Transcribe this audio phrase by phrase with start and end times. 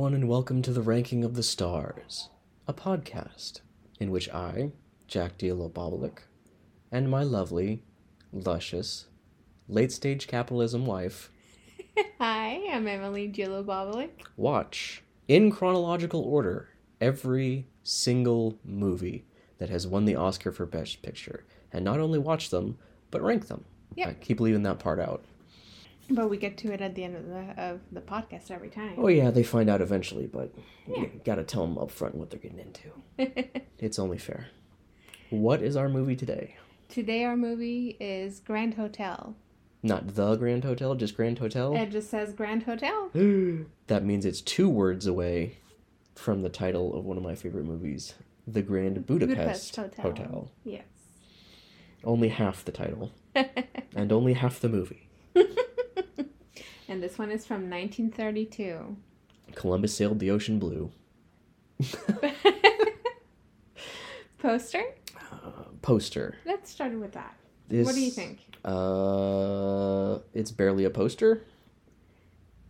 [0.00, 2.30] Everyone, and welcome to the Ranking of the Stars,
[2.66, 3.60] a podcast
[4.00, 4.72] in which I,
[5.06, 6.20] Jack Diallo Bobolik,
[6.90, 7.84] and my lovely,
[8.32, 9.08] luscious,
[9.68, 11.30] late stage capitalism wife
[12.18, 14.22] Hi, I'm Emily Gillo Bobolik.
[14.38, 19.26] watch, in chronological order, every single movie
[19.58, 21.44] that has won the Oscar for Best Picture.
[21.74, 22.78] And not only watch them,
[23.10, 23.66] but rank them.
[23.96, 24.08] Yep.
[24.08, 25.26] I keep leaving that part out.
[26.10, 28.94] But we get to it at the end of the of the podcast every time.
[28.98, 30.52] Oh, yeah, they find out eventually, but
[30.88, 31.02] Yeah.
[31.02, 32.90] you gotta tell them up front what they're getting into.
[33.78, 34.48] It's only fair.
[35.30, 36.56] What is our movie today?
[36.88, 39.36] Today our movie is Grand Hotel.
[39.82, 41.74] Not the Grand Hotel, just Grand Hotel?
[41.74, 43.10] It just says Grand Hotel.
[43.86, 45.56] that means it's two words away
[46.14, 48.14] from the title of one of my favorite movies,
[48.46, 50.02] The Grand Budapest, Budapest Hotel.
[50.26, 50.50] Hotel.
[50.64, 50.84] Yes.
[52.04, 53.12] Only half the title,
[53.94, 55.08] and only half the movie.
[56.90, 58.96] and this one is from 1932.
[59.54, 60.90] Columbus sailed the ocean blue.
[64.38, 64.82] Poster?
[65.30, 66.36] Uh, poster.
[66.46, 67.34] Let's start with that.
[67.68, 68.40] This, What do you think?
[68.64, 71.44] Uh, it's barely a poster.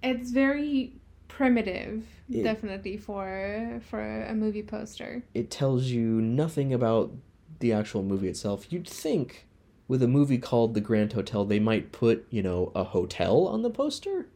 [0.03, 0.95] It's very
[1.29, 5.23] primitive, It- definitely for for a movie poster.
[5.33, 7.13] It tells you nothing about
[7.61, 8.73] the actual movie itself.
[8.73, 9.47] You'd think
[9.91, 13.63] with a movie called The Grand Hotel, they might put, you know, a hotel on
[13.63, 14.27] the poster.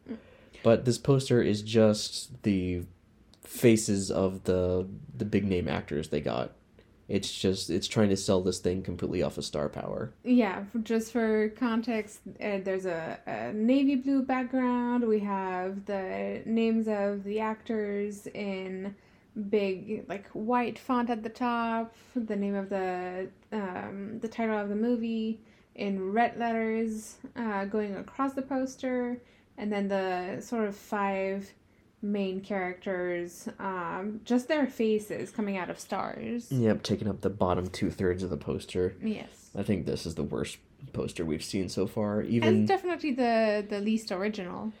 [0.63, 2.83] But this poster is just the
[3.41, 4.85] faces of the
[5.17, 6.51] the big name actors they got.
[7.07, 10.11] It's just it's trying to sell this thing completely off of star power.
[10.25, 15.07] Yeah, just for context, uh, there's a, a navy blue background.
[15.07, 18.93] We have the names of the actors in
[19.49, 21.93] big, like white font at the top.
[22.15, 25.39] The name of the um, the title of the movie
[25.75, 29.21] in red letters uh, going across the poster,
[29.57, 31.51] and then the sort of five
[32.01, 36.51] main characters, um, just their faces coming out of stars.
[36.51, 38.95] Yep, taking up the bottom two thirds of the poster.
[39.03, 39.49] Yes.
[39.57, 40.57] I think this is the worst
[40.93, 42.21] poster we've seen so far.
[42.21, 44.71] It's Even definitely the the least original.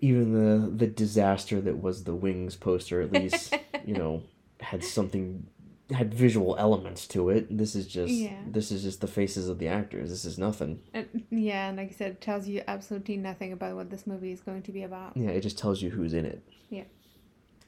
[0.00, 4.22] Even the the disaster that was the wings poster at least you know
[4.60, 5.46] had something
[5.90, 8.40] had visual elements to it this is just Yeah.
[8.46, 11.88] this is just the faces of the actors this is nothing Uh, yeah, and like
[11.90, 14.84] I said, it tells you absolutely nothing about what this movie is going to be
[14.84, 15.16] about.
[15.16, 16.84] yeah it just tells you who's in it Yeah.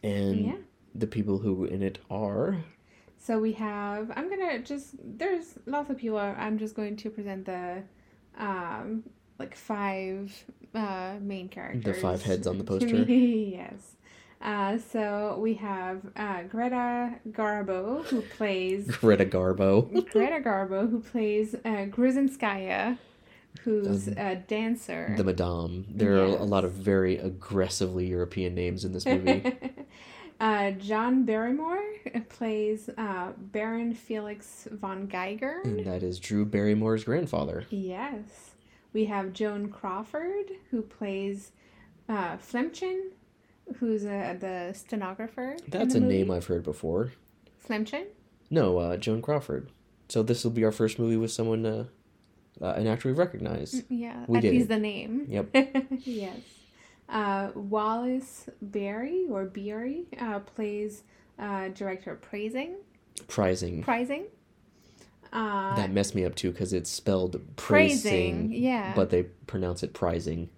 [0.02, 0.56] and Yeah.
[0.94, 2.64] the people who in it are
[3.18, 4.10] So we have.
[4.16, 4.96] I'm gonna just.
[5.02, 6.18] There's lots of people.
[6.18, 7.82] I'm just going to present the,
[8.36, 9.02] um,
[9.38, 10.30] like five
[10.74, 11.84] uh main characters.
[11.84, 12.96] The five heads on the poster?
[13.12, 13.96] yes.
[14.42, 21.54] Uh, so we have uh, Greta Garbo who plays greta garbo Greta Garbo who plays
[21.64, 22.98] uh, Grusinskaya,
[23.62, 25.14] who's Um, a dancer.
[25.16, 29.42] the madame there are a lot of very aggressively european names in this movie
[30.40, 31.80] uh, John Barrymore
[32.28, 35.64] plays uh, Baron Felix von Geigern.
[35.64, 38.50] and that is drew barrymore's grandfather Yes.
[38.94, 41.52] We have Joan Crawford, who plays
[42.08, 43.10] uh, Flaemmchen,
[43.76, 45.56] who's uh, the stenographer.
[45.68, 46.18] that's the a movie.
[46.18, 47.12] name i've heard before
[47.68, 48.04] Flaemmchen?
[48.50, 49.70] No, uh, Joan Crawford.
[50.08, 51.84] So this will be our first movie with someone, uh,
[52.62, 53.82] uh, an actor we recognize.
[53.88, 54.68] Yeah, We at did least it.
[54.68, 55.26] the name.
[55.28, 55.48] Yep.
[56.04, 56.36] yes.
[57.08, 61.02] Uh, Wallace Berry, or Beery, uh, plays
[61.38, 62.76] uh, director Praising.
[63.28, 63.82] Prizing.
[63.82, 64.26] Prizing.
[65.34, 68.92] Uh, that messed me up too because it's spelled Praising, praising, yeah.
[68.94, 70.48] but they pronounce it prizing.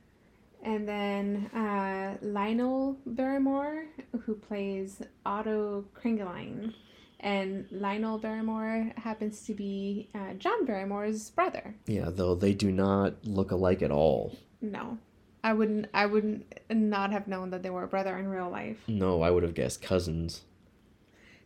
[0.63, 3.87] And then uh, Lionel Barrymore,
[4.25, 6.75] who plays Otto Kringelein.
[7.21, 11.75] And Lionel Barrymore happens to be uh, John Barrymore's brother.
[11.87, 14.37] Yeah, though they do not look alike at all.
[14.61, 14.99] No,
[15.43, 15.87] I wouldn't.
[15.95, 18.79] I wouldn't not have known that they were a brother in real life.
[18.87, 20.43] No, I would have guessed cousins.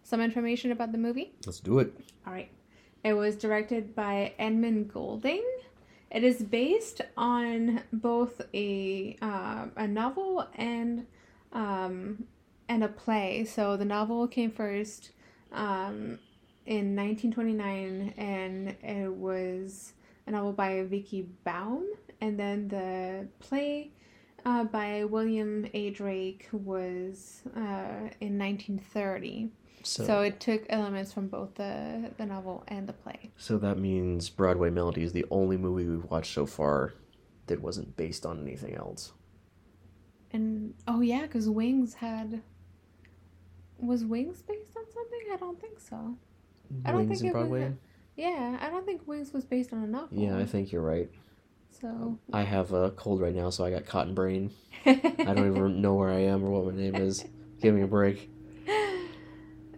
[0.03, 1.33] Some information about the movie.
[1.47, 1.95] Let's do it.
[2.27, 2.51] All right,
[3.03, 5.45] it was directed by Edmund Goulding.
[6.11, 11.07] It is based on both a uh, a novel and
[11.53, 12.25] um,
[12.69, 13.45] and a play.
[13.45, 15.13] So the novel came first
[15.53, 16.19] um,
[16.67, 19.93] in 1929, and it was
[20.27, 21.87] a novel by Vicki Baum,
[22.21, 23.91] and then the play
[24.45, 25.91] uh, by William A.
[25.91, 29.51] Drake was uh, in 1930.
[29.83, 33.31] So, So, it took elements from both the the novel and the play.
[33.37, 36.93] So that means Broadway Melody is the only movie we've watched so far
[37.47, 39.13] that wasn't based on anything else.
[40.33, 42.43] And oh yeah, because Wings had
[43.79, 45.21] was Wings based on something?
[45.33, 46.17] I don't think so.
[46.85, 47.63] I don't Wings think and it was Broadway.
[47.67, 50.09] a- Yeah, I don't think Wings was based on a novel.
[50.13, 51.11] Yeah, I think you're right.
[51.71, 54.51] So I have a cold right now, so I got cotton brain.
[54.87, 57.25] I don't even know where I am or what my name is.
[57.63, 58.31] Give me a break.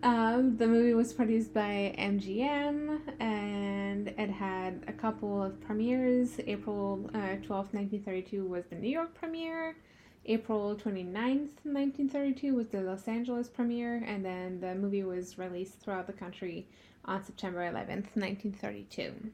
[0.02, 6.40] Um, the movie was produced by MGM and it had a couple of premieres.
[6.44, 9.76] April uh, 12th, 1932 was the New York premiere.
[10.26, 14.02] April 29th, 1932 was the Los Angeles premiere.
[14.04, 16.66] And then the movie was released throughout the country
[17.04, 19.30] on September 11th, 1932.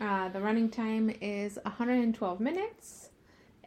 [0.00, 3.10] Uh, the running time is 112 minutes.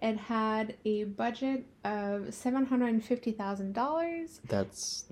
[0.01, 4.39] It had a budget of $750,000.
[4.47, 5.05] That's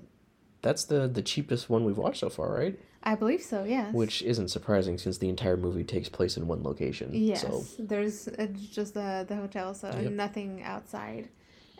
[0.62, 2.78] that's the the cheapest one we've watched so far, right?
[3.02, 3.94] I believe so, yes.
[3.94, 7.10] Which isn't surprising since the entire movie takes place in one location.
[7.14, 10.12] Yes, So there's it's just the the hotel, so Yep.
[10.12, 11.28] nothing outside.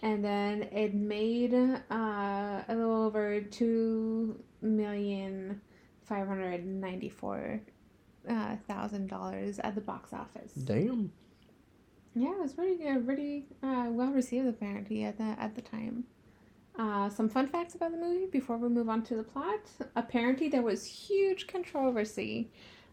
[0.03, 5.61] And then it made uh, a little over two million
[6.05, 7.61] five hundred ninety four
[8.67, 10.53] thousand uh, dollars at the box office.
[10.53, 11.13] damn.
[12.15, 16.05] Yeah, it was pretty good, pretty uh, well received apparently at the at the time.
[16.81, 19.61] Uh, some fun facts about the movie before we move on to the plot.
[19.97, 22.49] Apparently, there was huge controversy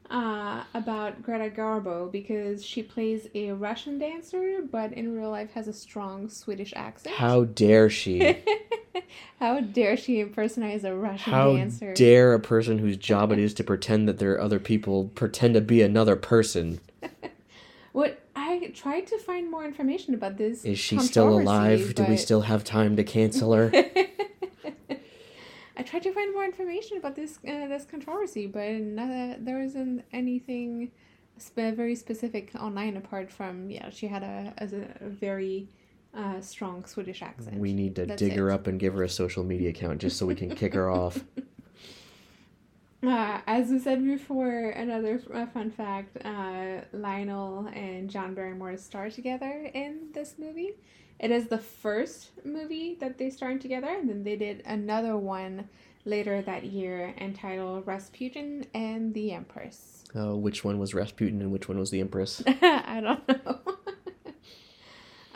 [0.10, 5.70] uh, about Greta Garbo because she plays a Russian dancer, but in real life has
[5.70, 7.16] a strong Swedish accent.
[7.16, 8.44] How dare she?
[9.40, 11.94] How dare she impersonate a Russian How dancer?
[11.94, 15.54] dare a person whose job it is to pretend that there are other people pretend
[15.54, 16.82] to be another person?
[18.78, 20.64] Tried to find more information about this.
[20.64, 21.80] Is she still alive?
[21.80, 23.72] controversy, Do we still have time to cancel her?
[25.80, 30.04] I tried to find more information about this uh, this controversy, but no, there wasn't
[30.12, 30.92] anything
[31.38, 35.70] spe- very specific online apart from yeah she had a, a, a very
[36.16, 37.60] uh, strong Swedish accent.
[37.60, 40.18] we need to That's dig her up and give her a social media account just
[40.18, 41.24] so we can kick her off.
[43.04, 49.10] Uh, as we said before, another uh, fun fact: uh, Lionel and John Barrymore star
[49.10, 50.72] together in this movie.
[51.20, 55.70] It is the first movie that they starred together, and then they did another one
[56.06, 60.04] later that year entitled Rasputin and the Empress.
[60.16, 62.42] Uh, which one was Rasputin and which one was the Empress?
[62.48, 63.60] I don't know.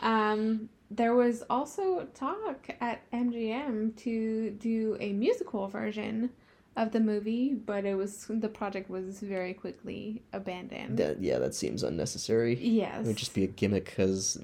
[0.00, 6.30] um, there was also talk at MGM to do a musical version
[6.76, 10.96] of the movie, but it was the project was very quickly abandoned.
[10.98, 12.54] That, yeah, that seems unnecessary.
[12.58, 13.00] yes.
[13.04, 14.38] It would just be a gimmick because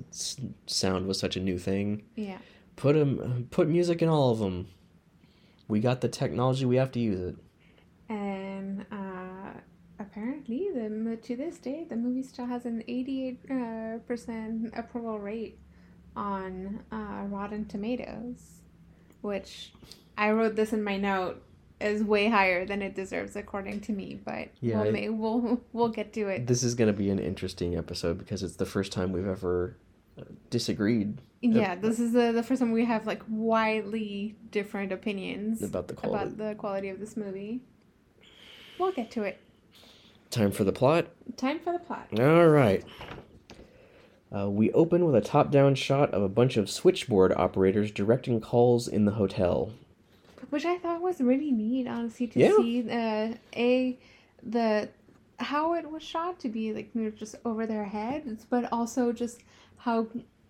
[0.66, 2.02] sound was such a new thing.
[2.16, 2.38] yeah.
[2.76, 4.68] Put 'em- put music in all of them.
[5.66, 6.64] We got the technology.
[6.64, 7.36] We have to use it.
[8.08, 9.50] And uh,
[9.98, 15.58] apparently, the to this day, the movie still has an eighty-eight uh, percent approval rate
[16.14, 18.62] on uh, Rotten Tomatoes,
[19.22, 19.72] which
[20.16, 21.42] I wrote this in my note
[21.80, 24.18] is way higher than it deserves according to me.
[24.24, 26.46] But Yeah, we'll, I- we'll we'll get to it.
[26.46, 29.76] This is going to be an interesting episode because it's the first time we've ever
[30.18, 35.62] uh, disagreed Yeah, this is the, the first time we have like widely different opinions
[35.62, 36.24] about the quality.
[36.24, 37.60] about the quality of this movie.
[38.78, 39.38] We'll get to it.
[40.30, 41.06] Time for the plot.
[41.36, 42.08] Time for the plot.
[42.18, 42.84] All right.
[44.36, 48.40] Uh, we open with a top down shot of a bunch of switchboard operators directing
[48.40, 49.72] calls in the hotel.
[50.50, 52.56] Which I thought was really neat, honestly, to Yeah.
[52.56, 53.98] see uh, a
[54.42, 54.88] the
[55.38, 59.42] how it was shot to be like just over their heads, but also just
[59.78, 60.06] how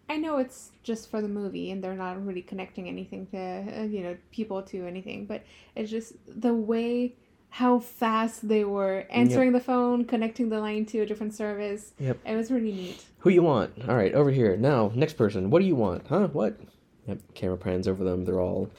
[0.09, 3.83] I know it's just for the movie and they're not really connecting anything to uh,
[3.85, 5.43] you know people to anything, but
[5.77, 7.15] it's just the way
[7.51, 11.93] how fast they were answering the phone, connecting the line to a different service.
[11.99, 12.19] Yep.
[12.27, 13.03] It was really neat.
[13.21, 13.73] Who you want?
[13.89, 14.55] All right, over here.
[14.57, 15.49] Now, next person.
[15.49, 16.07] What do you want?
[16.09, 16.29] Huh?
[16.29, 16.61] What?
[17.07, 17.21] Yep.
[17.35, 18.25] Camera pans over them.
[18.27, 18.71] They're all.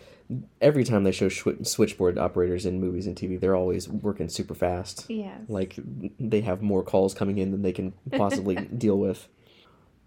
[0.62, 4.54] Every time they show swi- switchboard operators in movies and TV, they're always working super
[4.54, 5.06] fast.
[5.10, 5.40] Yes.
[5.48, 5.76] Like
[6.20, 9.28] they have more calls coming in than they can possibly deal with.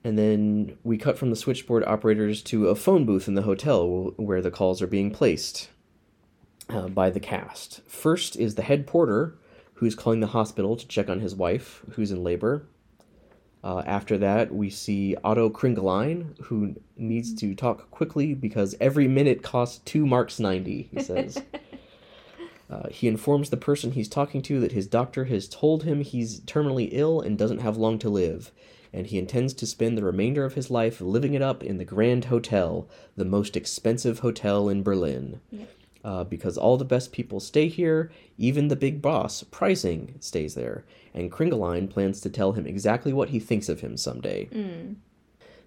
[0.04, 4.12] And then we cut from the switchboard operators to a phone booth in the hotel
[4.16, 5.70] where the calls are being placed
[6.68, 7.80] uh, by the cast.
[7.88, 9.38] First is the head porter,
[9.74, 12.66] who's calling the hospital to check on his wife, who's in labor.
[13.64, 19.42] Uh, after that, we see Otto Kringelein, who needs to talk quickly because every minute
[19.42, 20.88] costs two marks ninety.
[20.92, 21.42] He says.
[22.70, 26.40] Uh, he informs the person he's talking to that his doctor has told him he's
[26.40, 28.50] terminally ill and doesn't have long to live,
[28.94, 31.84] and he intends to spend the remainder of his life living it up in the
[31.84, 35.40] Grand Hotel, the most expensive hotel in Berlin.
[35.50, 35.66] Yeah.
[36.04, 40.84] Uh, because all the best people stay here, even the big boss, Preysing, stays there,
[41.14, 44.48] and Kringelein plans to tell him exactly what he thinks of him someday.
[44.52, 44.96] Mm.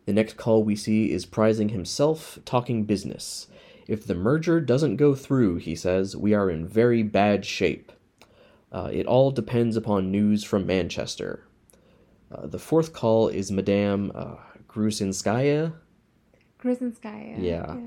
[0.06, 3.48] The next call we see is Preysing himself talking business.
[3.88, 7.94] If the merger doesn't go through, he says, we are in very bad shape.
[8.72, 11.46] Uh, it all depends upon news from Manchester.
[12.30, 14.36] Uh, the fourth call is Madame uh,
[14.68, 15.74] Grusinskaya.
[16.60, 17.42] Grusinskaya.
[17.42, 17.78] Yeah.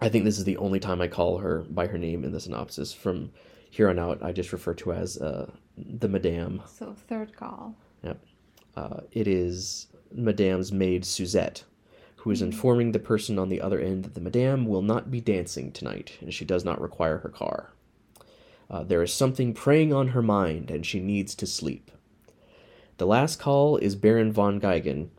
[0.00, 2.40] I think this is the only time I call her by her name in the
[2.40, 2.92] synopsis.
[2.92, 3.30] From
[3.70, 6.62] here on out, I just refer to her as uh, the Madame.
[6.66, 7.74] So third call.
[8.76, 11.64] Uh, it is Madame's maid Suzette,
[12.16, 15.20] who is informing the person on the other end that the Madame will not be
[15.20, 17.72] dancing tonight, and she does not require her car.
[18.68, 21.90] Uh, there is something preying on her mind, and she needs to sleep.
[22.96, 25.10] The last call is Baron von Geigern,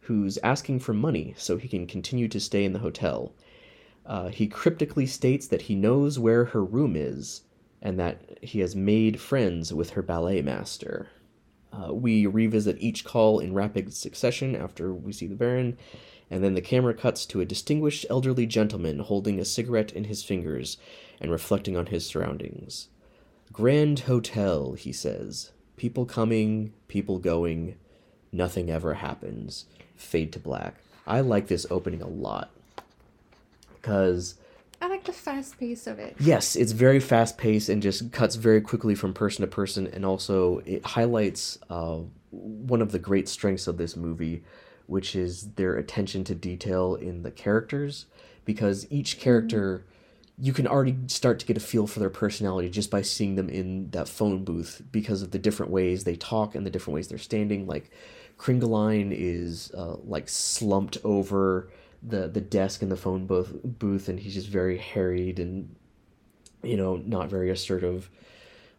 [0.00, 3.34] who's asking for money so he can continue to stay in the hotel.
[4.06, 7.42] Uh, he cryptically states that he knows where her room is,
[7.80, 11.08] and that he has made friends with her ballet master.
[11.72, 15.76] Uh, we revisit each call in rapid succession after we see the Baron,
[16.30, 20.22] and then the camera cuts to a distinguished elderly gentleman holding a cigarette in his
[20.22, 20.76] fingers
[21.20, 22.88] and reflecting on his surroundings.
[23.52, 25.52] Grand Hotel, he says.
[25.76, 27.76] People coming, people going,
[28.32, 29.66] nothing ever happens.
[29.96, 30.76] Fade to black.
[31.06, 32.50] I like this opening a lot.
[33.84, 34.36] Because
[34.80, 36.16] I like the fast pace of it.
[36.18, 40.06] Yes, it's very fast paced and just cuts very quickly from person to person, and
[40.06, 41.98] also it highlights uh,
[42.30, 44.42] one of the great strengths of this movie,
[44.86, 48.06] which is their attention to detail in the characters.
[48.46, 49.84] Because each character,
[50.38, 53.50] you can already start to get a feel for their personality just by seeing them
[53.50, 57.08] in that phone booth because of the different ways they talk and the different ways
[57.08, 57.66] they're standing.
[57.66, 57.90] Like,
[58.38, 61.68] Kringelein is uh, like slumped over
[62.06, 65.74] the the desk and the phone booth booth and he's just very harried and
[66.62, 68.10] you know not very assertive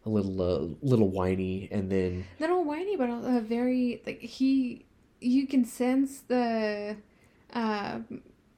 [0.06, 4.86] a little uh, little whiny and then Little whiny, but a very like he.
[5.20, 6.96] You can sense the.
[7.52, 8.00] Uh,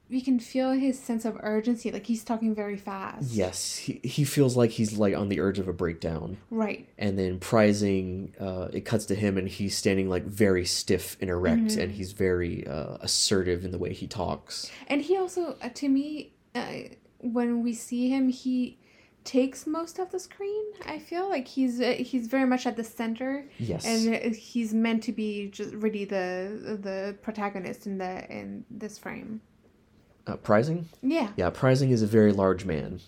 [0.09, 1.91] you can feel his sense of urgency.
[1.91, 3.31] Like he's talking very fast.
[3.31, 6.87] yes he, he feels like he's like on the urge of a breakdown Right.
[6.97, 11.29] and then Preysing uh, it cuts to him and he's standing like very stiff and
[11.29, 15.69] erect and he's very uh, assertive in the way he talks And he also, uh,
[15.75, 16.73] to me, uh,
[17.19, 18.77] when we see him, he
[19.25, 20.63] takes most of the screen.
[20.85, 24.73] I feel like he's uh, he's very much at the center, yes and uh, he's
[24.73, 29.41] meant to be just really the the protagonist in the in this frame.
[30.29, 31.31] Uh, Preysing Yeah.
[31.35, 32.99] Yeah, Preysing is a very large man.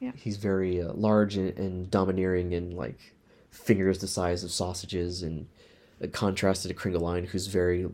[0.00, 0.12] Yeah.
[0.16, 3.14] He's very uh, large and, and domineering and like
[3.50, 5.46] fingers the size of sausages and
[6.02, 7.86] uh, contrasted to Kringelein, who's very.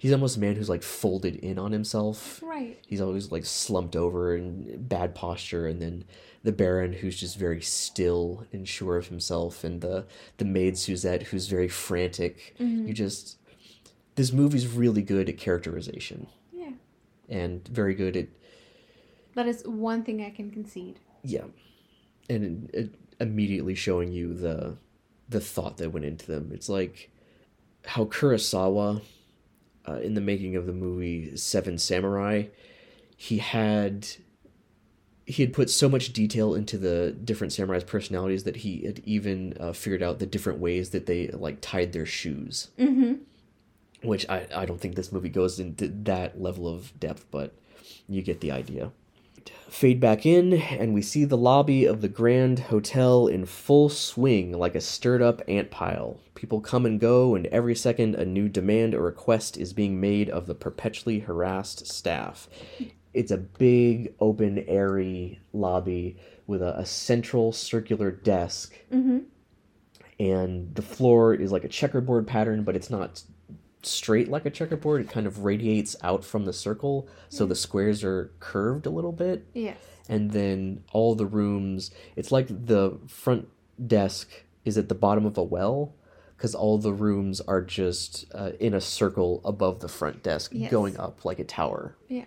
[0.00, 2.40] He's almost a man who's like folded in on himself.
[2.42, 2.78] Right.
[2.86, 6.04] He's always like slumped over and bad posture, and then
[6.44, 10.06] the Baron, who's just very still and sure of himself, and the
[10.36, 12.54] the maid Suzette, who's very frantic.
[12.86, 13.38] You just
[14.14, 16.28] this movie's really good at characterization.
[17.28, 18.28] And very good at
[19.34, 20.98] That is one thing I can concede.
[21.22, 21.44] yeah
[22.30, 24.76] and it, it immediately showing you the
[25.28, 27.10] the thought that went into them it's like
[27.84, 29.02] how kurosawa
[29.88, 32.44] uh, in the making of the movie seven samurai
[33.16, 34.06] he had
[35.26, 39.54] he had put so much detail into the different samurais personalities that he had even
[39.60, 43.14] uh, figured out the different ways that they like tied their shoes Mm-hmm.
[44.02, 47.54] Which I, I don't think this movie goes into that level of depth, but
[48.08, 48.92] you get the idea.
[49.68, 54.52] Fade back in, and we see the lobby of the Grand Hotel in full swing
[54.52, 56.20] like a stirred up ant pile.
[56.34, 60.30] People come and go, and every second a new demand or request is being made
[60.30, 62.48] of the perpetually harassed staff.
[63.12, 69.18] It's a big, open, airy lobby with a, a central circular desk Mm-hmm.
[70.20, 73.22] and the floor is like a checkerboard pattern, but it's not
[73.88, 75.00] straight like a checkerboard.
[75.00, 79.12] It kind of radiates out from the circle, so the squares are curved a little
[79.12, 79.46] bit.
[79.54, 79.76] Yes.
[80.08, 83.48] And then all the rooms, it's like the front
[83.86, 84.30] desk
[84.64, 85.94] is at the bottom of a well,
[86.36, 90.70] because all the rooms are just uh, in a circle above the front desk, Yes.
[90.70, 91.96] going up like a tower.
[92.08, 92.24] Yeah.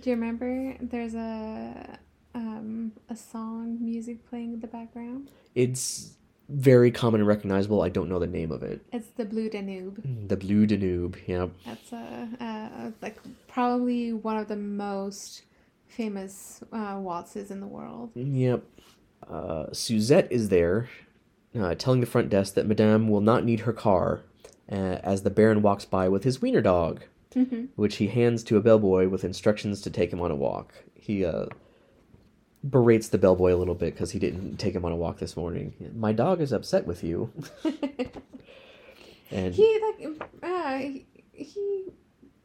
[0.00, 1.98] Do you remember there's a
[2.34, 5.30] um a song music playing in the background?
[5.54, 6.16] It's
[6.48, 7.82] very common and recognizable.
[7.82, 8.80] I don't know the name of it.
[8.92, 10.02] It's the Blue Danube.
[10.28, 11.46] The Blue Danube, yeah.
[11.64, 15.42] That's a uh, like probably one of the most
[15.88, 18.10] famous uh, waltzes in the world.
[18.14, 18.62] Yep.
[19.28, 20.88] Uh, Suzette is there,
[21.58, 24.20] uh, telling the front desk that Madame will not need her car,
[24.70, 27.02] uh, as the Baron walks by with his wiener dog,
[27.34, 27.64] Mm-hmm.
[27.74, 30.72] which he hands to a bellboy with instructions to take him on a walk.
[30.94, 31.46] He uh,
[32.68, 35.36] berates the bellboy a little bit because he didn't take him on a walk this
[35.36, 35.74] morning.
[35.94, 37.30] My dog is upset with you.
[39.30, 40.78] and he like uh,
[41.32, 41.84] he,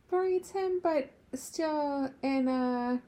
[0.10, 3.02] berates him, but still in a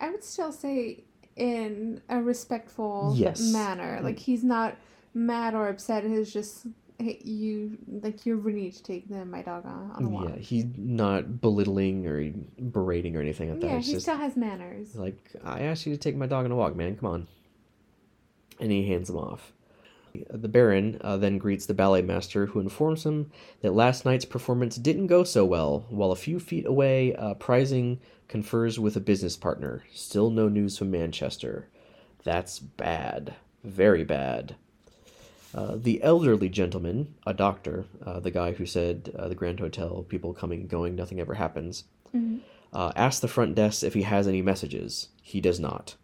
[0.00, 1.04] I would still say
[1.36, 3.40] in a respectful Yes.
[3.52, 4.00] manner.
[4.02, 4.76] Like he's not
[5.14, 6.04] mad or upset.
[6.04, 6.66] He's just
[6.98, 10.28] you like you really need to take the my dog on, on a walk.
[10.28, 12.30] Yeah, he's not belittling or
[12.70, 13.66] berating or anything like that.
[13.66, 14.94] Yeah, It's he just still has manners.
[14.94, 16.96] like I asked you to take my dog on a walk, man.
[16.96, 17.26] Come on.
[18.60, 19.52] And he hands him off.
[20.30, 24.76] The Baron uh, then greets the ballet master, who informs him that last night's performance
[24.76, 25.84] didn't go so well.
[25.90, 29.84] While a few feet away, uh, Preysing confers with a business partner.
[29.92, 31.68] Still no news from Manchester.
[32.24, 33.34] That's bad.
[33.62, 34.56] Very bad.
[35.56, 40.04] Uh, the elderly gentleman, a doctor, uh, the guy who said uh, the Grand Hotel,
[40.06, 41.84] people coming and going, nothing ever happens,
[42.14, 42.40] Mhm.
[42.74, 45.08] uh, asks the front desk if he has any messages.
[45.22, 45.96] He does not.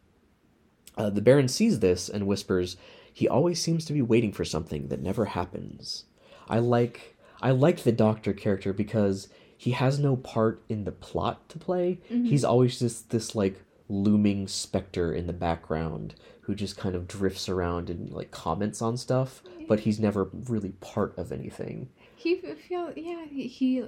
[0.96, 2.76] Uh, the Baron sees this and whispers,
[3.12, 6.04] "He always seems to be waiting for something that never happens."
[6.48, 11.48] I like I like the Doctor character because he has no part in the plot
[11.50, 11.98] to play.
[12.08, 17.48] He's always just this like looming specter in the background who just kind of drifts
[17.48, 21.88] around and like comments on stuff, but he's never really part of anything.
[22.16, 23.84] He f- feel yeah he, he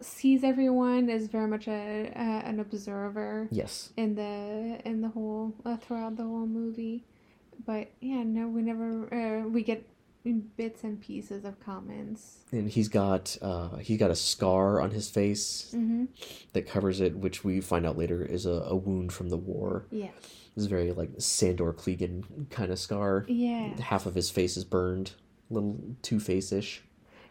[0.00, 3.92] sees everyone as very much a, a an observer Yes.
[3.96, 7.04] in the in the whole uh, throughout the whole movie,
[7.64, 9.86] but yeah no we never uh, we get
[10.56, 12.38] bits and pieces of comments.
[12.50, 16.04] And he's got uh he's got a scar on his face Mm-hmm.
[16.54, 19.86] that covers it, which we find out later is a, a wound from the war.
[19.90, 20.08] Yeah.
[20.54, 23.24] This is very like Sandor Clegane kind of scar.
[23.28, 23.78] Yeah.
[23.80, 25.12] Half of his face is burned,
[25.50, 26.82] a little Two Face ish.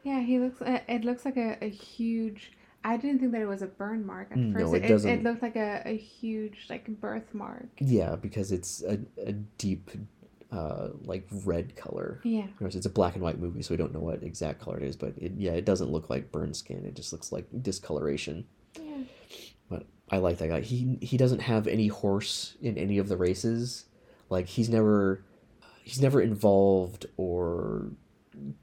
[0.03, 0.61] Yeah, he looks.
[0.61, 2.51] Uh, it looks like a, a huge.
[2.83, 4.73] I didn't think that it was a burn mark at No, first.
[4.73, 5.09] it it, doesn't.
[5.09, 7.69] It, looked like a, a huge like birthmark.
[7.79, 9.89] Yeah, because it's a, a deep,
[10.51, 12.19] uh, like red color.
[12.25, 12.47] Yeah.
[12.59, 14.97] It's a black and white movie, so we don't know what exact color it is.
[14.97, 16.83] But it, yeah, it doesn't look like burn skin.
[16.85, 18.45] It just looks like discoloration.
[19.69, 20.61] But I like that guy.
[20.61, 23.85] He he doesn't have any horse in any of the races.
[24.29, 25.23] Like he's never
[25.83, 27.91] he's never involved or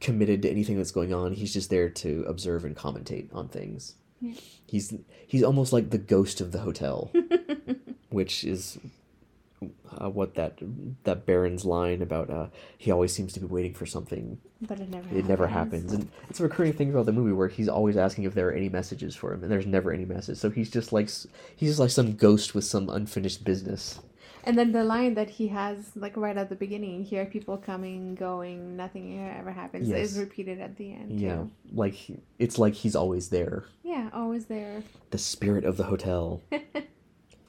[0.00, 1.32] committed to anything that's going on.
[1.32, 3.94] He's just there to observe and commentate on things.
[4.20, 4.34] Yeah.
[4.66, 4.94] He's
[5.26, 7.10] he's almost like the ghost of the hotel,
[8.10, 8.78] which is
[9.98, 10.58] uh, what that
[11.04, 12.46] that Baron's line about uh,
[12.78, 14.38] he always seems to be waiting for something.
[14.62, 15.08] But it never.
[15.16, 18.24] It never happens, and it's a recurring thing throughout the movie where he's always asking
[18.24, 20.38] if there are any messages for him, and there's never any message.
[20.38, 21.08] So he's just like
[21.56, 24.00] he's just like some ghost with some unfinished business.
[24.42, 28.14] And then the line that he has, like right at the beginning, here people coming,
[28.14, 30.12] going, nothing ever happens, Yes.
[30.12, 31.20] is repeated at the end.
[31.20, 31.50] Yeah, Too.
[31.74, 31.94] like
[32.38, 33.64] it's like he's always there.
[33.82, 34.82] Yeah, always there.
[35.10, 36.40] the spirit of the hotel.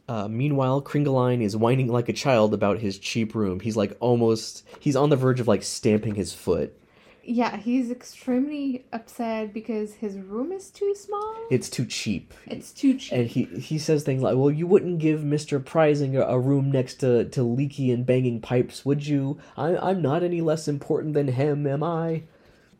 [0.07, 3.59] uh, meanwhile, Kringelein is whining like a child about his cheap room.
[3.59, 6.77] He's like almost, he's on the verge of like stamping his foot.
[7.23, 11.35] Yeah, he's extremely upset because his room is too small.
[11.51, 12.33] It's too cheap.
[12.47, 13.13] It's too cheap.
[13.13, 15.63] And he, he says things like, well, you wouldn't give Mr.
[15.63, 19.37] Preysing a, a room next to, to leaky and banging pipes, would you?
[19.55, 22.23] I, I'm not any less important than him, am I?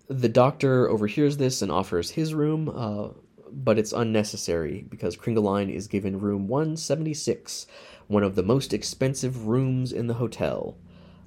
[0.08, 3.10] The doctor overhears this and offers his room, uh,
[3.52, 7.68] but it's unnecessary because Kringelein is given room 176,
[8.08, 10.78] one of the most expensive rooms in the hotel.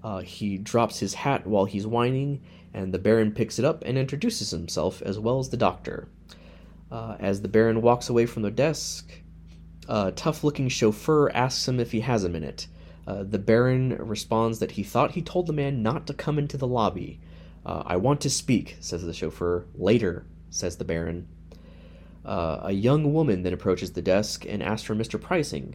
[0.03, 3.97] Uh, he drops his hat while he's whining, and the Baron picks it up and
[3.97, 6.09] introduces himself as well as the doctor.
[6.91, 9.23] Uh, as the Baron walks away from the desk,
[9.89, 12.67] a tough looking chauffeur asks him if he has a minute.
[13.07, 16.57] Uh, the Baron responds that he thought he told the man not to come into
[16.57, 17.21] the lobby.
[17.67, 19.67] Uh, I want to speak, says the chauffeur.
[19.75, 21.29] Later, says the Baron.
[22.25, 25.21] Uh, a young woman then approaches the desk and asks for Mr.
[25.21, 25.75] Preysing.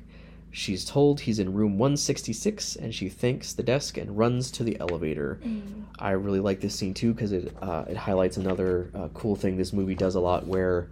[0.52, 4.80] She's told he's in room 166 and she thanks the desk and runs to the
[4.80, 5.40] elevator.
[6.00, 9.58] I really like this scene too because it uh, it highlights another uh, cool thing
[9.58, 10.90] this movie does a lot where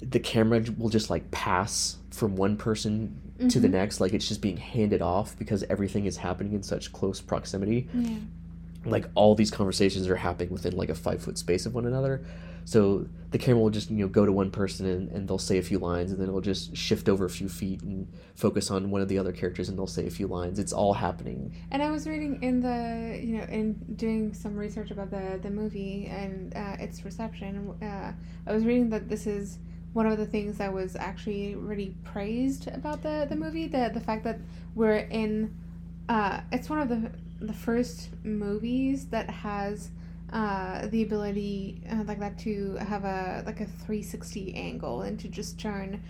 [0.00, 4.40] the camera will just like pass from one person to the next like it's just
[4.40, 8.16] being handed off because everything is happening in such close proximity yeah.
[8.84, 12.24] like all these conversations are happening within like a five foot space of one another
[12.64, 15.58] so the camera will just you know go to one person and, and they'll say
[15.58, 18.90] a few lines and then it'll just shift over a few feet and focus on
[18.90, 21.82] one of the other characters and they'll say a few lines it's all happening And
[21.82, 26.06] I was reading in the, you know, in doing some research about the the movie
[26.06, 27.74] and uh, its reception.
[27.82, 28.12] Uh,
[28.46, 29.58] I was reading that this is
[29.92, 33.66] one of the things that was actually really praised about the the movie.
[33.66, 34.38] The the fact that
[34.74, 35.54] we're in,
[36.08, 39.90] uh, it's one of the the first movies that has.
[40.32, 45.28] Uh, the ability uh, like that to have a like a 360 angle and to
[45.28, 46.02] just turn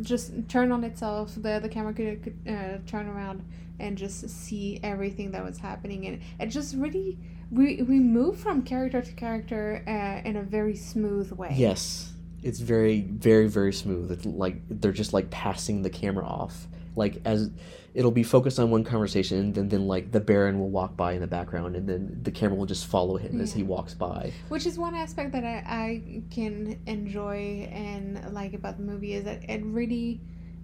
[0.00, 3.42] just turn on itself the the camera could, could uh, turn around
[3.80, 6.06] and just see everything that was happening.
[6.06, 7.18] And it just really
[7.50, 11.54] we we move from character to character uh, in a very smooth way.
[11.54, 12.12] Yes.
[12.42, 14.12] It's very very very smooth.
[14.12, 16.66] It's like they're just like passing the camera off
[16.98, 17.50] like as
[17.94, 21.12] it'll be focused on one conversation and then, then like the baron will walk by
[21.12, 24.32] in the background and then the camera will just follow him as he walks by.
[24.48, 29.24] Which is one aspect that I, I can enjoy and like about the movie is
[29.24, 30.20] that it really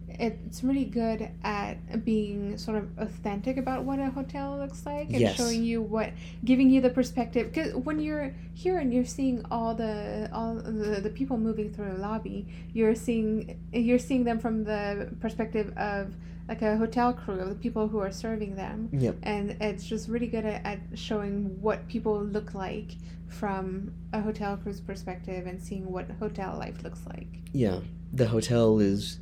[0.08, 5.20] it's really good at being sort of authentic about what a hotel looks like and
[5.20, 5.36] Yes.
[5.36, 6.10] showing you what
[6.44, 11.00] giving you the perspective because when you're here and you're seeing all the all the,
[11.00, 16.14] the people moving through the lobby you're seeing you're seeing them from the perspective of
[16.48, 20.08] like a hotel crew of the people who are serving them yep and it's just
[20.08, 22.92] really good at, at showing what people look like
[23.28, 27.26] from a hotel crew's perspective and seeing what hotel life looks like.
[27.52, 27.80] yeah
[28.12, 29.18] the hotel is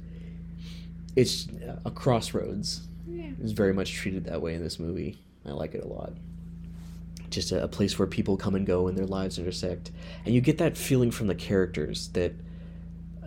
[1.16, 1.46] it's
[1.84, 3.30] a crossroads Yeah.
[3.42, 5.18] is very much treated that way in this movie.
[5.44, 6.12] I like it a lot.
[7.30, 9.90] Just a, a place where people come and go and their lives intersect.
[10.24, 12.32] And you get that feeling from the characters that
[13.22, 13.26] uh,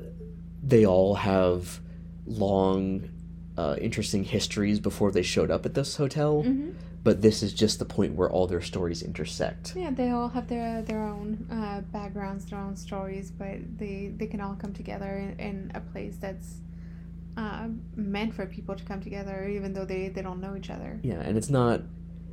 [0.64, 1.80] they all have
[2.26, 3.10] long,
[3.58, 6.44] uh, interesting histories before they showed up at this hotel.
[6.44, 6.70] hmm
[7.04, 9.74] But this is just the point where all their stories intersect.
[9.76, 14.26] Yeah, they all have their their own uh, backgrounds, their own stories, but they they
[14.28, 16.56] can all come together in, in a place that's
[17.38, 21.00] uh, meant for people to come together, even though they, they don't know each other.
[21.04, 21.82] Yeah, and it's not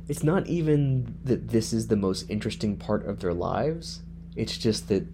[0.07, 4.01] it's not even that this is the most interesting part of their lives.
[4.35, 5.07] It's just that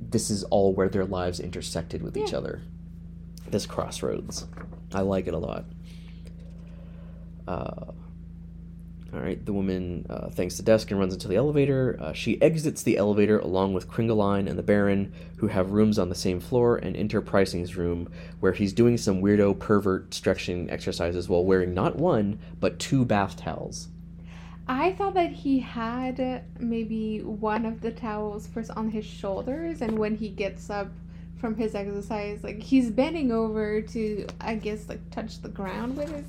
[0.00, 2.62] this is all where their lives intersected with each other.
[3.48, 4.46] This crossroads.
[4.92, 5.66] I like it a lot.
[7.46, 7.92] Uh,
[9.12, 11.98] all right, the woman uh, thanks the desk and runs into the elevator.
[12.00, 16.08] Uh, she exits the elevator along with Kringelein and the Baron, who have rooms on
[16.08, 21.28] the same floor, and enter Preysing's room, where he's doing some weirdo pervert stretching exercises
[21.28, 23.88] while wearing not one, but two bath towels.
[24.68, 29.98] I thought that he had maybe one of the towels first on his shoulders, and
[29.98, 30.88] when he gets up
[31.40, 36.14] from his exercise, like he's bending over to, I guess, like touch the ground with
[36.14, 36.26] his,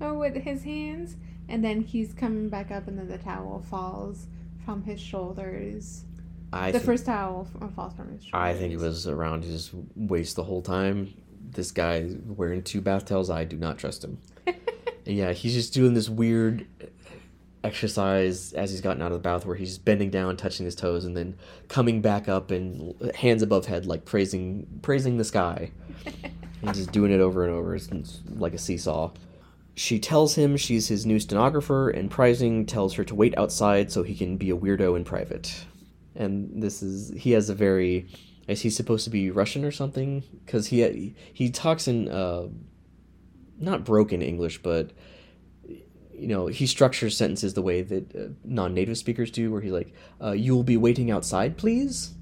[0.00, 1.16] uh, with his hands,
[1.48, 4.26] and then he's coming back up, and then the towel falls
[4.64, 6.04] from his shoulders.
[6.52, 8.40] I the thi- first towel uh, falls from his shoulders.
[8.40, 11.14] I think it was around his waist the whole time.
[11.50, 14.18] This guy wearing two bath towels, I do not trust him.
[15.04, 16.66] yeah, he's just doing this weird
[17.64, 21.04] exercise as he's gotten out of the bath where he's bending down, touching his toes,
[21.04, 21.36] and then
[21.68, 25.70] coming back up and hands above head, like praising praising the sky.
[26.62, 27.74] and just doing it over and over.
[27.74, 29.10] It's, it's like a seesaw.
[29.74, 34.02] She tells him she's his new stenographer, and Preysing tells her to wait outside so
[34.02, 35.64] he can be a weirdo in private.
[36.14, 38.06] And this is he has a very
[38.48, 40.22] is he supposed to be Russian or something?
[40.44, 42.48] Because he he talks in uh,
[43.58, 44.90] not broken English, but
[46.12, 49.94] you know he structures sentences the way that uh, non-native speakers do, where he's like,
[50.20, 52.14] uh, "You will be waiting outside, please."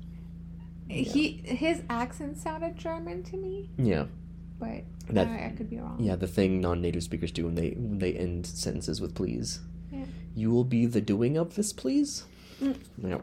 [0.88, 4.06] He his accent sounded German to me, Yeah,
[4.60, 5.96] but That- I, I could be wrong.
[5.98, 10.04] yeah, the thing non-native speakers do when they when they end sentences with "please." Yeah.
[10.36, 12.24] You will be the doing of this, please.
[12.62, 12.76] Mm.
[13.02, 13.18] Yeah,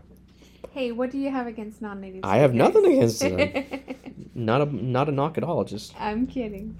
[0.72, 2.18] Hey, what do you have against non-native?
[2.22, 2.30] Speakers?
[2.30, 3.40] I have nothing against them.
[4.36, 5.64] not a not a knock at all.
[5.64, 6.76] Just I'm kidding.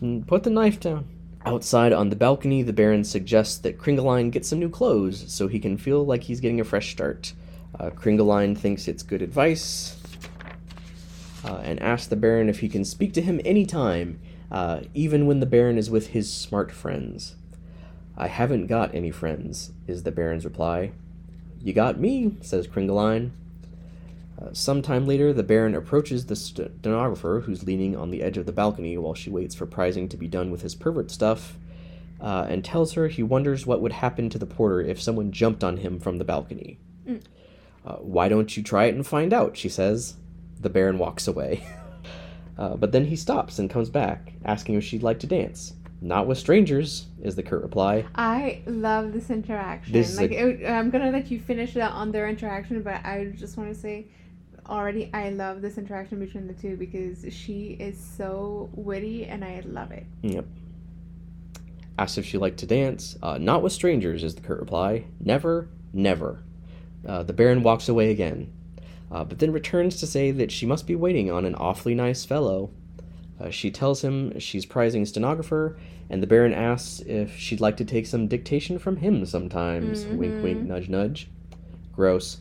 [0.00, 1.06] Mm, Put the knife down.
[1.46, 5.58] Outside on the balcony, the Baron suggests that Kringelein get some new clothes so he
[5.58, 7.32] can feel like he's getting a fresh start.
[7.78, 9.96] Uh, Kringelein thinks it's good advice
[11.44, 15.40] uh, and asks the Baron if he can speak to him anytime, uh, even when
[15.40, 17.36] the Baron is with his smart friends.
[18.16, 20.92] I haven't got any friends, is the Baron's reply.
[21.62, 23.30] You got me, says Kringelein.
[24.40, 28.52] Uh, sometime later, the Baron approaches the stenographer, who's leaning on the edge of the
[28.52, 31.58] balcony while she waits for Preysing to be done with his pervert stuff,
[32.20, 35.62] uh, and tells her he wonders what would happen to the porter if someone jumped
[35.62, 36.78] on him from the balcony.
[37.06, 37.22] Mm.
[37.84, 39.56] Uh, Why don't you try it and find out?
[39.56, 40.16] she says.
[40.60, 41.64] The Baron walks away.
[42.58, 45.74] uh, but then he stops and comes back, asking if she'd like to dance.
[46.02, 48.06] Not with strangers, is the curt reply.
[48.14, 49.92] I love this interaction.
[49.92, 53.32] This like, a- it- I'm gonna let you finish that on their interaction, but I
[53.36, 54.06] just want to say,
[54.66, 59.62] already, I love this interaction between the two because she is so witty, and I
[59.66, 60.06] love it.
[60.22, 60.46] Yep.
[61.98, 63.16] Asked if she liked to dance.
[63.22, 65.04] Uh, not with strangers, is the curt reply.
[65.22, 66.42] Never, never.
[67.06, 68.50] Uh, the Baron walks away again,
[69.10, 72.24] uh, but then returns to say that she must be waiting on an awfully nice
[72.24, 72.70] fellow.
[73.40, 75.78] Uh, she tells him she's Preysing stenographer,
[76.10, 80.04] and the Baron asks if she'd like to take some dictation from him sometimes.
[80.06, 80.66] Wink, wink, Mhm.
[80.66, 81.28] nudge, nudge.
[81.94, 82.38] Gross.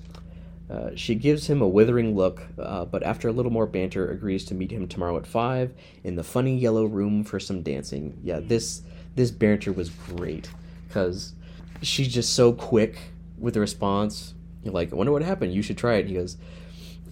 [0.70, 4.46] Uh, she gives him a withering look, uh, but after a little more banter, agrees
[4.46, 8.18] to meet him tomorrow at five in the funny yellow room for some dancing.
[8.24, 8.82] Yeah, this
[9.16, 10.50] this banter was great
[10.88, 11.34] because
[11.82, 13.00] she's just so quick
[13.40, 14.34] with the response.
[14.64, 15.54] You're like, I wonder what happened.
[15.54, 16.08] You should try it.
[16.08, 16.38] He goes,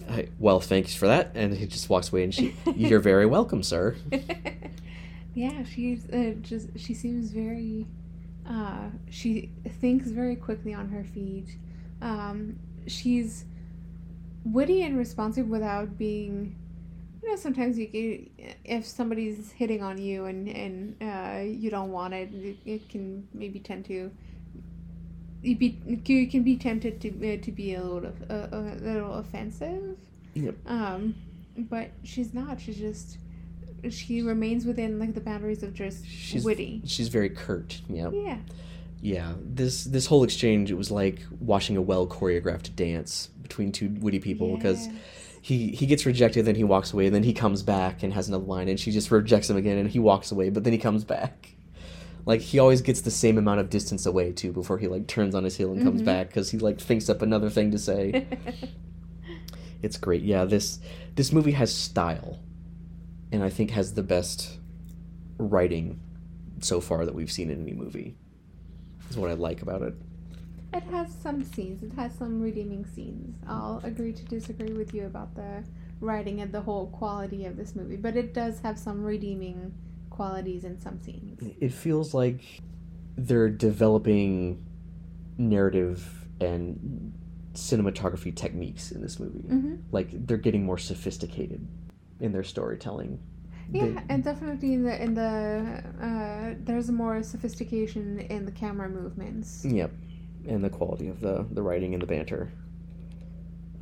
[0.10, 2.24] "Hey, Well, thanks for that, and he just walks away.
[2.24, 3.96] And she, you're very welcome, sir.
[5.34, 7.86] Yeah, she's uh, just she seems very
[8.50, 11.58] uh she thinks very quickly on her feet.
[12.02, 13.46] Um she's
[14.43, 16.56] witty and responsive without being
[17.22, 18.32] you know sometimes you get,
[18.63, 23.28] if somebody's hitting on you and and uh, you don't want it, it, it can
[23.34, 24.10] maybe tend to
[25.41, 29.13] you be you can be tempted to uh, to be a little uh, a little
[29.15, 29.97] offensive.
[30.34, 30.56] Yep.
[30.65, 31.15] Um,
[31.58, 32.60] but she's not.
[32.62, 33.17] She's just
[33.89, 36.82] she remains within like the boundaries of just She's witty.
[36.86, 37.82] She's very curt.
[37.89, 38.10] Yeah.
[38.12, 38.38] Yeah.
[39.02, 39.34] Yeah.
[39.43, 44.19] This this whole exchange it was like watching a well choreographed dance between two witty
[44.19, 44.93] people because Yeah.
[45.41, 48.28] he he gets rejected, then he walks away, and then he comes back and has
[48.28, 50.80] another line, and she just rejects him again, and he walks away, but then he
[50.80, 51.52] comes back.
[52.28, 55.34] Like he always gets the same amount of distance away too before he like turns
[55.34, 56.06] on his heel and comes Mhm.
[56.06, 58.28] back because he like thinks up another thing to say.
[59.82, 60.24] it's great.
[60.24, 60.80] Yeah, this
[61.16, 62.40] this movie has style,
[63.32, 64.60] and I think has the best
[65.38, 66.00] writing
[66.60, 68.16] so far that we've seen in any movie.
[69.10, 69.96] Is what I like about it.
[70.74, 71.82] It has some scenes.
[71.82, 73.38] It has some redeeming scenes.
[73.48, 75.63] I'll agree to disagree with you about the
[76.02, 79.74] writing and the whole quality of this movie, but it does have some redeeming
[80.21, 81.39] qualities in some scenes.
[81.62, 82.41] It feels like
[83.15, 84.65] they're developing
[85.38, 85.99] narrative
[86.41, 87.13] and
[87.53, 89.39] cinematography techniques in this movie.
[89.47, 91.62] hmm Like they're getting more sophisticated
[92.19, 93.19] in their storytelling.
[93.71, 98.89] Yeah, They- and definitely in the in the uh, there's more sophistication in the camera
[98.89, 99.65] movements.
[99.65, 99.91] Yep,
[100.47, 102.43] and the quality of the the writing and the banter.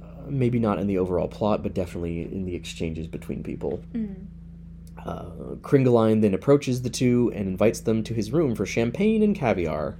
[0.03, 0.07] Uh,
[0.43, 3.73] maybe not in the overall plot, but definitely in the exchanges between people.
[3.93, 4.25] Mm.
[5.05, 5.25] Uh,
[5.61, 9.97] Kringelein then approaches the two and invites them to his room for champagne and caviar.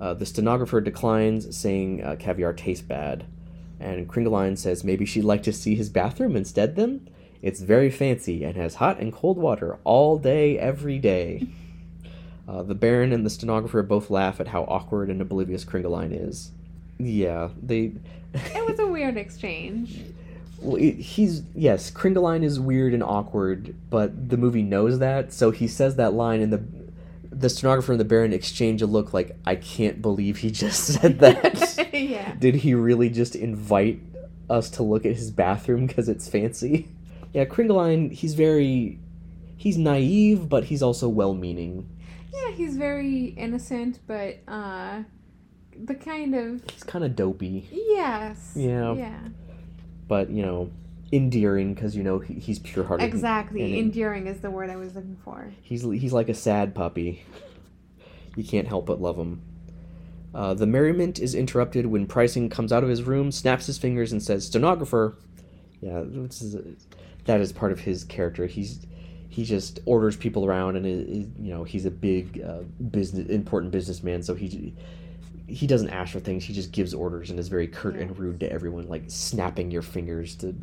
[0.00, 3.24] Uh, the stenographer declines, saying uh, caviar tastes bad.
[3.78, 7.08] And Kringelein says maybe she'd like to see his bathroom instead then?
[7.42, 11.46] It's very fancy and has hot and cold water all day, every day.
[12.46, 16.50] Uh, the Baron and the stenographer both laugh at how awkward and oblivious Kringelein is.
[16.98, 17.92] Yeah, they.
[18.34, 20.02] It was a weird exchange.
[20.64, 25.68] Well, he's yes, Kringelein is weird and awkward, but the movie knows that, so he
[25.68, 26.62] says that line, and the
[27.30, 31.18] the stenographer and the Baron exchange a look like, "I can't believe he just said
[31.20, 32.34] that." yeah.
[32.36, 34.00] Did he really just invite
[34.48, 36.88] us to look at his bathroom because it's fancy?
[37.32, 38.98] Yeah, Kringelein, he's very,
[39.56, 41.88] he's naive, but he's also well-meaning.
[42.32, 45.02] Yeah, he's very innocent, but uh,
[45.76, 48.94] the kind of He's kind of dopey, yes, Yeah.
[48.94, 49.18] yeah,
[50.08, 50.70] but you know,
[51.12, 53.04] endearing because you know he, he's pure-hearted.
[53.06, 53.62] exactly.
[53.64, 55.52] and- Enduring is the word I was looking for.
[55.62, 57.22] He's he's like a sad puppy.
[58.36, 59.42] You can't help but love him.
[60.34, 64.10] Uh, the merriment is interrupted when Preysing comes out of his room, snaps his fingers,
[64.10, 65.16] and says, "Stenographer."
[65.80, 66.86] Yeah, this is
[67.26, 68.46] that is part of his character.
[68.46, 68.84] He's
[69.28, 73.28] he just orders people around, and is, is- you know he's a big uh, business
[73.28, 74.22] important businessman.
[74.24, 74.74] So he
[75.46, 76.44] he doesn't ask for things.
[76.44, 79.82] He just gives orders and is very curt and rude to everyone, like snapping your
[79.82, 80.54] fingers to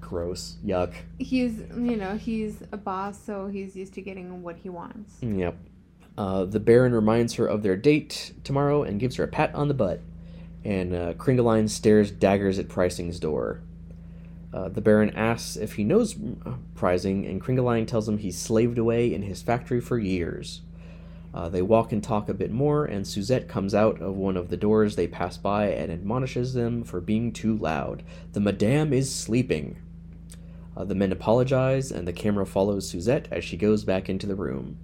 [0.00, 0.94] gross, yuck.
[1.18, 5.16] He's you know he's a boss, so he's used to getting what he wants.
[5.20, 5.56] Yep.
[6.16, 9.68] Uh, the Baron reminds her of their date tomorrow and gives her a pat on
[9.68, 10.00] the butt.
[10.64, 13.60] And uh, Kringelein stares daggers at Preysing's door.
[14.52, 18.78] Uh, the Baron asks if he knows uh, Preysing, and Kringeline tells him he's slaved
[18.78, 20.60] away in his factory for years.
[21.34, 24.50] Uh, they walk and talk a bit more, and Suzette comes out of one of
[24.50, 28.02] the doors they pass by and admonishes them for being too loud.
[28.32, 29.78] The Madame is sleeping.
[30.76, 34.34] Uh, the men apologize, and the camera follows Suzette as she goes back into the
[34.34, 34.78] room.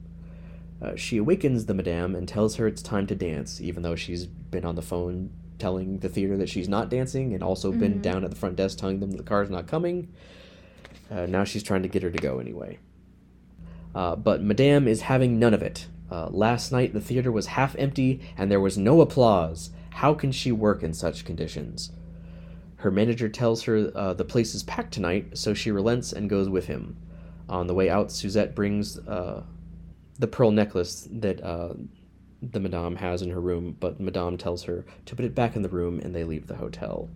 [0.80, 4.24] Uh, she awakens the Madame and tells her it's time to dance, even though she's
[4.26, 8.02] been on the phone telling the theater that she's not dancing and also been Mhm.
[8.02, 10.06] down at the front desk telling them the car's not coming.
[11.11, 12.78] Uh, now she's trying to get her to go anyway.
[13.94, 15.88] Uh, but Madame is having none of it.
[16.10, 19.70] Uh, last night the theater was half empty and there was no applause.
[19.90, 21.92] How can she work in such conditions?
[22.76, 26.48] Her manager tells her uh, the place is packed tonight, so she relents and goes
[26.48, 26.96] with him.
[27.48, 29.42] On the way out, Suzette brings uh,
[30.18, 31.74] the pearl necklace that uh,
[32.40, 35.62] the Madame has in her room, but Madame tells her to put it back in
[35.62, 37.08] the room, and they leave the hotel.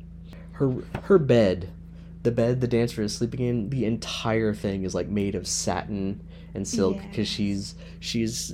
[0.52, 0.74] Her
[1.04, 1.70] her bed,
[2.22, 6.26] the bed the dancer is sleeping in, the entire thing is like made of satin
[6.54, 8.52] and silk because she's she's.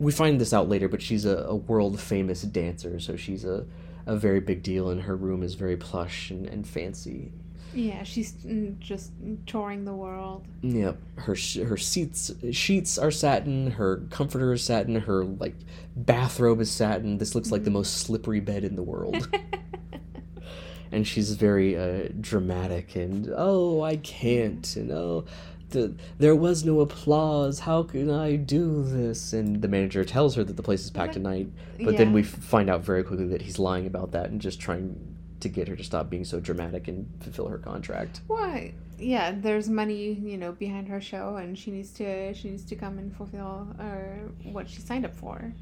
[0.00, 3.66] We find this out later, but she's a, a world famous dancer, so she's a,
[4.06, 7.30] a very big deal, and her room is very plush and, and fancy.
[7.72, 8.34] Yeah, she's
[8.80, 9.12] just
[9.46, 10.44] touring the world.
[10.62, 13.70] Yep, her her seats sheets are satin.
[13.70, 14.96] Her comforter is satin.
[14.96, 15.54] Her like
[15.94, 17.18] bathrobe is satin.
[17.18, 19.28] This looks like the most slippery bed in the world.
[20.92, 25.24] and she's very uh, dramatic and oh I can't and oh
[25.70, 30.44] the, there was no applause how can I do this and the manager tells her
[30.44, 31.48] that the place is packed tonight
[31.80, 35.16] but then we find out very quickly that he's lying about that and just trying
[35.40, 38.74] to get her to stop being so dramatic and fulfill her contract Why?
[38.98, 42.76] Yeah, there's money, you know, behind her show, and she needs to she needs to
[42.76, 45.54] come and fulfill uh, what she signed up for.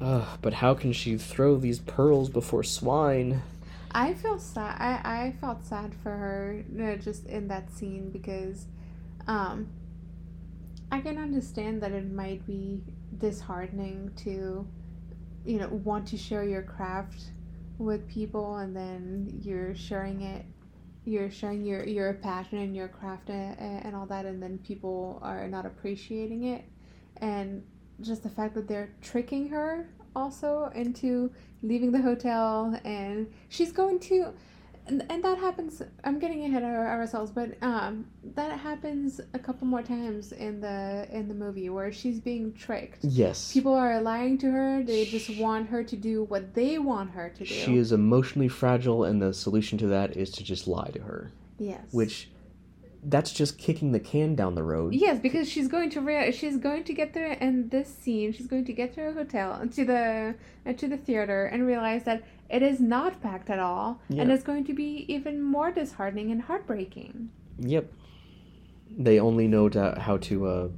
[0.00, 3.42] Ugh, but how can she throw these pearls before swine
[3.92, 4.76] I feel sad.
[4.80, 8.66] I, I felt sad for her uh, just in that scene because,
[9.30, 9.68] um,
[10.90, 12.82] I can understand that it might be
[13.16, 14.66] disheartening to,
[15.44, 17.30] you know, want to share your craft
[17.78, 20.44] with people and then you're sharing it,
[21.04, 25.20] you're sharing your your passion and your craft and, and all that, and then people
[25.22, 26.64] are not appreciating it,
[27.18, 27.62] and
[28.00, 31.30] just the fact that they're tricking her also into
[31.62, 34.34] leaving the hotel and she's going to
[34.90, 39.66] and, and that happens i'm getting ahead of ourselves but um that happens a couple
[39.66, 42.98] more times in the in the movie where she's being tricked.
[43.02, 43.52] Yes.
[43.52, 47.30] People are lying to her they just want her to do what they want her
[47.30, 47.44] to do.
[47.44, 51.32] She is emotionally fragile and the solution to that is to just lie to her.
[51.58, 51.82] Yes.
[51.92, 52.30] Which
[53.02, 54.92] that's just kicking the can down the road.
[54.94, 58.32] Yes, because she's going to rea- she's going to get there in this scene.
[58.32, 60.34] She's going to get to a hotel to the
[60.66, 64.42] uh, to the theater and realize that it is not packed at all, and it's
[64.42, 67.30] going to be even more disheartening and heartbreaking.
[67.58, 67.92] Yep.
[68.90, 70.68] They only know to, how to uh,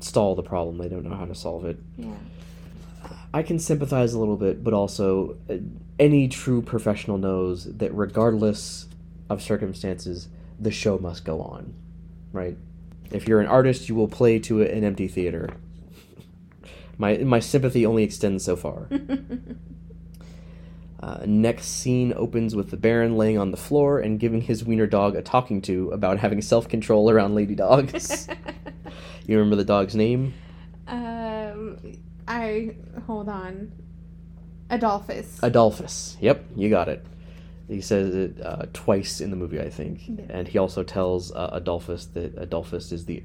[0.00, 0.78] stall the problem.
[0.78, 1.78] They don't know how to solve it.
[1.98, 2.14] Yeah.
[3.34, 5.56] I can sympathize a little bit, but also uh,
[5.98, 8.88] any true professional knows that regardless
[9.28, 11.74] of circumstances, the show must go on,
[12.32, 12.56] right?
[13.10, 15.50] If you're an artist, you will play to an empty theater.
[17.00, 18.88] My my sympathy only extends so far.
[21.00, 24.86] Uh, next scene opens with the Baron laying on the floor and giving his wiener
[24.86, 28.28] dog a talking to about having self control around lady dogs.
[29.26, 30.34] you remember the dog's name?
[30.88, 31.78] um,
[32.26, 32.74] I
[33.06, 33.72] hold on.
[34.70, 35.38] Adolphus.
[35.42, 36.16] Adolphus.
[36.20, 37.04] Yep, you got it.
[37.68, 40.02] He says it uh, twice in the movie, I think.
[40.08, 40.24] Yeah.
[40.30, 43.22] And he also tells uh, Adolphus that Adolphus is the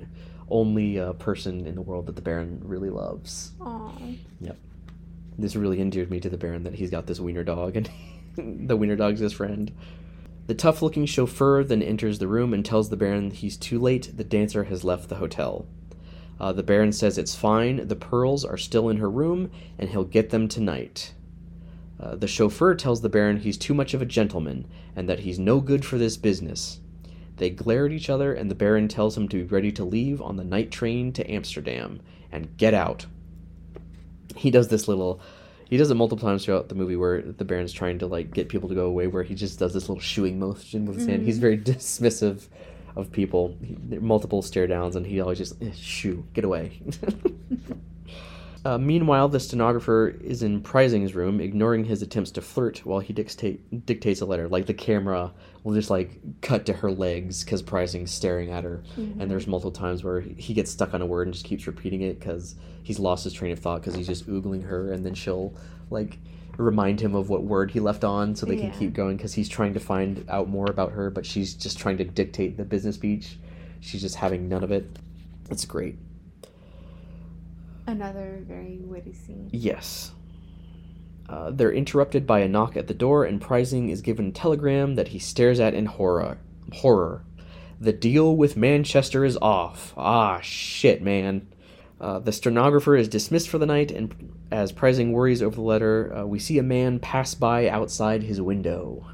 [0.50, 3.54] only uh, person in the world that the Baron really loves.
[3.62, 3.92] Aw.
[5.38, 7.90] This really endeared me to the Baron that he's got this wiener dog, and
[8.68, 9.72] the wiener dog's his friend.
[10.46, 14.12] The tough looking chauffeur then enters the room and tells the Baron he's too late,
[14.16, 15.66] the dancer has left the hotel.
[16.40, 20.04] Uh, the Baron says it's fine, the pearls are still in her room, and he'll
[20.04, 21.14] get them tonight.
[22.00, 25.40] Uh, the chauffeur tells the Baron he's too much of a gentleman, and that he's
[25.40, 26.82] no good for this business.
[27.38, 30.22] They glare at each other, and the Baron tells him to be ready to leave
[30.22, 33.06] on the night train to Amsterdam and get out.
[34.36, 35.20] He does this little.
[35.70, 38.50] He does it multiple times throughout the movie where the Baron's trying to like get
[38.50, 41.24] people to go away, where he just does this little shooing motion with his hand.
[41.24, 42.48] He's very dismissive
[42.96, 43.58] of people.
[43.64, 46.82] He, multiple stare downs, and he always just eh, shoo, get away.
[48.66, 53.12] Uh, meanwhile, the stenographer is in Preysing's room, ignoring his attempts to flirt while he
[53.12, 54.48] dictate, dictates a letter.
[54.48, 58.82] Like the camera will just like cut to her legs because Preysing's staring at her,
[59.20, 62.04] and there's multiple times where he gets stuck on a word and just keeps repeating
[62.04, 65.14] it because he's lost his train of thought because he's just oogling her, and then
[65.14, 65.54] she'll
[65.90, 66.18] like
[66.58, 69.50] remind him of what word he left on so they can keep going because he's
[69.50, 72.96] trying to find out more about her, but she's just trying to dictate the business
[72.96, 73.38] speech.
[73.82, 74.86] She's just having none of it.
[75.50, 75.98] It's great.
[77.86, 79.50] Another very witty scene.
[79.52, 80.12] Yes.
[81.28, 84.96] Uh, they're interrupted by a knock at the door, and Preysing is given a telegram
[84.96, 86.38] that he stares at in horror.
[86.74, 87.24] Horror.
[87.80, 89.94] The deal with Manchester is off.
[89.98, 91.48] Ah, shit, man.
[92.00, 96.14] Uh, the stenographer is dismissed for the night, and as Preysing worries over the letter,
[96.14, 99.06] uh, we see a man pass by outside his window.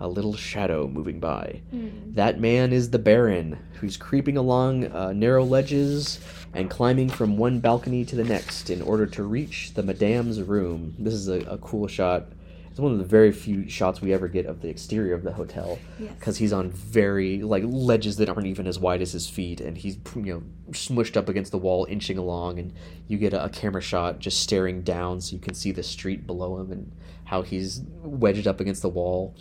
[0.00, 1.62] A little shadow moving by.
[1.70, 1.88] Hmm.
[2.14, 6.18] That man is the Baron, who's creeping along uh, narrow ledges
[6.54, 10.94] and climbing from one balcony to the next in order to reach the Madame's room.
[10.98, 12.26] This is a, a cool shot.
[12.70, 15.32] It's one of the very few shots we ever get of the exterior of the
[15.32, 16.12] hotel Yes.
[16.18, 19.76] because he's on very like ledges that aren't even as wide as his feet, and
[19.76, 22.72] he's you know smushed up against the wall, inching along, and
[23.08, 26.24] you get a, a camera shot just staring down so you can see the street
[26.26, 26.92] below him and
[27.24, 29.34] how he's wedged up against the wall.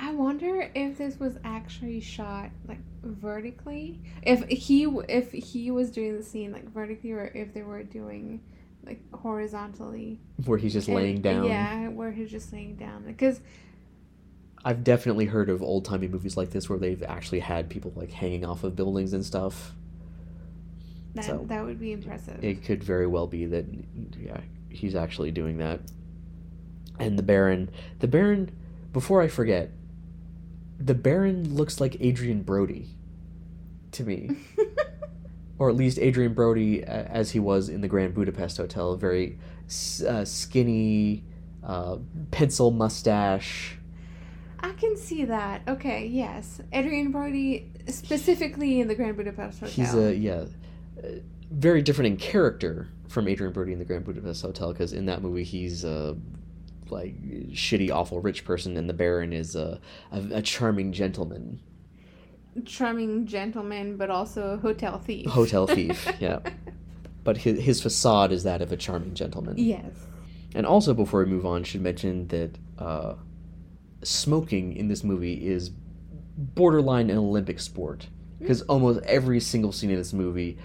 [0.00, 4.00] I wonder if this was actually shot like vertically.
[4.22, 8.40] If he if he was doing the scene like vertically, or if they were doing
[8.84, 10.20] like horizontally.
[10.44, 11.44] Where he's just laying down.
[11.44, 13.04] Yeah, where he's just laying down.
[13.04, 13.40] Because
[14.64, 18.10] I've definitely heard of old timey movies like this where they've actually had people like
[18.10, 19.72] hanging off of buildings and stuff.
[21.14, 22.42] that So, that would be impressive.
[22.42, 23.66] It could very well be that,
[24.18, 25.80] yeah, he's actually doing that.
[26.98, 27.70] And the Baron,
[28.00, 28.50] the Baron,
[28.92, 29.70] before I forget,
[30.78, 32.88] the Baron looks like Adrien Brody
[33.92, 34.36] to me.
[35.58, 39.38] or at least Adrien Brody uh, as he was in the Grand Budapest Hotel, very
[40.06, 41.24] uh, skinny,
[41.64, 41.98] uh,
[42.30, 43.76] pencil mustache.
[44.60, 45.62] I can see that.
[45.68, 46.60] Okay, yes.
[46.72, 49.74] Adrien Brody, specifically in the Grand Budapest Hotel.
[49.74, 50.44] He's a, yeah,
[51.02, 51.08] uh,
[51.50, 55.22] very different in character from Adrien Brody in the Grand Budapest Hotel, because in that
[55.22, 56.16] movie he's a,
[56.90, 57.20] like,
[57.50, 59.80] shitty, awful rich person, and the Baron is a,
[60.12, 61.60] a, a charming gentleman.
[62.64, 65.26] Charming gentleman, but also a hotel thief.
[65.26, 66.40] Hotel thief, yeah.
[67.24, 69.56] But his, his facade is that of a charming gentleman.
[69.58, 69.92] Yes.
[70.54, 73.14] And also, before we move on, should mention that uh,
[74.02, 75.70] smoking in this movie is
[76.36, 78.08] borderline an Olympic sport
[78.38, 80.56] because almost every single scene in this movie,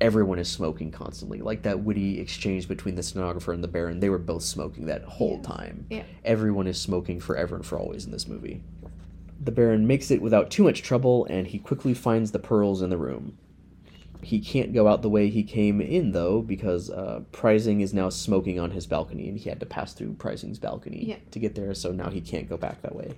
[0.00, 1.40] everyone is smoking constantly.
[1.40, 5.02] Like that witty exchange between the stenographer and the Baron, they were both smoking that
[5.04, 5.46] whole Yes.
[5.46, 5.86] time.
[5.90, 6.02] Yeah.
[6.24, 8.62] Everyone is smoking forever and for always in this movie.
[9.40, 12.90] The Baron makes it without too much trouble, and he quickly finds the pearls in
[12.90, 13.38] the room.
[14.20, 18.08] He can't go out the way he came in, though, because uh, Preysing is now
[18.08, 21.16] smoking on his balcony, and he had to pass through Preysing's balcony Yeah.
[21.30, 23.14] to get there, so now he can't go back that way.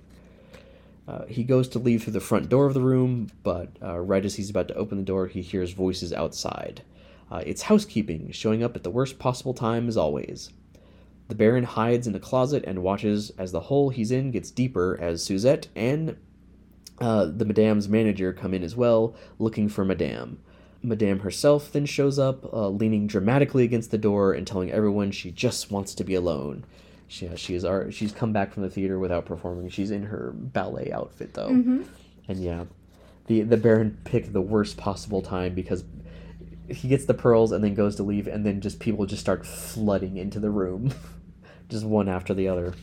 [1.07, 4.23] Uh, he goes to leave through the front door of the room, but uh, right
[4.23, 6.83] as he's about to open the door, he hears voices outside.
[7.31, 10.51] Uh, it's housekeeping, showing up at the worst possible time as always.
[11.27, 14.97] The Baron hides in a closet and watches as the hole he's in gets deeper
[14.99, 16.17] as Suzette and
[16.99, 20.39] uh, the Madame's manager come in as well, looking for Madame.
[20.83, 25.31] Madame herself then shows up, uh, leaning dramatically against the door and telling everyone she
[25.31, 26.65] just wants to be alone.
[27.11, 29.67] She, uh, she is ar- she's come back from the theater without performing.
[29.69, 31.81] She's in her ballet outfit though, Mm-hmm.
[32.29, 32.63] and yeah,
[33.27, 35.83] the the Baron picked the worst possible time because
[36.69, 39.45] he gets the pearls and then goes to leave, and then just people just start
[39.45, 40.93] flooding into the room,
[41.69, 42.73] just one after the other.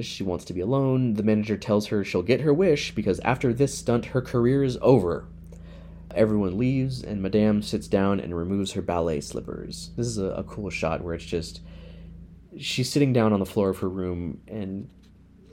[0.00, 1.12] She wants to be alone.
[1.14, 4.78] The manager tells her she'll get her wish because after this stunt, her career is
[4.80, 5.26] over.
[6.14, 9.90] Everyone leaves, and Madame sits down and removes her ballet slippers.
[9.96, 11.60] This is a, a cool shot where it's just
[12.58, 14.88] she's sitting down on the floor of her room, and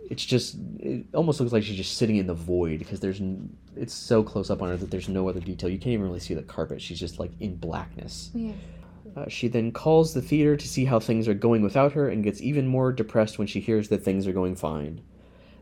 [0.09, 3.55] it's just it almost looks like she's just sitting in the void because there's n-
[3.75, 5.69] it's so close up on her that there's no other detail.
[5.69, 6.81] You can't even really see the carpet.
[6.81, 8.31] She's just like in blackness.
[8.33, 8.53] Yeah.
[9.15, 12.23] Uh, she then calls the theater to see how things are going without her and
[12.23, 15.01] gets even more depressed when she hears that things are going fine.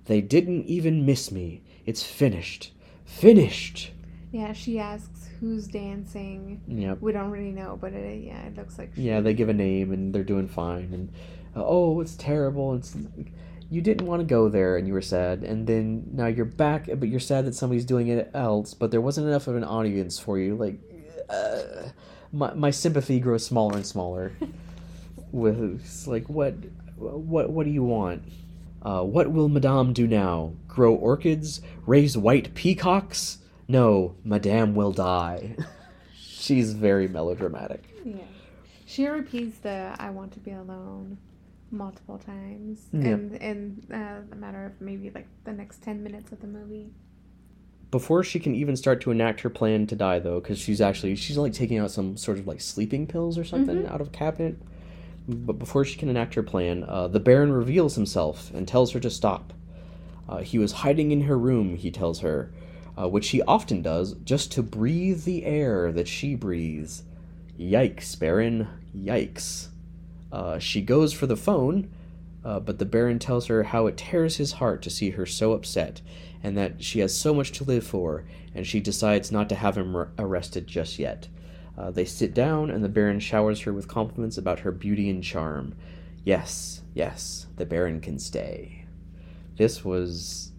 [0.05, 1.61] They didn't even miss me.
[1.85, 2.71] It's finished.
[3.05, 3.91] Finished!
[4.31, 6.61] Yeah, she asks who's dancing.
[6.67, 7.01] Yep.
[7.01, 9.91] We don't really know, but it, yeah, it looks like Yeah, they give a name
[9.91, 10.93] and they're doing fine.
[10.93, 11.11] And
[11.55, 12.75] uh, oh, it's terrible.
[12.75, 12.95] It's
[13.69, 16.87] you didn't want to go there and you were sad, and then now you're back,
[16.95, 18.73] but you're sad that somebody's doing it else.
[18.73, 20.55] But there wasn't enough of an audience for you.
[20.55, 20.79] Like,
[21.29, 21.89] uh,
[22.31, 24.31] my my sympathy grows smaller and smaller.
[25.31, 26.53] With like what
[26.97, 28.23] what what do you want?
[28.83, 30.53] Uh, what will Madame do now?
[30.67, 31.61] Grow orchids?
[31.85, 33.37] Raise white peacocks?
[33.71, 35.55] No, Madame will die.
[36.15, 37.83] She's very melodramatic.
[38.03, 38.15] Yeah.
[38.85, 41.17] She repeats the "I want to be alone"
[41.71, 43.07] multiple times, Yeah.
[43.11, 46.91] and in uh, a matter of maybe like the next ten minutes of the movie.
[47.91, 51.13] before she can even start to enact her plan to die though because she's actually
[51.15, 54.09] she's like taking out some sort of like sleeping pills or something out of a
[54.11, 54.55] cabinet
[55.27, 58.99] but before she can enact her plan uh, the baron reveals himself and tells her
[59.01, 59.51] to stop
[60.29, 62.49] uh, he was hiding in her room he tells her
[62.97, 67.03] uh, which he often does just to breathe the air that she breathes
[67.59, 69.67] yikes baron yikes
[70.31, 71.89] uh, she goes for the phone
[72.43, 75.53] uh, but the Baron tells her how it tears his heart to see her so
[75.53, 76.01] upset,
[76.41, 78.25] and that she has so much to live for,
[78.55, 81.27] and she decides not to have him ar- arrested just yet.
[81.77, 85.23] Uh, they sit down, and the Baron showers her with compliments about her beauty and
[85.23, 85.75] charm.
[86.23, 88.85] Yes, yes, the Baron can stay.
[89.57, 90.50] This was.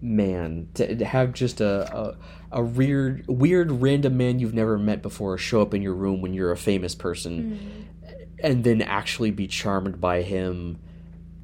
[0.00, 2.16] Man, to to have just a, a
[2.52, 6.32] a weird, weird random man you've never met before show up in your room when
[6.32, 7.58] you're a famous person
[8.02, 8.26] mm.
[8.42, 10.78] and then actually be charmed by him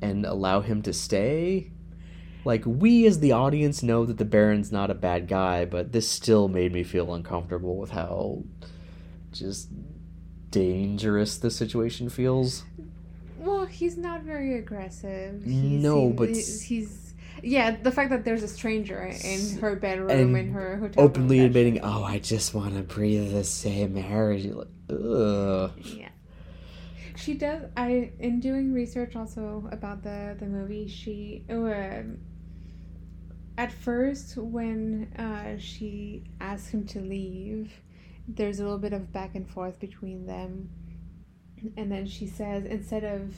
[0.00, 1.70] and allow him to stay.
[2.44, 6.08] Like we as the audience know that the Baron's not a bad guy, but this
[6.08, 8.42] still made me feel uncomfortable with how
[9.32, 9.68] just
[10.50, 12.64] dangerous the situation feels.
[13.38, 15.46] Well, he's not very aggressive.
[15.46, 17.01] No, but he's
[17.42, 17.76] yeah.
[17.82, 21.46] The fact that there's a stranger in her bedroom and in her hotel Openly room,
[21.46, 25.72] admitting, "Oh, I just want to breathe the same air." as you." Like, ugh.
[25.78, 26.08] Yeah.
[27.16, 27.62] She does.
[27.76, 30.88] I in doing research also about the the movie.
[30.88, 32.18] She um,
[33.58, 37.72] at first when uh, she asks him to leave,
[38.26, 40.70] there's a little bit of back and forth between them,
[41.76, 43.34] and then she says instead of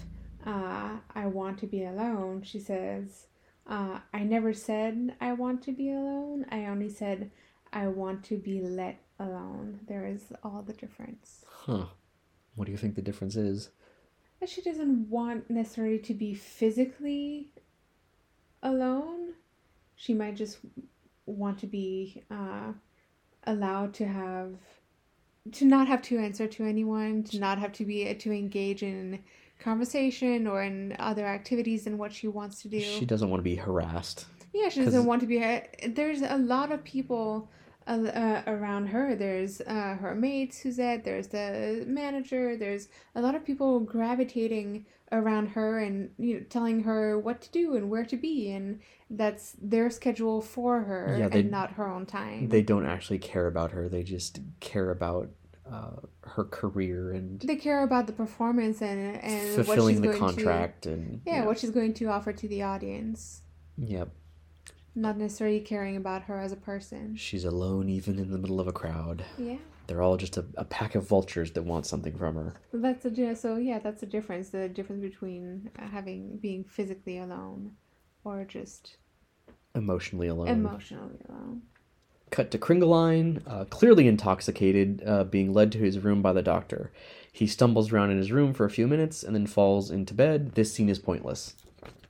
[0.47, 3.27] uh, "I want to be alone," she says,
[3.67, 6.47] Uh, I never said I want to be alone.
[6.51, 7.31] I only said
[7.73, 9.81] I want to be let alone.
[9.89, 11.45] There is all the difference.
[11.49, 11.87] Huh.
[12.55, 13.71] What do you think the difference is?
[14.41, 17.51] That she doesn't want necessarily to be physically
[18.63, 19.35] alone.
[19.97, 20.59] She might just
[21.27, 22.73] want to be uh,
[23.45, 24.55] allowed to have
[25.53, 29.23] to not have to answer to anyone, to not have to be to engage in
[29.65, 32.81] conversation or in other activities and what she wants to do.
[32.81, 34.27] She doesn't want to be harassed.
[34.53, 35.39] Yeah, she doesn't want to be.
[35.89, 37.51] There's a lot of people
[37.87, 39.17] uh, uh, around her.
[39.17, 41.05] There's uh, her mates, Suzette.
[41.05, 42.57] There's the manager.
[42.57, 47.51] There's a lot of people gravitating around her and you know, telling her what to
[47.51, 51.73] do and where to be, and that's their schedule for her Yeah, they- and not
[51.73, 52.49] her own time.
[52.49, 53.89] They don't actually care about her.
[53.89, 55.31] They just care about
[55.71, 55.91] uh,
[56.23, 60.19] her career and They care about the performance and and what fulfilling she's the going
[60.19, 63.43] contract To, and yeah, what she's going to offer to the audience.
[63.79, 64.11] Yep.
[64.95, 67.17] Not necessarily caring about her as a person.
[67.17, 69.25] She's alone even in the middle of a crowd.
[69.39, 69.57] Yeah.
[69.87, 72.55] They're all just a, a pack of vultures that want something from her.
[72.73, 73.79] That's di- so yeah.
[73.81, 74.51] That's the difference.
[74.51, 77.73] The difference between having being physically alone,
[78.23, 78.97] or just
[79.75, 80.49] Emotionally alone.
[80.49, 81.63] emotionally alone.
[82.35, 86.91] Cut to Kringelein, uh, clearly intoxicated, uh, being led to his room by the doctor.
[87.31, 90.57] He stumbles around in his room for a few minutes and then falls into bed.
[90.57, 91.55] This scene is pointless.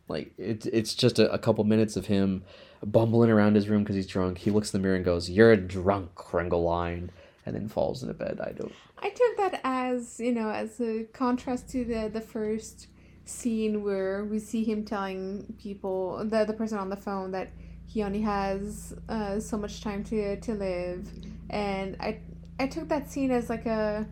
[0.08, 2.42] Like it's it's just a, a couple minutes of him
[2.82, 4.38] bumbling around his room because he's drunk.
[4.38, 7.10] He looks in the mirror and goes, "You're a drunk, Kringelein,"
[7.44, 8.40] and then falls into bed.
[8.40, 8.72] I don't.
[9.00, 12.86] I took that as you know as a contrast to the the first
[13.26, 17.50] scene where we see him telling people the the person on the phone that
[17.86, 21.08] he only has uh, so much time to to live,
[21.50, 22.20] and I
[22.58, 24.06] I took that scene as like a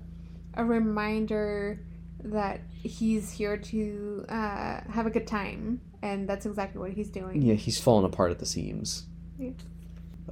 [0.55, 1.81] a reminder
[2.25, 7.43] that he's here to uh, have a good time, and that's exactly what he's doing.
[7.43, 9.07] Yeah, he's fallen apart at the seams.
[9.39, 9.51] Yeah.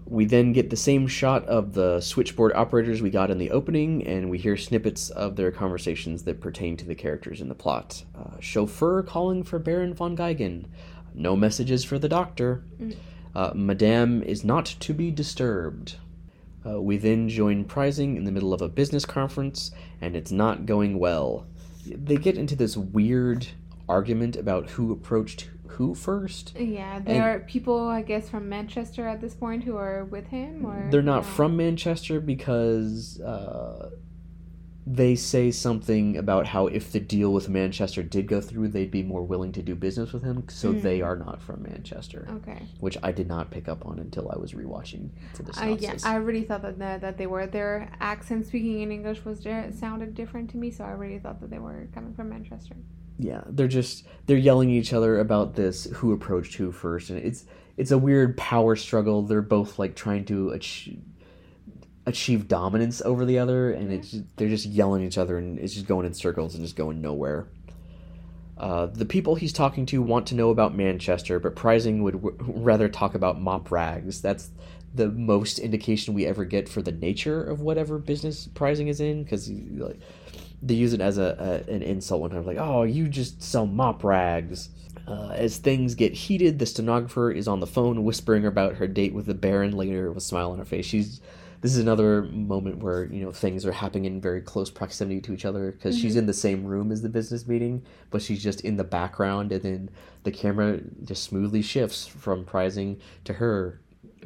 [0.07, 4.07] We then get the same shot of the switchboard operators we got in the opening,
[4.07, 8.05] and we hear snippets of their conversations that pertain to the characters in the plot.
[8.17, 10.67] Uh, chauffeur calling for Baron von Geigern.
[11.15, 12.65] No messages for the doctor.
[12.81, 12.97] Mm.
[13.35, 15.97] Uh, Madame is not to be disturbed.
[16.67, 19.71] Uh, we then join Preysing in the middle of a business conference,
[20.01, 21.47] and it's not going well.
[21.87, 23.47] They get into this weird
[23.89, 26.55] argument about who approached who first.
[26.59, 30.67] Yeah, there are people, I guess, from Manchester at this point who are with him,
[30.67, 31.31] or They're not no?
[31.31, 33.91] from Manchester because uh,
[34.87, 39.03] they say something about how if the deal with Manchester did go through, they'd be
[39.03, 40.45] more willing to do business with him.
[40.49, 40.83] So Mm.
[40.83, 42.63] they are not from Manchester, Okay.
[42.81, 45.97] which I did not pick up on until I was rewatching for the I yeah.
[46.03, 49.47] I really thought that the, that they were their accent speaking in English was
[49.79, 52.75] sounded different to me, so I really thought that they were coming from Manchester.
[53.19, 57.19] yeah, they're just they're yelling at each other about this who approached who first, and
[57.19, 57.45] it's
[57.77, 59.23] it's a weird power struggle.
[59.23, 61.03] They're both like trying to achieve
[62.07, 65.75] achieve dominance over the other, and it's they're just yelling at each other, and it's
[65.75, 67.47] just going in circles and just going nowhere.
[68.57, 72.37] Uh, the people he's talking to want to know about Manchester, but Preysing would w-
[72.41, 74.21] rather talk about mop rags.
[74.21, 74.51] That's
[74.95, 79.23] the most indication we ever get for the nature of whatever business Preysing is in,
[79.23, 79.99] because like
[80.63, 83.67] they use it as a, a an insult one time, like, "Oh, you just sell
[83.67, 84.69] mop rags."
[85.07, 89.15] Uh, as things get heated, the stenographer is on the phone whispering about her date
[89.15, 90.85] with the Baron later with a smile on her face.
[90.85, 91.21] She's
[91.61, 95.33] this is another moment where you know things are happening in very close proximity to
[95.35, 98.63] each other because she's in the same room as the business meeting, but she's just
[98.63, 99.91] in the background, and then
[100.25, 103.81] the camera just smoothly shifts from Preysing to her,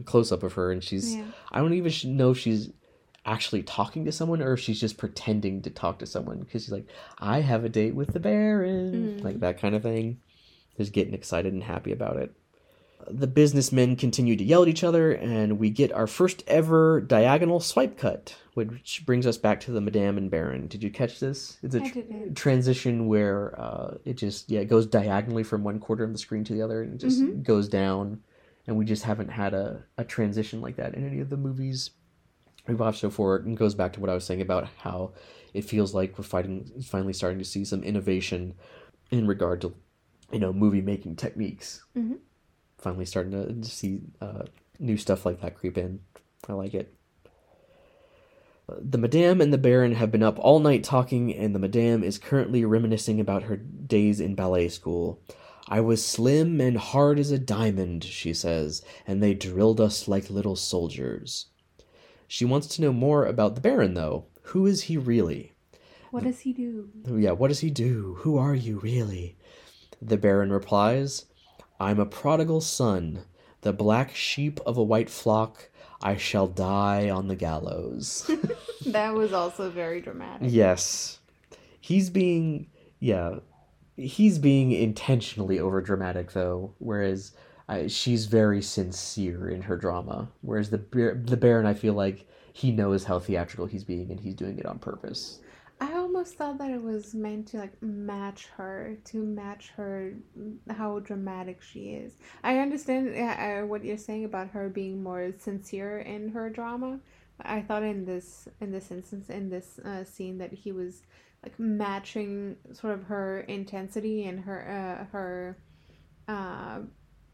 [0.05, 1.24] close up of her, and she's Yeah.
[1.53, 2.70] I don't even know if she's
[3.26, 6.72] actually talking to someone or if she's just pretending to talk to someone because she's
[6.72, 6.87] like,
[7.18, 9.24] I have a date with the Baron, Mm.
[9.24, 10.18] like that kind of thing.
[10.76, 12.32] Just getting excited and happy about it.
[13.11, 17.61] The businessmen continue to yell at each other, and we get our first ever diagonal
[17.61, 20.67] swipe cut, which brings us back to the Madame and Baron.
[20.69, 21.59] Did you catch this?
[21.63, 22.01] It's a tr-
[22.35, 26.45] transition where uh, it just yeah it goes diagonally from one quarter of the screen
[26.45, 27.43] to the other, and just Mhm.
[27.43, 28.21] goes down.
[28.67, 31.91] And we just haven't had a, a transition like that in any of the movies
[32.67, 33.37] we've watched so far.
[33.37, 35.13] And goes back to what I was saying about how
[35.53, 38.55] it feels like we're fighting, finally starting to see some innovation
[39.11, 39.75] in regard to
[40.33, 41.85] you know movie making techniques.
[41.95, 42.19] Mhm.
[42.85, 44.43] Finally starting to see uh,
[44.78, 46.01] new stuff like that creep in.
[46.47, 46.93] I like it.
[48.68, 52.18] The Madame and the Baron have been up all night talking, and the Madame is
[52.18, 55.18] currently reminiscing about her days in ballet school.
[55.66, 60.28] I was slim and hard as a diamond, she says, and they drilled us like
[60.28, 61.47] little soldiers.
[62.28, 64.26] She wants to know more about the Baron, though.
[64.43, 65.53] Who is he really?
[66.11, 66.91] What does he do?
[67.07, 68.16] Yeah, what does he do?
[68.18, 69.39] Who are you, really?
[70.03, 71.24] The Baron replies,
[71.85, 73.24] I'm a prodigal son,
[73.61, 75.68] the black sheep of a white flock.
[76.03, 78.30] I shall die on the gallows.
[78.87, 80.49] that was also very dramatic.
[80.51, 81.18] yes.
[81.80, 82.68] He's being,
[83.01, 83.37] yeah,
[83.97, 87.32] he's being intentionally overdramatic though, whereas
[87.68, 90.28] uh, she's very sincere in her drama.
[90.41, 94.18] Whereas the Bar- the Baron, I feel like he knows how theatrical he's being and
[94.20, 95.41] he's doing it on purpose.
[96.25, 100.14] Almost thought that it was meant to like match her, to match her
[100.70, 102.14] how dramatic she is.
[102.43, 107.01] I understand uh, what you're saying about her being more sincere in her drama.
[107.43, 111.03] I thought in this in this instance in this uh, scene that he was
[111.43, 115.59] like matching sort of her intensity and her uh, her
[116.27, 116.79] uh,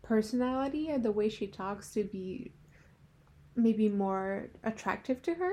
[0.03, 2.55] personality and the way she talks to be
[3.55, 5.53] maybe more attractive to her.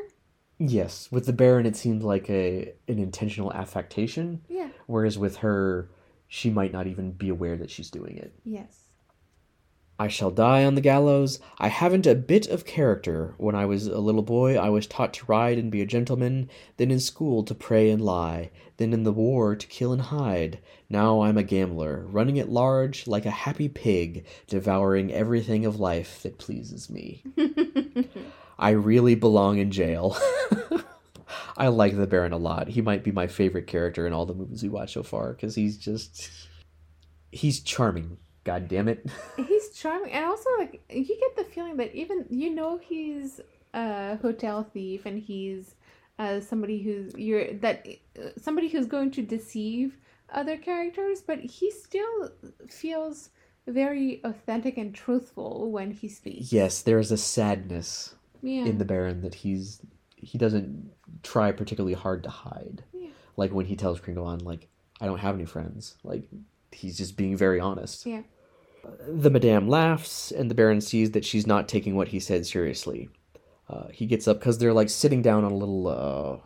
[0.60, 4.70] Yes, with the Baron, it seems like a an intentional affectation, Yeah.
[4.88, 5.90] whereas with her,
[6.28, 8.34] she might not even be aware that she's doing it.
[8.44, 8.84] Yes.
[10.00, 11.40] I shall die on the gallows.
[11.58, 13.34] I haven't a bit of character.
[13.40, 16.50] When I was a little boy, I was taught to ride and be a gentleman,
[16.78, 20.60] then in school to pray and lie, then in the war to kill and hide.
[20.88, 26.22] Now I'm a gambler, running at large like a happy pig, devouring everything of life
[26.22, 27.24] that pleases me.
[28.60, 30.18] I really belong in jail.
[31.58, 32.68] I like the Baron a lot.
[32.68, 35.56] He might be my favorite character in all the movies we watch so far because
[35.56, 36.30] he's just.
[37.32, 38.18] He's charming.
[38.44, 39.06] God damn it.
[39.48, 43.42] he's charming and also like you get the feeling that even you know he's
[43.74, 45.76] a hotel thief and he's
[46.18, 47.86] uh, somebody who's you're that
[48.18, 49.98] uh, somebody who's going to deceive
[50.30, 52.32] other characters but he still
[52.70, 53.32] feels
[53.68, 58.86] very authentic and truthful when he speaks yes, there is a sadness yeah in the
[58.86, 59.82] Baron that he's
[60.16, 60.92] he doesn't
[61.24, 62.84] try particularly hard to hide.
[62.94, 63.10] Yeah.
[63.36, 64.68] Like when he tells Kringelein, like,
[65.00, 65.96] I don't have any friends.
[66.04, 66.24] Like
[66.72, 68.06] he's just being very honest.
[68.06, 68.24] Yeah.
[69.08, 73.10] The Madame laughs, and the Baron sees that she's not taking what he said seriously.
[73.70, 76.38] Uh, he gets up because they're like sitting down on a little uh,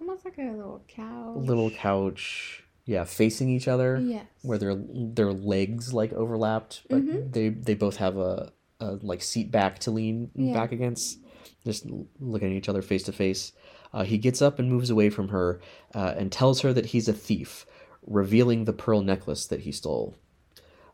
[0.00, 5.32] almost like a little cow little couch, yeah, facing each other, yes where their their
[5.32, 7.32] legs like overlapped, but Mhm.
[7.32, 8.52] they they both have a,
[8.82, 10.52] a like seat back to lean Yeah.
[10.52, 11.18] back against,
[11.64, 11.86] just
[12.20, 13.52] looking at each other face to face.
[13.94, 15.60] Uh, he gets up and moves away from her,
[15.94, 17.66] uh, and tells her that he's a thief,
[18.06, 20.16] revealing the pearl necklace that he stole.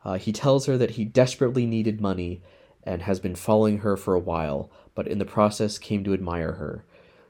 [0.05, 2.43] Uh, he tells her that he desperately needed money
[2.83, 6.53] and has been following her for a while, but in the process came to admire
[6.53, 6.85] her.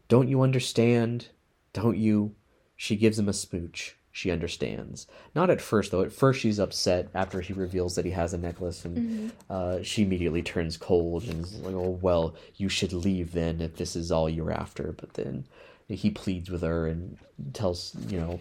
[0.08, 1.28] Don't you understand?
[1.74, 2.34] Don't you?
[2.76, 3.96] She gives him a smooch.
[4.18, 5.06] She understands.
[5.32, 6.02] Not at first, though.
[6.02, 9.30] At first, she's upset after he reveals that he has a necklace, and Mhm.
[9.48, 13.76] uh, she immediately turns cold and is like, "Oh well, you should leave then if
[13.76, 15.44] this is all you're after." But then
[15.86, 17.16] he pleads with her and
[17.52, 18.40] tells you know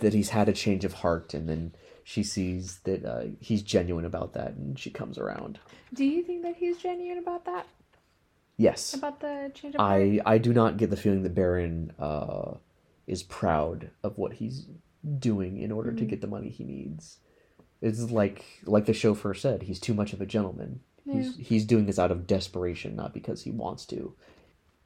[0.00, 1.72] that he's had a change of heart, and then
[2.02, 5.60] she sees that uh, he's genuine about that, and she comes around.
[5.94, 7.68] do you think that he's genuine about that
[8.56, 10.02] Yes, about the change of heart?
[10.02, 12.54] I I do not get the feeling that Baron uh,
[13.06, 14.66] is proud of what he's
[15.18, 16.08] doing in order to Mhm.
[16.08, 17.18] get the money he needs.
[17.80, 20.80] It's like like the chauffeur said, he's too much of a gentleman.
[21.10, 24.14] He's he's doing this out of desperation, not because he wants to.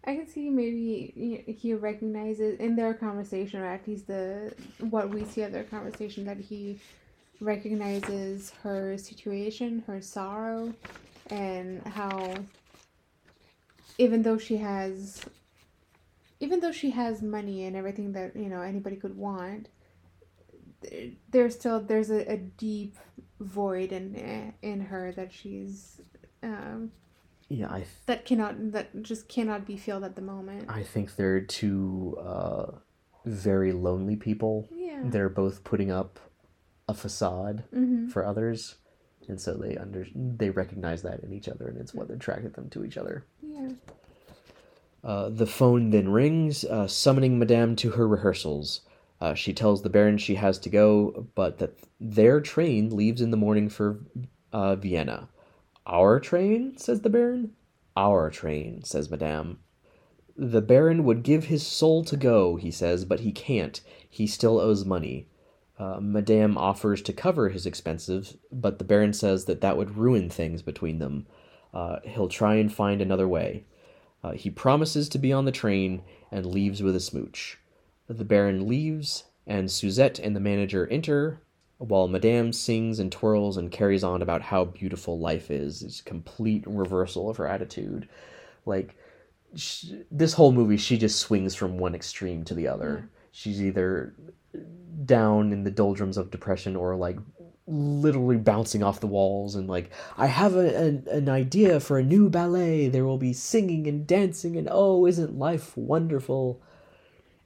[0.04, 1.12] I can see maybe
[1.46, 5.64] he- he recognizes in their conversation, or at least the what we see of their
[5.64, 6.80] conversation, that he
[7.40, 10.74] recognizes her situation, her sorrow,
[11.30, 12.34] and how
[13.98, 15.24] even though she has
[16.40, 19.68] even though she has money and everything that you know anybody could want
[21.30, 22.96] there's still there's a, a deep
[23.40, 26.00] void in in her that she's
[26.42, 26.92] um
[27.48, 30.66] Yeah, I that cannot that just cannot be filled at the moment.
[30.68, 32.66] I think they're two uh,
[33.24, 34.68] very lonely people.
[34.70, 35.00] Yeah.
[35.04, 36.20] They're both putting up
[36.88, 38.08] a facade Mm-hmm.
[38.08, 38.76] for others,
[39.28, 42.68] and so they under they recognize that in each other, and it's what attracted them
[42.70, 43.24] to each other.
[43.42, 43.70] Yeah.
[45.04, 48.80] Uh, the phone then rings, uh, summoning Madame to her rehearsals.
[49.20, 53.30] Uh, she tells the Baron she has to go, but that their train leaves in
[53.30, 54.00] the morning for
[54.52, 55.28] uh, Vienna.
[55.86, 57.52] Our train, says the Baron.
[57.96, 59.58] Our train, says Madame.
[60.36, 63.80] The Baron would give his soul to go, he says, but he can't.
[64.08, 65.28] He still owes money.
[65.78, 70.28] Uh, Madame offers to cover his expenses, but the Baron says that that would ruin
[70.28, 71.26] things between them.
[72.04, 73.64] He'll try and find another way.
[74.22, 77.58] Uh, he promises to be on the train and leaves with a smooch.
[78.08, 81.42] The Baron leaves, and Suzette and the manager enter,
[81.78, 85.82] while Madame sings and twirls and carries on about how beautiful life is.
[85.82, 88.08] It's a complete reversal of her attitude.
[88.66, 88.96] Like,
[89.54, 93.08] sh this whole movie, she just swings from one extreme to the other.
[93.30, 94.14] She's either
[95.04, 97.18] down in the doldrums of depression or like
[97.68, 102.02] literally bouncing off the walls and like I have a, an, an idea for a
[102.04, 102.88] new ballet.
[102.88, 106.60] There will be singing and dancing and oh, isn't life wonderful?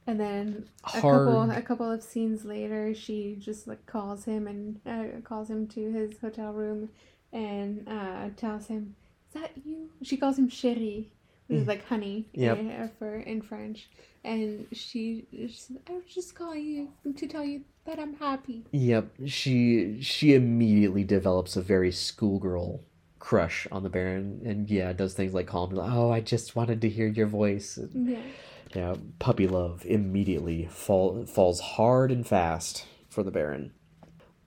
[0.06, 1.02] And then a Hard.
[1.02, 5.66] couple a couple of scenes later, she just like calls him and uh, calls him
[5.68, 6.90] to his hotel room,
[7.32, 8.96] and uh, tells him,
[9.28, 11.06] "Is that you?" She calls him chéri,
[11.46, 12.42] which is like honey Mm.
[12.42, 12.58] Yep.
[12.80, 13.88] uh, for in French.
[14.24, 18.64] And she, she said, "I was just calling you to tell you that I'm happy."
[18.72, 22.84] Yep, she she immediately develops a very schoolgirl
[23.18, 26.56] crush on the Baron, and yeah, does things like call him, like, "Oh, I just
[26.56, 28.18] wanted to hear your voice." Yeah.
[28.74, 33.72] Yeah, puppy love immediately fall falls hard and fast for the Baron.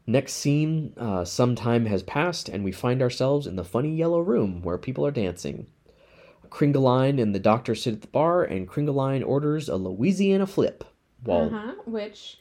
[0.07, 4.19] Next scene, uh, some time has passed, and we find ourselves in the funny yellow
[4.19, 5.67] room where people are dancing.
[6.49, 10.83] Kringelein and the doctor sit at the bar, and Kringelein orders a Louisiana flip.
[11.23, 12.39] While Uh-huh, which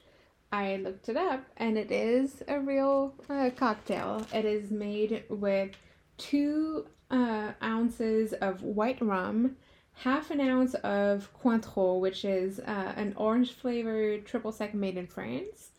[0.55, 4.25] I looked it up, and it is a real uh, cocktail.
[4.33, 5.73] It is made with
[6.17, 9.57] two uh, ounces of white rum,
[9.95, 15.09] half an ounce of Cointreau, which is uh, an orange flavored triple sec made in
[15.09, 15.71] France,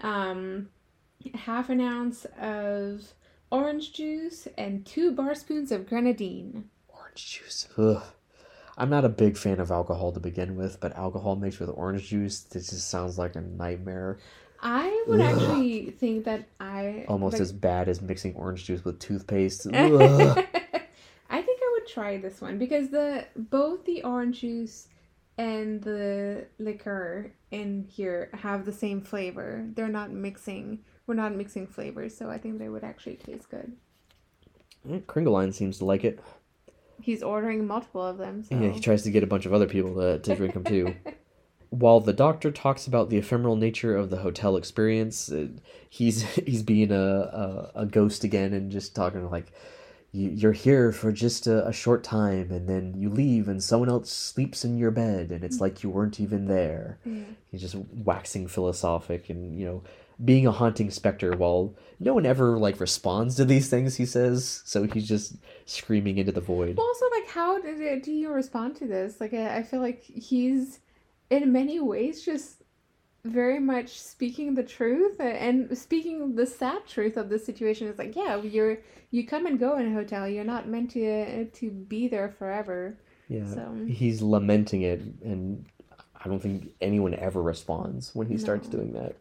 [0.00, 0.70] um,
[1.34, 3.12] half an ounce of
[3.50, 6.70] orange juice, and two bar spoons of grenadine.
[6.88, 7.68] orange juice.
[7.76, 8.02] Ugh.
[8.76, 12.08] I'm not a big fan of alcohol to begin with, but alcohol mixed with orange
[12.08, 14.18] juice, this just sounds like a nightmare.
[14.62, 15.34] I would Ugh.
[15.34, 19.66] actually think that I Almost like, as bad as mixing orange juice with toothpaste.
[19.72, 24.88] I think I would try this one because the both the orange juice
[25.36, 29.66] and the liquor in here have the same flavor.
[29.74, 30.80] They're not mixing.
[31.06, 33.72] We're not mixing flavors, so I think they would actually taste good.
[34.88, 36.20] Eh, Kringelein seems to like it.
[37.02, 38.42] He's ordering multiple of them.
[38.44, 38.54] So.
[38.56, 40.94] Yeah, he tries to get a bunch of other people to, to drink them too.
[41.70, 45.48] While the doctor talks about the ephemeral nature of the hotel experience, uh,
[45.88, 49.52] he's he's being a, a, a ghost again and just talking like,
[50.12, 53.88] "You- you're here for just a, a short time and then you leave and someone
[53.88, 56.98] else sleeps in your bed and it's like you weren't even there.
[57.06, 57.22] Yeah.
[57.50, 59.82] He's just waxing philosophic and, you know,
[60.22, 64.62] being a haunting specter while no one ever like responds to these things he says.
[64.64, 65.36] So he's just
[65.66, 66.76] screaming into the void.
[66.76, 69.20] Well, also, like, how did do you respond to this?
[69.20, 70.80] Like, I, I feel like he's,
[71.30, 72.62] in many ways, just
[73.24, 77.86] very much speaking the truth and speaking the sad truth of the situation.
[77.86, 78.78] It's like, yeah, you're
[79.10, 80.28] you come and go in a hotel.
[80.28, 82.98] You're not meant to to be there forever.
[83.28, 83.46] Yeah.
[83.46, 85.64] So He's lamenting it, and
[86.22, 89.16] I don't think anyone ever responds when he starts doing that.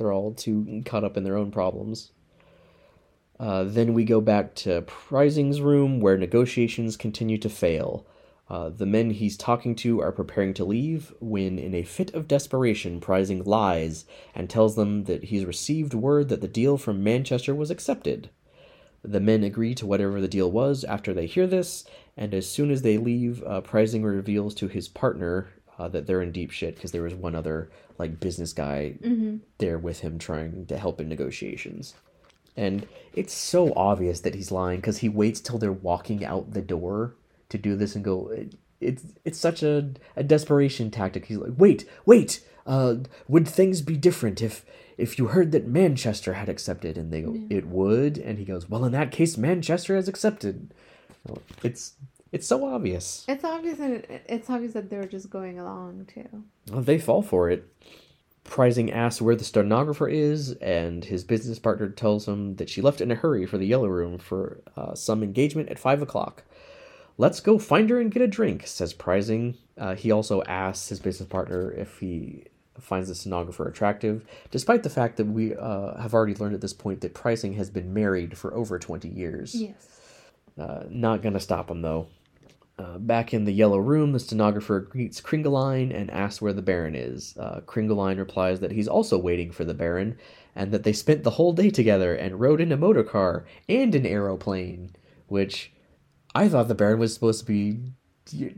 [0.00, 2.12] They're all too caught up in their own problems.
[3.38, 8.06] Uh, then we go back to Preysing's room where negotiations continue to fail.
[8.48, 12.26] Uh, the men he's talking to are preparing to leave when, in a fit of
[12.26, 17.54] desperation, Preysing lies and tells them that he's received word that the deal from Manchester
[17.54, 18.30] was accepted.
[19.02, 21.84] The men agree to whatever the deal was after they hear this,
[22.16, 25.48] and as soon as they leave, uh, Preysing reveals to his partner
[25.80, 28.94] uh, that they're in deep shit because there was one other like business guy
[29.58, 31.94] there with him trying to help in negotiations.
[32.54, 36.60] And it's so obvious that he's lying because he waits till they're walking out the
[36.60, 37.14] door
[37.48, 38.28] to do this and go.
[38.28, 41.26] It, it's it's such a, a desperation tactic.
[41.26, 42.44] He's like, wait, wait.
[42.66, 44.66] Uh, would things be different if
[44.98, 46.98] if you heard that Manchester had accepted?
[46.98, 48.18] And they go, it would.
[48.18, 50.74] And he goes, well, in that case, Manchester has accepted.
[51.62, 51.94] It's
[52.32, 53.24] it's so obvious.
[53.28, 56.44] it's obvious and it's obvious that they're just going along too.
[56.70, 57.66] Well, they fall for it.
[58.44, 63.00] Preysing asks where the stenographer is, and his business partner tells him that she left
[63.00, 66.42] in a hurry for the Yellow Room for uh, some engagement at five o'clock.
[67.18, 69.56] Let's go find her and get a drink, says Preysing.
[69.76, 72.44] Uh, he also asks his business partner if he
[72.80, 76.72] finds the stenographer attractive, despite the fact that we uh, have already learned at this
[76.72, 79.54] point that Preysing has been married for over 20 years.
[79.54, 80.00] Yes.
[80.58, 82.08] Uh, not gonna stop him though.
[82.80, 86.94] Uh, back in the yellow room, the stenographer greets Kringelein and asks where the Baron
[86.94, 87.36] is.
[87.38, 90.16] Uh, Kringelein replies that he's also waiting for the Baron,
[90.56, 93.94] and that they spent the whole day together and rode in a motor car and
[93.94, 94.96] an aeroplane.
[95.26, 95.72] Which
[96.34, 97.80] I thought the Baron was supposed to be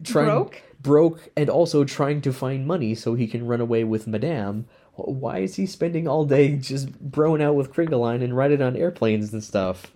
[0.04, 0.62] trying Broke?
[0.80, 4.66] broke and also trying to find money so he can run away with Madame.
[4.94, 9.32] Why is he spending all day just broing out with Kringelein and riding on airplanes
[9.32, 9.90] and stuff?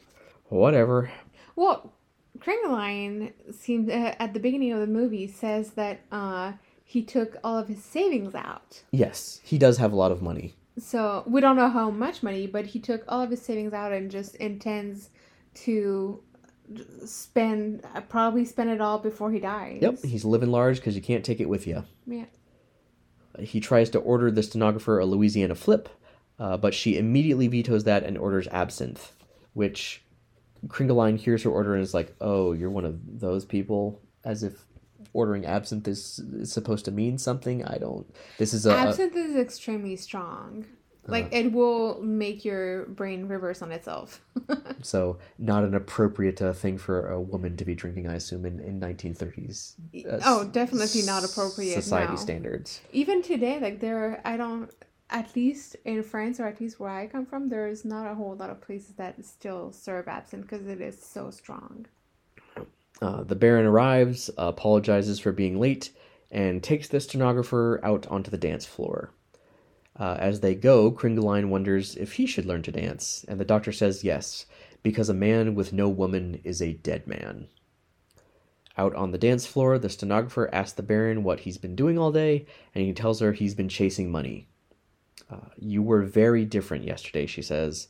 [0.49, 1.13] Whatever.
[1.55, 1.93] Well,
[2.39, 6.53] Kringelein seems uh, at the beginning of the movie says that uh,
[6.85, 8.83] he took all of his savings out.
[8.91, 10.55] Yes, he does have a lot of money.
[10.79, 13.93] So we don't know how much money, but he took all of his savings out
[13.93, 15.11] and just intends
[15.55, 16.23] to
[17.05, 19.79] spend uh, probably spend it all before he dies.
[19.81, 21.85] Yep, he's living large because you can't take it with you.
[22.07, 22.25] Yeah.
[23.39, 25.89] He tries to order the stenographer a Louisiana flip,
[26.39, 29.13] uh, but she immediately vetoes that and orders absinthe,
[29.53, 30.03] which
[30.69, 34.65] Kringelein hears her order and is like, "Oh, you're one of those people," as if
[35.13, 37.65] ordering absinthe is, is supposed to mean something.
[37.65, 38.07] I don't.
[38.39, 40.67] This is a, a Absinthe is extremely strong.
[41.09, 44.21] Like it will make your brain reverse on itself.
[44.83, 48.09] so not an appropriate uh, thing for a woman to be drinking.
[48.09, 49.75] I assume in in 1930s.
[50.11, 52.19] uh, oh, definitely not appropriate Society now.
[52.19, 52.81] standards.
[52.93, 54.71] Even today, like there, I don't.
[55.09, 58.15] At least in France, or at least where I come from, there is not a
[58.15, 61.87] whole lot of places that still serve absinthe because it is so strong.
[63.01, 65.91] Uh, the Baron arrives, apologizes for being late,
[66.31, 69.13] and takes the stenographer out onto the dance floor.
[69.99, 73.73] Uh, as they go, Kringelein wonders if he should learn to dance, and the doctor
[73.73, 74.47] says yes,
[74.83, 77.49] because a man with no woman is a dead man.
[78.77, 82.13] Out on the dance floor, the stenographer asks the Baron what he's been doing all
[82.13, 82.45] day,
[82.75, 84.49] and he tells her he's been chasing money.
[85.31, 87.89] Uh, you were very different yesterday, she says.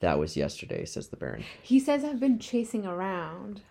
[0.00, 1.44] That was yesterday, says the Baron.
[1.62, 3.62] He says I've been chasing around.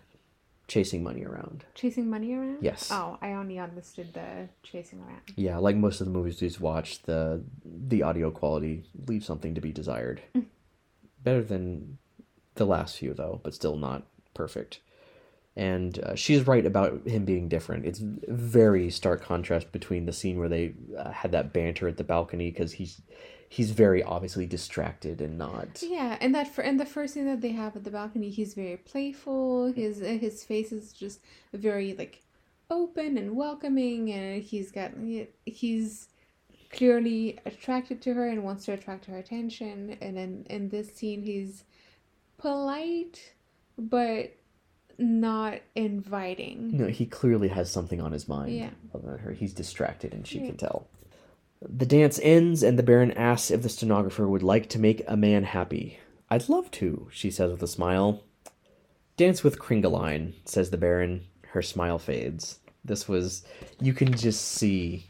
[0.67, 1.63] Chasing money around.
[1.75, 2.57] Chasing money around?
[2.61, 2.89] Yes.
[2.91, 5.21] Oh, I only understood the chasing around.
[5.35, 9.61] Yeah, like most of the movies we've watched, the the audio quality leaves something to
[9.61, 10.23] be desired.
[11.23, 11.99] Better than
[12.55, 14.79] the last few, though, but still not perfect.
[15.57, 17.85] And uh, she's right about him being different.
[17.85, 22.03] It's very stark contrast between the scene where they uh, had that banter at the
[22.03, 23.01] balcony because he's
[23.47, 25.81] he's very obviously distracted and not.
[25.81, 28.53] Yeah, and that for and the first thing that they have at the balcony, he's
[28.53, 29.71] very playful.
[29.71, 31.21] His his face is just
[31.53, 32.21] very like
[32.69, 34.91] open and welcoming, and he's got
[35.45, 36.09] he's
[36.71, 39.97] clearly attracted to her and wants to attract her attention.
[40.01, 41.63] And then in this scene, he's
[42.37, 43.33] polite,
[43.77, 44.35] but
[44.97, 46.77] not inviting.
[46.77, 48.55] No, he clearly has something on his mind.
[48.55, 48.69] Yeah.
[48.93, 50.47] Other than her, he's distracted, and she Yeah.
[50.47, 50.87] can tell.
[51.61, 55.17] The dance ends, and the Baron asks if the stenographer would like to make a
[55.17, 55.99] man happy.
[56.29, 58.23] I'd love to, she says with a smile.
[59.17, 61.25] Dance with Kringelein, says the Baron.
[61.49, 62.59] Her smile fades.
[62.83, 63.45] This was,
[63.79, 65.07] you can just see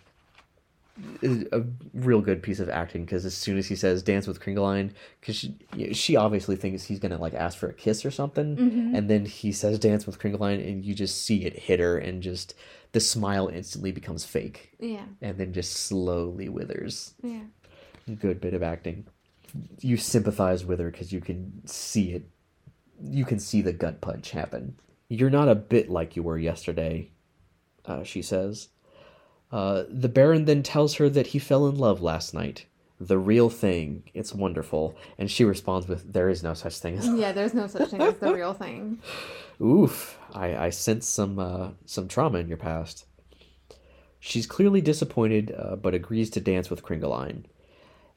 [1.23, 4.39] a a real good piece of acting because as soon as he says dance with
[4.39, 5.55] Kringelein, because she,
[5.93, 8.95] she obviously thinks he's gonna like ask for a kiss or something, Mm-hmm.
[8.95, 12.23] and then he says dance with Kringelein, and you just see it hit her, and
[12.23, 12.53] just
[12.93, 17.13] the smile instantly becomes fake, Yeah, and then just slowly withers.
[17.21, 17.41] yeah.
[18.19, 19.07] Good bit of acting.
[19.81, 22.29] You sympathize with her because you can see it.
[23.01, 24.75] You can see the gut punch happen.
[25.09, 27.09] You're not a bit like you were yesterday,
[27.85, 28.69] uh, she says.
[29.51, 32.65] Uh, the Baron then tells her that he fell in love last night.
[32.99, 34.03] The real thing.
[34.13, 34.95] It's wonderful.
[35.17, 37.07] And she responds with, There is no such thing as.
[37.07, 38.99] Yeah, there's no such thing as the real thing.
[39.61, 40.17] Oof.
[40.33, 43.05] I, I sense some, uh, some trauma in your past.
[44.19, 47.43] She's clearly disappointed, uh, but agrees to dance with Kringelein.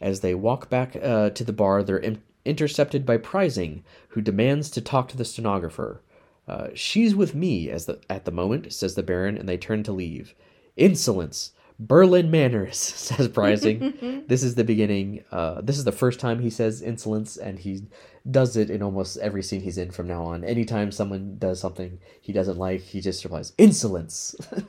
[0.00, 4.70] As they walk back uh, to the bar, they're in- intercepted by Preysing, who demands
[4.70, 6.00] to talk to the stenographer.
[6.46, 9.82] Uh, she's with me as the, at the moment, says the Baron, and they turn
[9.82, 10.34] to leave.
[10.78, 11.52] Insolence!
[11.80, 12.76] Berlin manners,
[13.06, 14.26] says Preysing.
[14.28, 15.22] this is the beginning.
[15.30, 17.82] Uh, this is the first time he says insolence, and he
[18.30, 20.42] does it in almost every scene he's in from now on.
[20.44, 24.34] Anytime someone does something he doesn't like, he just replies, insolence!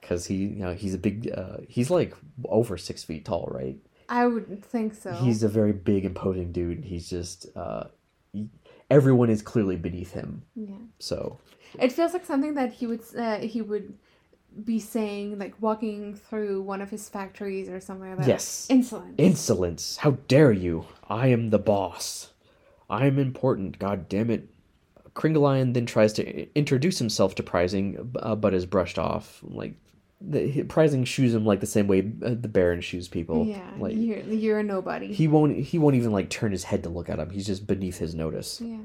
[0.00, 2.14] Because he, you know, he's a big, uh, he's like
[2.46, 3.76] over six feet tall, right?
[4.08, 5.12] I would think so.
[5.12, 6.84] He's a very big, imposing dude.
[6.84, 7.84] He's just uh,
[8.32, 8.48] he-
[8.90, 10.42] everyone is clearly beneath him.
[10.56, 10.74] yeah.
[10.98, 11.38] So
[11.78, 13.94] It feels like something that he would uh, he would
[14.64, 18.26] be saying like walking through one of his factories or something like that.
[18.28, 18.66] Yes.
[18.70, 19.14] Insolence.
[19.18, 19.96] insolence!
[19.98, 20.86] How dare you?
[21.08, 22.30] I am the boss.
[22.90, 23.78] I am important.
[23.78, 24.48] God damn it!
[25.14, 29.40] Kringelein then tries to introduce himself to Preysing, uh, but is brushed off.
[29.42, 29.74] Like
[30.20, 33.44] the, he- Preysing shoes him like the same way uh, the Baron shoes people.
[33.46, 33.70] yeah.
[33.78, 35.12] like you're you're a nobody.
[35.12, 35.56] he won't.
[35.58, 37.30] He won't even like turn his head to look at him.
[37.30, 38.60] He's just beneath his notice.
[38.60, 38.78] yeah.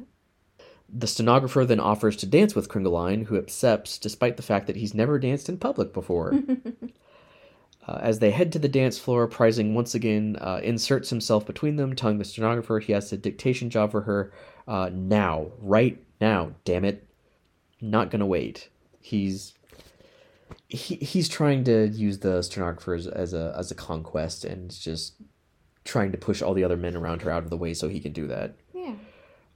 [0.89, 4.93] The stenographer then offers to dance with Kringelein, who accepts despite the fact that he's
[4.93, 6.33] never danced in public before.
[7.88, 11.75] uh, as they head to the dance floor, Preysing once again uh, inserts himself between
[11.75, 14.31] them, telling the stenographer he has a dictation job for her
[14.67, 17.07] uh, now, right now, damn it.
[17.81, 18.69] Not gonna wait.
[18.99, 19.53] He's
[20.67, 25.15] he, he's trying to use the stenographer as, as a as a conquest and just
[25.83, 27.99] trying to push all the other men around her out of the way so he
[27.99, 28.55] can do that.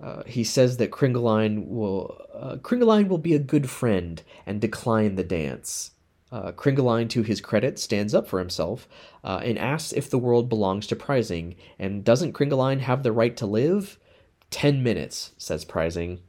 [0.01, 5.15] Uh, he says that Kringelein will uh, Kringelein will be a good friend and decline
[5.15, 5.91] the dance.
[6.31, 8.87] Uh, Kringelein, to his credit, stands up for himself
[9.23, 11.55] uh, and asks if the world belongs to Preysing.
[11.77, 13.99] And doesn't Kringelein have the right to live?
[14.49, 16.19] Ten minutes, says Preysing.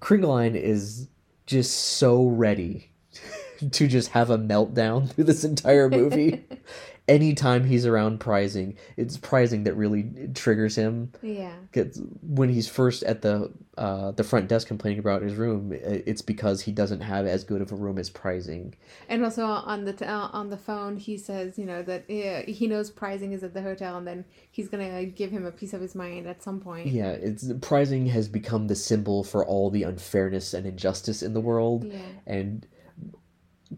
[0.00, 1.08] Kringelein is
[1.44, 2.92] just so ready
[3.72, 6.44] to just have a meltdown through this entire movie.
[7.08, 11.12] Anytime he's around Preysing, it's Preysing that really triggers him.
[11.22, 11.54] Yeah.
[11.72, 16.22] Gets when he's first at the uh, the front desk complaining about his room, it's
[16.22, 18.72] because he doesn't have as good of a room as Preysing.
[19.08, 22.50] And also on the t- uh, on the phone, he says, you know, that uh,
[22.50, 25.74] he knows Preysing is at the hotel, and then he's gonna give him a piece
[25.74, 26.86] of his mind at some point.
[26.88, 31.40] Yeah, it's Preysing has become the symbol for all the unfairness and injustice in the
[31.40, 31.84] world.
[31.84, 32.00] Yeah.
[32.26, 32.66] and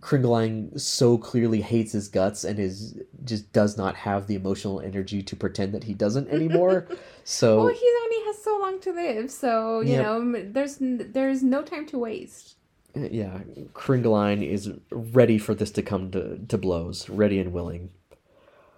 [0.01, 5.23] Kringelein so clearly hates his guts and is just does not have the emotional energy
[5.23, 6.87] to pretend that he doesn't anymore.
[7.25, 10.03] so Well, he only has so long to live, so you Yep.
[10.05, 12.57] know, there's there's no time to waste.
[12.95, 13.41] yeah,
[13.75, 17.91] Kringelein is ready for this to come to, to blows, ready and willing.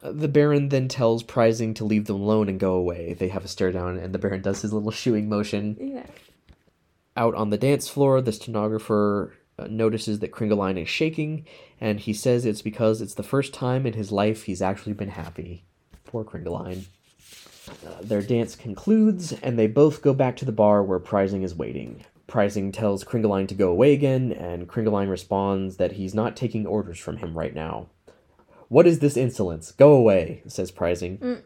[0.02, 3.14] Uh, The Baron then tells Preysing to leave them alone and go away.
[3.14, 5.76] They have a stare down, and the Baron does his little shooing motion.
[5.78, 6.06] Yeah.
[7.16, 9.36] Out on the dance floor, the stenographer uh,
[9.68, 11.46] notices that Kringelein is shaking,
[11.80, 15.10] and he says it's because it's the first time in his life he's actually been
[15.10, 15.64] happy.
[16.04, 16.84] Poor Kringelein.
[17.86, 21.54] Uh, their dance concludes, and they both go back to the bar where Preysing is
[21.54, 22.04] waiting.
[22.26, 26.98] Preysing tells Kringelein to go away again, and Kringelein responds that he's not taking orders
[26.98, 27.88] from him right now.
[28.68, 29.72] What is this insolence?
[29.72, 31.42] Go away, says Preysing.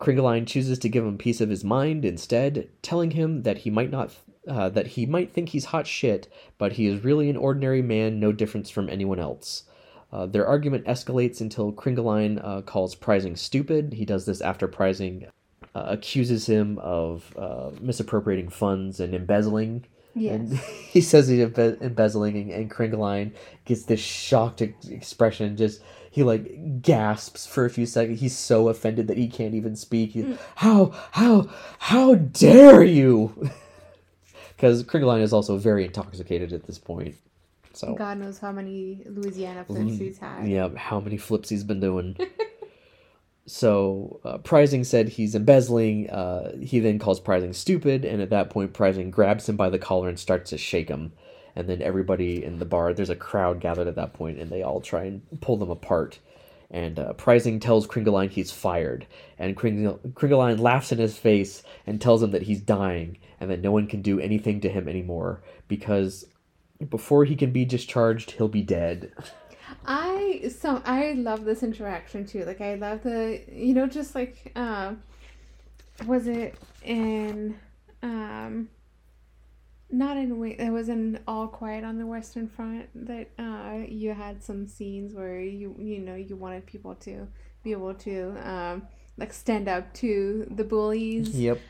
[0.00, 0.46] Mm.
[0.46, 3.90] Chooses to give him a piece of his mind instead, telling him that he might
[3.90, 4.14] not
[4.48, 6.28] uh, that he might think he's hot shit,
[6.58, 9.64] but he is really an ordinary man, no difference from anyone else.
[10.12, 13.92] Uh, their argument escalates until Kringelein uh, calls Preysing stupid.
[13.94, 15.28] He does this after Preysing
[15.74, 19.84] uh, accuses him of uh, misappropriating funds and embezzling.
[20.14, 20.34] Yes.
[20.34, 20.58] And
[20.90, 23.32] he says he's embe- embezzling, and, and Kringelein
[23.64, 25.56] gets this shocked ex- expression.
[25.56, 28.20] Just he like gasps for a few seconds.
[28.20, 30.12] He's so offended that he can't even speak.
[30.12, 33.50] He, how how how dare you?
[34.56, 37.14] Because Kringelein is also very intoxicated at this point.
[37.74, 40.48] So God knows how many Louisiana flips he's had.
[40.48, 42.16] yeah, how many flips he's been doing.
[43.46, 46.08] so uh, Preysing said he's embezzling.
[46.08, 49.78] Uh, he then calls Preysing stupid, and at that point, Preysing grabs him by the
[49.78, 51.12] collar and starts to shake him.
[51.54, 54.62] And then everybody in the bar, there's a crowd gathered at that point, and they
[54.62, 56.18] all try and pull them apart.
[56.70, 59.06] And uh, Preysing tells Kringelein he's fired,
[59.38, 63.60] and Kringle- Kringelein laughs in his face and tells him that he's dying and that
[63.60, 66.26] no one can do anything to him anymore because
[66.90, 69.12] before he can be discharged, he'll be dead.
[69.86, 72.44] I so I love this interaction too.
[72.44, 75.02] Like I love the you know just like um
[76.06, 76.54] was it
[76.84, 77.58] in
[78.02, 78.68] um
[79.90, 84.42] not in it was in All Quiet on the Western Front that uh you had
[84.42, 87.28] some scenes where you you know you wanted people to
[87.62, 88.82] be able to um
[89.16, 91.60] like stand up to the bullies Yep.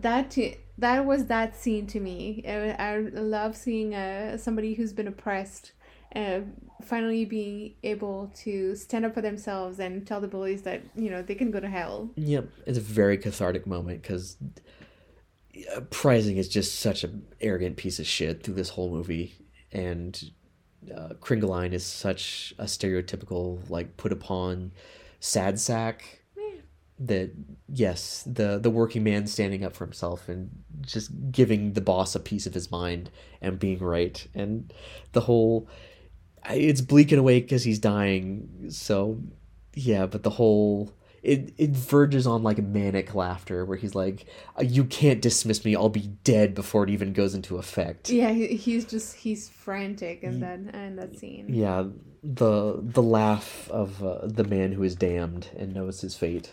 [0.00, 2.42] that t- that was that scene to me.
[2.48, 5.72] I, I love seeing uh, somebody who's been oppressed
[6.16, 6.40] uh,
[6.82, 11.22] finally being able to stand up for themselves and tell the bullies that you know
[11.22, 12.10] they can go to hell.
[12.16, 12.48] Yep.
[12.66, 14.36] It's a very cathartic moment because
[15.90, 19.34] Preysing is just such an arrogant piece of shit through this whole movie,
[19.70, 20.30] and
[20.94, 24.72] uh, Kringelein is such a stereotypical, like, put upon
[25.20, 26.22] sad sack
[26.98, 27.32] that
[27.68, 30.50] yes the the working man standing up for himself and
[30.82, 34.72] just giving the boss a piece of his mind and being right and
[35.12, 35.68] the whole
[36.50, 39.18] it's bleak and awake because he's dying so
[39.74, 40.92] yeah but the whole
[41.22, 44.26] it it verges on like manic laughter where he's like
[44.60, 48.48] you can't dismiss me i'll be dead before it even goes into effect Yeah, he,
[48.56, 51.46] he's just he's frantic in that in that scene.
[51.48, 51.84] yeah
[52.24, 56.52] the the laugh of uh, the man who is damned and knows his fate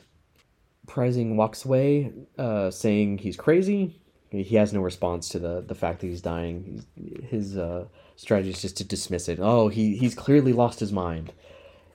[0.88, 4.02] Preysing walks away, uh, saying he's crazy.
[4.32, 6.84] He has no response to the, the fact that he's dying.
[6.96, 9.38] He's, his uh, strategy is just to dismiss it.
[9.40, 11.32] Oh, he, he's clearly lost his mind.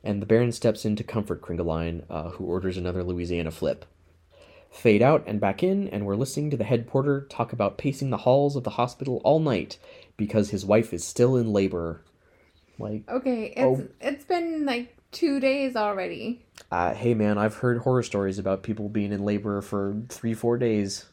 [0.05, 3.84] And the Baron steps in to comfort Kringelein, uh, who orders another Louisiana flip.
[4.70, 8.11] Fade out and back in, and we're listening to the head porter talk about pacing
[8.11, 9.78] the halls of the hospital all night
[10.16, 12.02] because his wife is still in labor.
[12.78, 13.86] Like, Okay, it's Oh.
[14.00, 16.42] it's been like two days already.
[16.72, 20.59] uh, hey man, I've heard horror stories about people being in labor for three, four
[20.59, 21.07] days.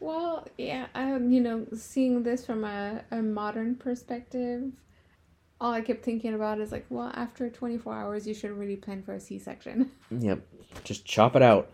[0.00, 4.72] Well, yeah, um, you know, seeing this from a, a modern perspective,
[5.60, 9.02] all I kept thinking about is like, well, after 24 hours, you should really plan
[9.02, 9.90] for a C section.
[10.10, 10.40] Yep,
[10.84, 11.70] just chop it out.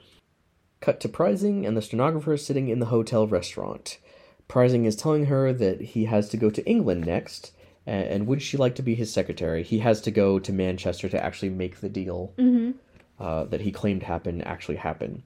[0.80, 3.98] Cut to Preysing and the stenographer sitting in the hotel restaurant.
[4.48, 7.52] Preysing is telling her that he has to go to England next,
[7.86, 9.62] and would she like to be his secretary?
[9.62, 12.72] He has to go to Manchester to actually make the deal Mm-hmm.
[13.18, 15.22] uh, that he claimed happened actually happen.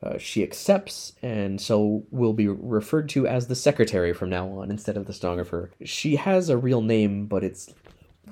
[0.00, 4.70] Uh, she accepts, and so will be referred to as the secretary from now on
[4.70, 5.72] instead of the stenographer.
[5.84, 7.72] She has a real name, but it's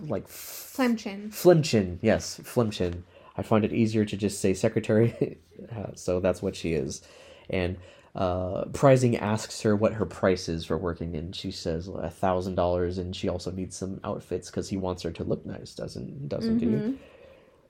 [0.03, 1.31] like Flaemmchen.
[1.31, 3.03] Flaemmchen, yes, Flaemmchen.
[3.37, 5.39] I find it easier to just say secretary,
[5.77, 7.03] uh, so that's what she is.
[7.51, 7.77] And
[8.15, 12.55] uh, Preysing asks her what her price is for working, and she says a thousand
[12.55, 16.29] dollars, and she also needs some outfits because he wants her to look nice, doesn't
[16.29, 16.99] doesn't he?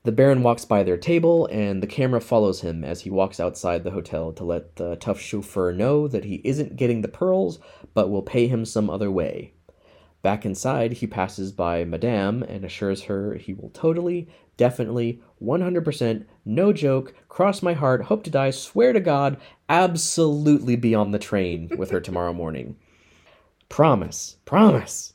[0.07, 3.82] The Baron walks by their table, and the camera follows him as he walks outside
[3.82, 7.59] the hotel to let the tough chauffeur know that he isn't getting the pearls,
[7.92, 9.54] but will pay him some other way.
[10.22, 16.72] Back inside, he passes by Madame and assures her he will totally, definitely, 100%, no
[16.72, 19.36] joke, cross my heart, hope to die, swear to God,
[19.68, 22.76] absolutely be on the train with her tomorrow morning.
[23.68, 25.14] Promise, promise.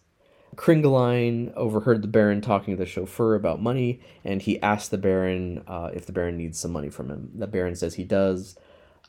[0.56, 5.64] Kringelein overheard the Baron talking to the chauffeur about money, and he asked the Baron
[5.68, 7.32] uh, if the Baron needs some money from him.
[7.36, 8.58] The Baron says he does,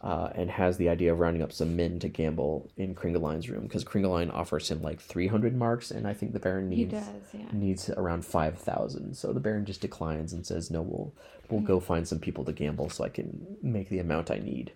[0.03, 3.63] uh, and has the idea of rounding up some men to gamble in Kringelein's room
[3.63, 7.47] because Kringelein offers him like 300 marks, and I think the Baron needs does, yeah.
[7.53, 9.17] needs around 5,000.
[9.17, 11.13] So the Baron just declines and says, "No, we'll
[11.49, 14.73] we'll go find some people to gamble so I can make the amount I need."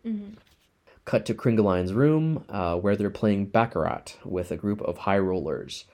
[1.05, 5.85] Cut to Kringelein's room, uh, where they're playing baccarat with a group of high rollers.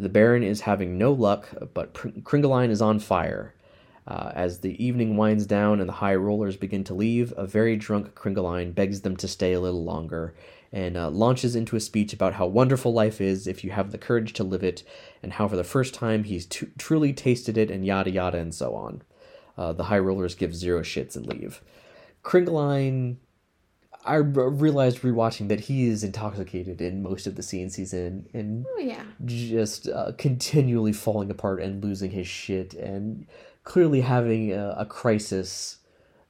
[0.00, 3.54] The Baron is having no luck, but Kringelein is on fire.
[4.06, 7.76] Uh, as the evening winds down and the high rollers begin to leave, a very
[7.76, 10.34] drunk Kringelein begs them to stay a little longer
[10.72, 13.98] and uh, launches into a speech about how wonderful life is if you have the
[13.98, 14.84] courage to live it,
[15.22, 18.54] and how for the first time he's t- truly tasted it, and yada yada and
[18.54, 19.02] so on.
[19.56, 21.60] Uh, the high rollers give zero shits and leave.
[22.22, 23.16] Kringelein
[24.04, 28.64] I realized rewatching that he is intoxicated in most of the scenes he's in, and
[28.68, 29.02] Oh yeah.
[29.24, 33.26] just uh, continually falling apart and losing his shit, and
[33.64, 35.78] clearly having a, a crisis,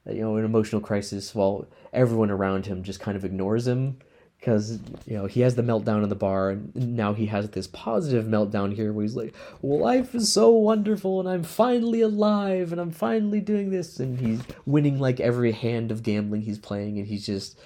[0.05, 3.99] you know, an emotional crisis, while everyone around him just kind of ignores him.
[4.39, 7.67] Because you know he has the meltdown in the bar, and now he has this
[7.67, 12.71] positive meltdown here, where he's like, "Well, life is so wonderful, and I'm finally alive,
[12.71, 16.97] and I'm finally doing this," and he's winning like every hand of gambling he's playing,
[16.99, 17.59] and he's just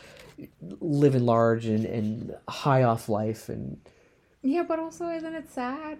[0.79, 3.77] living large and, and high off life, and
[4.41, 5.99] Yeah, but also isn't it sad?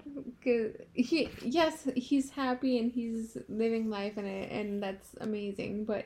[0.94, 6.06] he yes, he's happy and he's living life and and that's amazing, but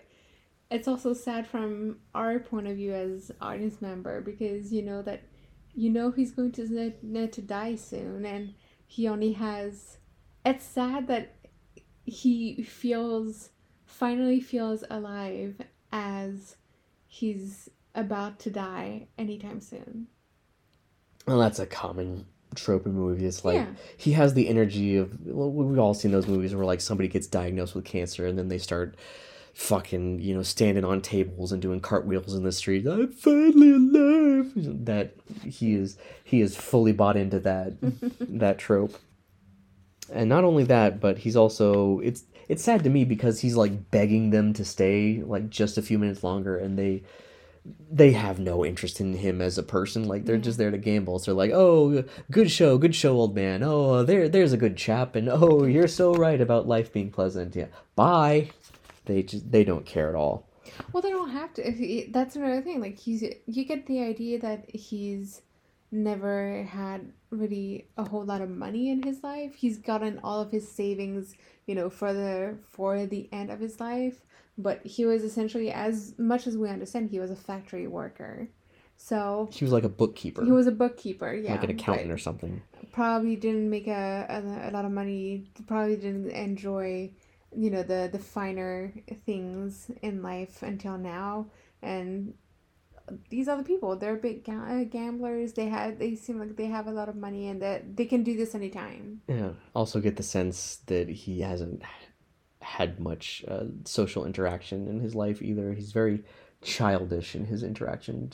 [0.70, 5.24] it's also sad from our point of view as audience member because you know that
[5.74, 8.54] you know he's going to need, to die soon and
[8.86, 9.98] he only has
[10.46, 11.36] it's sad that
[12.06, 13.50] he feels
[13.86, 15.62] finally feels alive
[15.92, 16.56] as
[17.08, 20.08] he's about to die anytime soon.
[21.26, 23.44] Well, that's a common trope in movies.
[23.44, 23.72] Like Yeah.
[23.98, 27.28] he has the energy of well, we've all seen those movies where like somebody gets
[27.28, 28.96] diagnosed with cancer and then they start
[29.58, 32.86] fucking you know standing on tables and doing cartwheels in the street.
[32.86, 34.52] I'm finally alive.
[34.86, 37.74] That he is he is fully bought into that
[38.20, 38.96] that trope.
[40.14, 43.90] And not only that, but he's also it's it's sad to me because he's like
[43.90, 47.04] begging them to stay like just a few minutes longer and they
[47.92, 50.08] they have no interest in him as a person.
[50.08, 51.18] Like they're just there to gamble.
[51.18, 53.64] So they're like, "Oh, good show, good show, old man.
[53.64, 57.56] Oh, there, there's a good chap." And oh, you're so right about life being pleasant.
[57.56, 58.52] Yeah, bye.
[59.08, 60.48] They just they don't care at all.
[60.92, 61.68] Well, they don't have to.
[61.68, 62.82] If he, that's another thing.
[62.82, 65.42] Like he's, you get the idea that he's
[65.92, 69.56] never had really a whole lot of money in his life.
[69.56, 71.36] He's gotten all of his savings,
[71.66, 74.22] you know, for the for the end of his life.
[74.58, 78.50] But he was essentially, as much as we understand, he was a factory worker.
[78.98, 82.18] So He was like a bookkeeper, he was a bookkeeper, yeah, like an accountant or
[82.18, 82.62] something.
[82.92, 85.52] probably didn't make a, a, a lot of money.
[85.68, 87.12] Probably didn't enjoy,
[87.58, 88.94] you know, the the finer
[89.26, 91.48] things in life until now.
[91.82, 92.36] And
[93.30, 95.54] these other people, they're big ga- uh, gamblers.
[95.54, 98.24] They had they seem like they have a lot of money and that they can
[98.24, 99.22] do this anytime.
[99.28, 99.52] Yeah.
[99.74, 101.82] Also get the sense that he hasn't
[102.62, 105.74] had much uh, social interaction in his life either.
[105.74, 106.24] He's very
[106.62, 108.34] childish in his interaction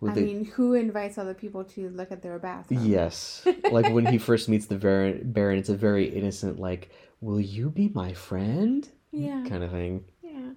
[0.00, 2.84] with I the mean, who invites other people to look at their bathroom?
[2.84, 3.46] Yes.
[3.70, 6.90] Like when he first meets the Baron, Baron, it's a very innocent, like,
[7.24, 8.88] will you be my friend?
[9.10, 9.44] Yeah.
[9.48, 10.04] Kind of thing.
[10.22, 10.50] Yeah.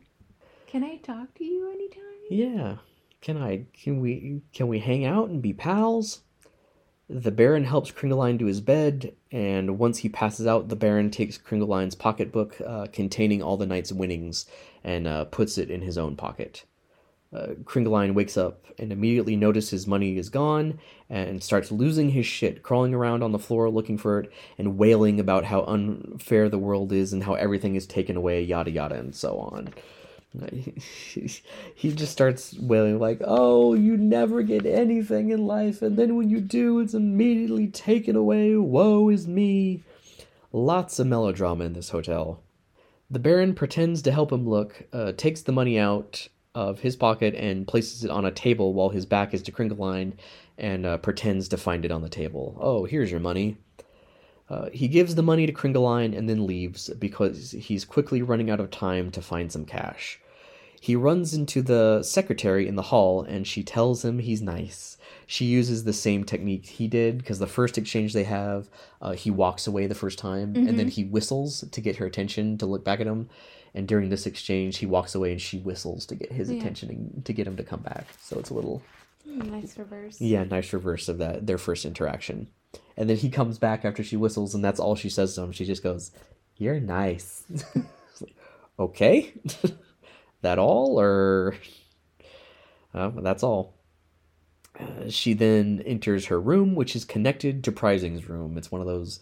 [0.68, 2.04] Can I talk to you anytime?
[2.30, 2.76] Yeah.
[3.22, 6.22] Can I, can we, can we hang out and be pals?
[7.10, 11.38] The Baron helps Kringelein to his bed, and once he passes out, the Baron takes
[11.38, 14.46] Kringelein's pocketbook uh, containing all the night's winnings
[14.84, 16.66] and uh, puts it in his own pocket.
[17.34, 20.80] Uh, Kringelein wakes up and immediately notices money is gone
[21.10, 25.20] and starts losing his shit, crawling around on the floor looking for it and wailing
[25.20, 29.14] about how unfair the world is and how everything is taken away, yada yada, and
[29.14, 29.74] so on.
[31.76, 36.30] he just starts wailing like, "Oh, you never get anything in life, and then when
[36.30, 38.56] you do, it's immediately taken away.
[38.56, 39.84] Woe is me!"
[40.52, 42.42] Lots of melodrama in this hotel.
[43.10, 46.28] The Baron pretends to help him look, uh, takes the money out
[46.58, 50.14] of his pocket and places it on a table while his back is to Kringelein
[50.58, 52.58] and uh, pretends to find it on the table.
[52.60, 53.58] Oh, here's your money.
[54.50, 58.60] Uh, he gives the money to Kringelein and then leaves because he's quickly running out
[58.60, 60.20] of time to find some cash.
[60.82, 64.98] He runs into the secretary in the hall and she tells him he's nice.
[65.28, 68.68] She uses the same technique he did because the first exchange they have,
[69.00, 72.58] uh, he walks away the first time and then he whistles to get her attention
[72.58, 73.30] to look back at him.
[73.74, 76.58] And during this exchange, he walks away and she whistles to get his Yeah.
[76.58, 78.08] attention and to get him to come back.
[78.22, 78.82] So it's a little
[79.26, 80.22] Hmm, Nice reverse.
[80.22, 82.48] yeah, nice reverse of that their first interaction.
[82.96, 85.52] And then he comes back after she whistles, and that's all she says to him.
[85.52, 86.12] She just goes,
[86.56, 87.44] "You're nice."
[88.20, 88.36] Like,
[88.80, 89.34] okay,
[90.42, 91.56] that all, or
[92.94, 93.76] uh, that's all.
[94.80, 98.58] Uh, she then enters her room, which is connected to Preysing's room.
[98.58, 99.20] It's one of those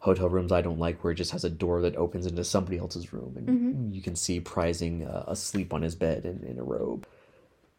[0.00, 2.78] hotel rooms I don't like, where it just has a door that opens into somebody
[2.78, 6.64] else's room, and you can see Preysing uh, asleep on his bed in, in a
[6.64, 7.06] robe.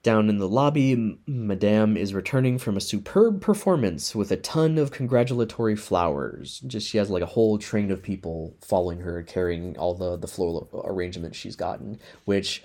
[0.03, 4.89] Down in the lobby, Madame is returning from a superb performance with a ton of
[4.89, 6.59] congratulatory flowers.
[6.65, 10.27] Just she has like a whole train of people following her, carrying all the the
[10.27, 12.63] floral arrangements she's gotten, which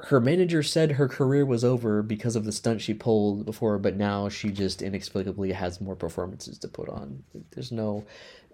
[0.00, 3.96] her manager said her career was over because of the stunt she pulled before, but
[3.96, 7.22] now she just inexplicably has more performances to put on.
[7.52, 8.04] There's no,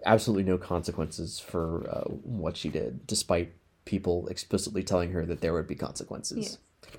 [0.05, 3.53] absolutely no consequences for uh, what she did, despite
[3.85, 6.57] people explicitly telling her that there would be consequences
[6.91, 6.97] Yes.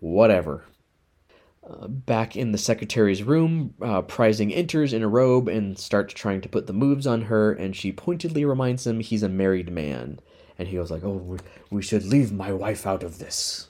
[0.00, 0.64] whatever.
[1.68, 6.40] Uh, back in the secretary's room, uh, Preysing enters in a robe and starts trying
[6.40, 10.18] to put the moves on her, and she pointedly reminds him he's a married man.
[10.58, 11.38] And he goes like, "Oh, we,
[11.70, 13.68] we should leave my wife out of this."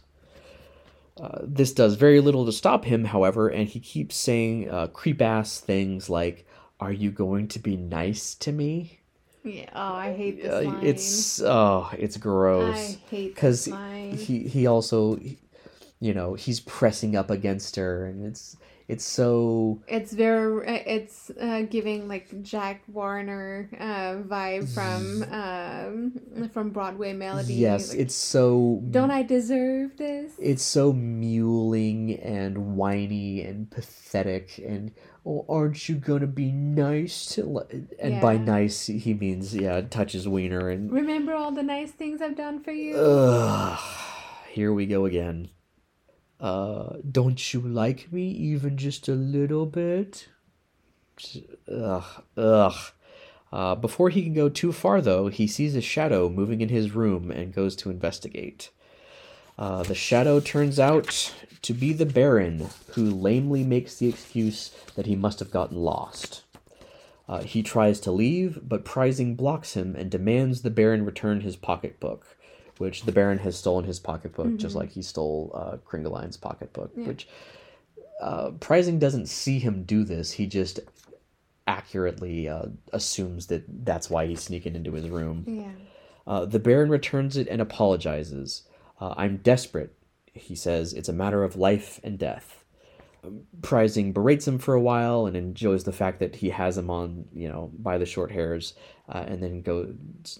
[1.20, 5.20] Uh, this does very little to stop him, however, and he keeps saying uh, creep
[5.20, 6.47] ass things like,
[6.80, 9.01] "Are you going to be nice to me?"
[9.44, 9.68] Yeah.
[9.74, 10.78] Oh, I hate this Uh, line.
[10.86, 13.66] it's oh, it's gross I hate because
[14.12, 15.18] he he also
[16.01, 18.56] you know he's pressing up against her and it's
[18.93, 20.66] it's so It's very.
[20.69, 25.01] uh, It's uh, giving like Jock Warriner uh, vibe from
[25.43, 27.55] um, from Broadway Melody.
[27.55, 30.32] yes like, it's so Don't I deserve this?
[30.39, 34.93] it's so mewling and whiny and pathetic and
[35.24, 40.12] oh aren't you gonna be nice to li-" and by nice he means yeah touch
[40.12, 42.97] his wiener and Remember all the nice things I've done for you?
[42.97, 43.78] Ugh,
[44.52, 45.48] here we go again.
[46.43, 50.28] Uh, don't you like me even just a little bit?
[51.73, 52.74] Ugh, ugh.
[53.52, 56.94] Uh, before he can go too far, though, he sees a shadow moving in his
[56.94, 58.70] room and goes to investigate.
[59.56, 65.06] Uh, the shadow turns out to be the Baron, who lamely makes the excuse that
[65.06, 66.43] he must have gotten lost.
[67.28, 71.55] Uh, he tries to leave, but Preysing blocks him and demands the Baron return his
[71.55, 72.36] pocketbook,
[72.78, 76.93] which the Baron has stolen his pocketbook, just like he stole uh, Kringelein's pocketbook.
[77.07, 77.28] Which
[78.20, 80.81] uh, Preysing doesn't see him do this; he just
[81.66, 85.44] accurately uh, assumes that that's why he's sneaking into his room.
[85.47, 85.73] Yeah.
[86.27, 88.62] Uh, the Baron returns it and apologizes.
[89.01, 89.94] Uh, I'm desperate,
[90.32, 90.93] he says.
[90.93, 92.61] It's a matter of life and death.
[93.61, 97.27] Preysing berates him for a while and enjoys the fact that he has him on,
[97.32, 98.74] you know, by the short hairs,
[99.09, 99.94] uh, and then goes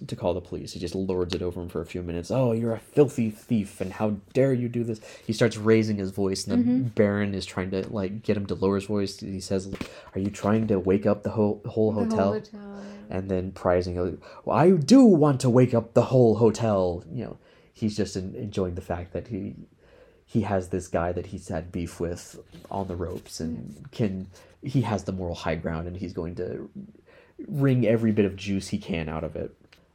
[0.09, 0.73] to call the police.
[0.73, 2.33] He just lords it over him for a few minutes.
[2.33, 5.01] Oh, you're a filthy thief, and how dare you do this?
[5.25, 8.55] He starts raising his voice, and the Baron is trying to like get him to
[8.57, 9.21] lower his voice.
[9.21, 9.73] He says,
[10.17, 12.83] "Are you trying to wake up the whole whole The hotel?" hotel.
[13.11, 17.05] and then preysing well, I do want to wake up the whole hotel.
[17.13, 17.37] You know,
[17.73, 19.55] he's just en- enjoying the fact that he
[20.33, 22.41] he has this guy that he's had beef with
[22.71, 24.27] on the ropes and can
[24.63, 26.71] he has the moral high ground and he's going to
[27.49, 29.55] wring every bit of juice he can out of it.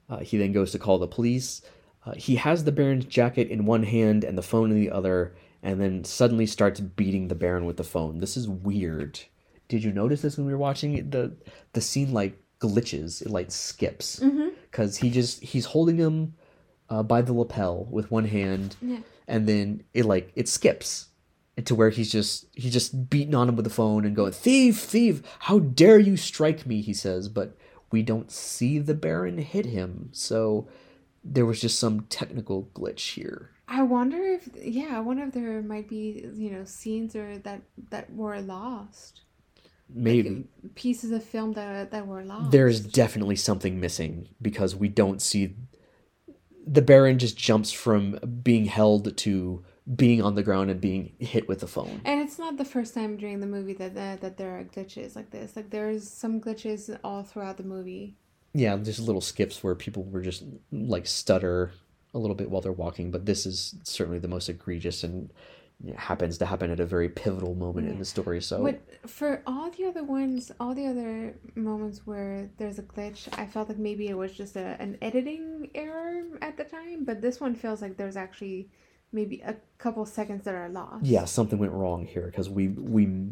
[0.09, 1.61] Uh, he then goes to call the police.
[2.05, 5.34] Uh, he has the Baron's jacket in one hand and the phone in the other,
[5.64, 8.19] and then suddenly starts beating the Baron with the phone.
[8.19, 9.19] This is weird.
[9.69, 11.09] Did you notice this when we were watching it?
[11.11, 11.35] The
[11.73, 13.22] the scene like glitches.
[13.22, 14.19] It like skips
[14.72, 16.35] because he just he's holding him
[16.89, 18.99] uh, by the lapel with one hand, Yeah.
[19.27, 21.07] And then it like it skips
[21.65, 24.79] to where he's just he's just beating on him with the phone and going thief
[24.79, 27.55] thief how dare you strike me he says but
[27.91, 30.67] we don't see the baron hit him so
[31.23, 35.61] there was just some technical glitch here I wonder if yeah, I wonder if there
[35.61, 39.21] might be you know scenes or that that were lost.
[39.89, 40.45] maybe
[40.75, 42.51] pieces of film that that were lost.
[42.51, 45.55] there is definitely something missing because we don't see
[46.68, 49.64] the baron just jumps from being held to
[49.95, 52.94] being on the ground and being hit with the phone and it's not the first
[52.94, 55.56] time during the movie that that, that there are glitches like this.
[55.56, 58.18] Like there's some glitches all throughout the movie.
[58.53, 61.72] yeah, just little skips where people were just like stutter
[62.14, 65.31] a little bit while they're walking, but this is certainly the most egregious and
[65.95, 68.41] happens to happen at a very pivotal moment in the story.
[68.41, 73.27] So But for all the other ones, all the other moments where there's a glitch,
[73.37, 77.05] I felt like maybe it was just a, an editing error at the time.
[77.05, 78.69] But this one feels like there's actually
[79.11, 81.05] maybe a couple seconds that are lost.
[81.05, 83.31] yeah, something went wrong here because we we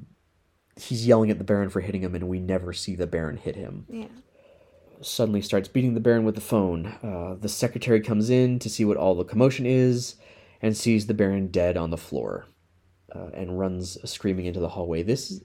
[0.77, 3.55] he's yelling at the Baron for hitting him, and we never see the Baron hit
[3.55, 3.85] him.
[3.89, 4.07] Yeah.
[5.01, 6.85] Suddenly starts beating the Baron with the phone.
[7.03, 10.15] Uh, the secretary comes in to see what all the commotion is,
[10.65, 12.47] and sees the Baron dead on the floor,
[13.15, 15.03] uh, and runs screaming into the hallway.
[15.03, 15.41] This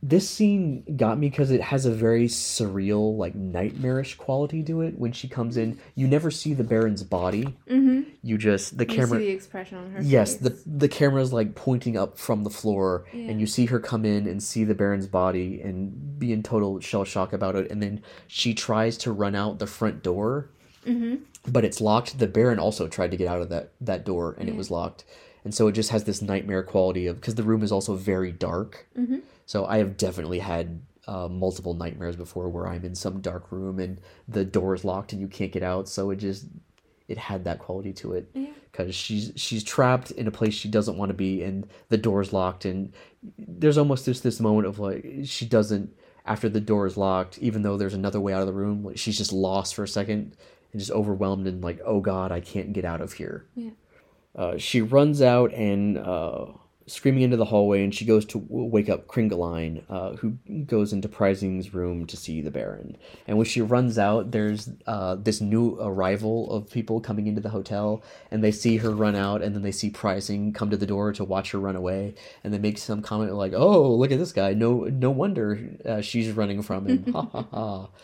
[0.00, 4.96] this scene got me because it has a very surreal, like nightmarish quality to it.
[4.96, 7.56] When she comes in, you never see the Baron's body.
[7.68, 8.02] Mm-hmm.
[8.22, 9.18] You just the You camera.
[9.18, 10.06] see the expression on her face.
[10.08, 10.42] Yes, face.
[10.64, 13.28] the the camera's like pointing up from the floor, Yeah.
[13.30, 16.78] and you see her come in and see the Baron's body and be in total
[16.80, 17.70] shell shock about it.
[17.70, 20.50] And then she tries to run out the front door,
[20.88, 21.16] Mm-hmm.
[21.52, 22.18] but it's locked.
[22.18, 25.04] The Baron also tried to get out of that that door, and it was locked.
[25.44, 28.32] And so it just has this nightmare quality of because the room is also very
[28.32, 28.86] dark.
[28.98, 29.18] Mm-hmm.
[29.46, 33.78] So I have definitely had uh, multiple nightmares before where I'm in some dark room
[33.78, 35.88] and the door is locked and you can't get out.
[35.88, 36.46] So it just
[37.06, 38.50] it had that quality to it Yeah.
[38.70, 42.34] because she's she's trapped in a place she doesn't want to be and the door's
[42.34, 42.92] locked and
[43.38, 45.90] there's almost just this moment of like she doesn't
[46.26, 48.98] after the door is locked even though there's another way out of the room like
[48.98, 50.36] she's just lost for a second
[50.72, 53.44] and just overwhelmed and like oh god i can't get out of here.
[53.54, 53.70] Yeah.
[54.36, 56.46] uh, she runs out and uh,
[56.86, 60.30] screaming into the hallway and she goes to wake up kringelein uh, who
[60.64, 62.96] goes into preysing's room to see the baron.
[63.26, 67.50] And when she runs out there's uh, this new arrival of people coming into the
[67.50, 70.86] hotel and they see her run out and then they see preysing come to the
[70.86, 74.18] door to watch her run away and they make some comment like oh look at
[74.18, 74.54] this guy.
[74.54, 77.12] No no wonder uh, she's running from him.
[77.12, 77.88] Ha ha ha.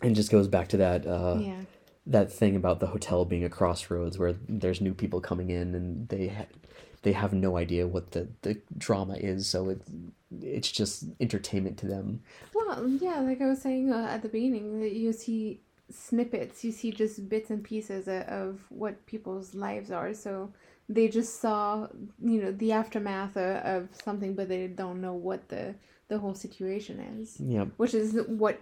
[0.00, 1.56] And just goes back to that uh, Yeah.
[2.08, 6.08] That thing about the hotel being a crossroads where there's new people coming in and
[6.08, 6.46] they ha-
[7.02, 9.80] they have no idea what the, the drama is so it
[10.42, 12.20] it's just entertainment to them.
[12.54, 15.60] Well, um, yeah, like I was saying uh, at the beginning, that you see
[15.90, 20.12] snippets, you see just bits and pieces of, of what people's lives are.
[20.12, 20.52] So
[20.88, 21.86] they just saw,
[22.22, 25.74] you know, the aftermath of, of something, but they don't know what the
[26.08, 28.58] the whole situation is, yeah which is what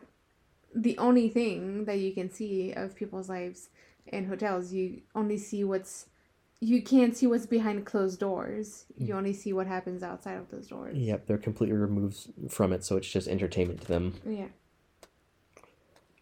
[0.82, 3.70] the only thing that you can see of people's lives
[4.07, 4.73] in hotels.
[4.73, 6.07] You only see what's
[6.61, 8.86] you can't see what's behind closed doors.
[8.97, 10.97] You only see what happens outside of those doors.
[10.97, 12.19] yep they're completely removed
[12.51, 14.48] from it so it's just entertainment to them Yeah.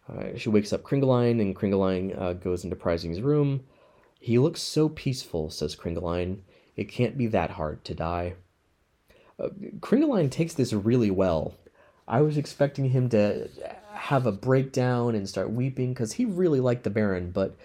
[0.09, 3.63] uh, she wakes up kringelein and kringelein uh, goes into preysing's room
[4.19, 6.39] he looks so peaceful says kringelein
[6.75, 8.33] it can't be that hard to die
[9.39, 9.49] uh,
[10.29, 11.55] takes this really well
[12.07, 13.49] I was expecting him to
[13.95, 17.55] have a breakdown and start weeping because he really liked the Baron, but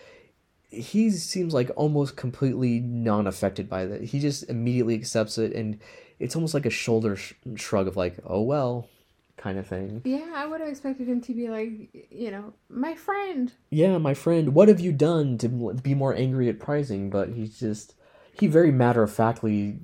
[0.71, 4.03] he seems like almost completely non-affected by that.
[4.05, 5.79] He just immediately accepts it, and
[6.19, 8.89] it's almost like a shoulder sh- shrug of like, "Oh well,"
[9.37, 10.03] kind of thing.
[10.05, 13.53] Yeah, I would have expected him to be like, you know, my friend.
[13.71, 17.11] Yeah, my friend, what have you done to be more angry at Preysing?
[17.11, 17.95] But he's just
[18.33, 19.79] he very matter of factly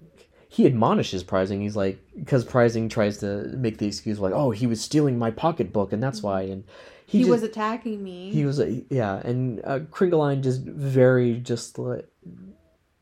[0.49, 1.61] he admonishes Preysing.
[1.61, 5.31] He's like because Preysing tries to make the excuse like, "Oh, he was stealing my
[5.31, 6.65] pocketbook, and that's why." And
[7.07, 8.31] He, just- was attacking me.
[8.33, 12.09] He was, a, yeah, and uh, Kringelein just very, just like,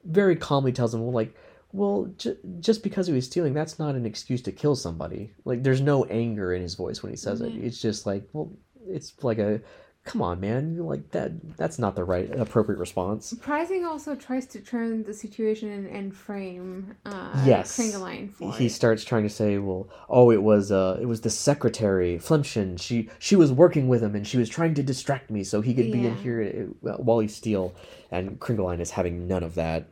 [0.05, 1.35] very calmly tells him, well, like,
[1.73, 5.33] well, j- just because he was stealing, that's not an excuse to kill somebody.
[5.45, 7.53] Like, there's no anger in his voice when he says it.
[7.55, 7.65] Mhm.
[7.65, 8.53] It's just like, well,
[8.87, 9.61] it's like a,
[10.05, 11.57] come on, man, You're like that.
[11.57, 13.33] That's not the right appropriate response.
[13.35, 17.77] Preysing also tries to turn the situation and, and frame uh, Yes.
[17.79, 18.71] Kringelein for He it.
[18.71, 22.81] starts trying to say, well, oh, it was, uh, it was the secretary, Flaemmchen.
[22.81, 25.73] She, she was working with him, and she was trying to distract me so he
[25.75, 27.75] could be in here uh, while he steal.
[28.11, 29.89] And Kringelein is having none of that.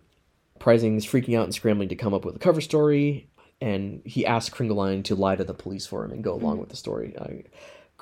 [0.60, 3.28] Preysing is freaking out and scrambling to come up with a cover story,
[3.62, 6.68] and he asks Kringelein to lie to the police for him and go along with
[6.68, 7.16] the story.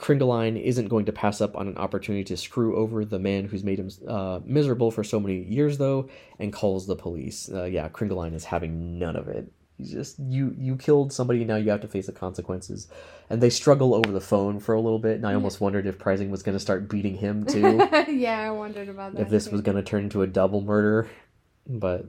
[0.00, 3.62] Kringelein isn't going to pass up on an opportunity to screw over the man who's
[3.62, 6.08] made him uh, miserable for so many years, though,
[6.38, 7.50] and calls the police.
[7.52, 9.52] Uh, yeah, Kringelein is having none of it.
[9.76, 12.86] He's just you you killed somebody now you have to face the consequences
[13.30, 15.96] and they struggle over the phone for a little bit and i almost wondered if
[15.96, 17.78] preysing was going to start beating him too
[18.10, 19.22] yeah, I wondered about that.
[19.22, 19.52] if this too.
[19.52, 21.08] was going to turn into a double murder
[21.66, 22.04] but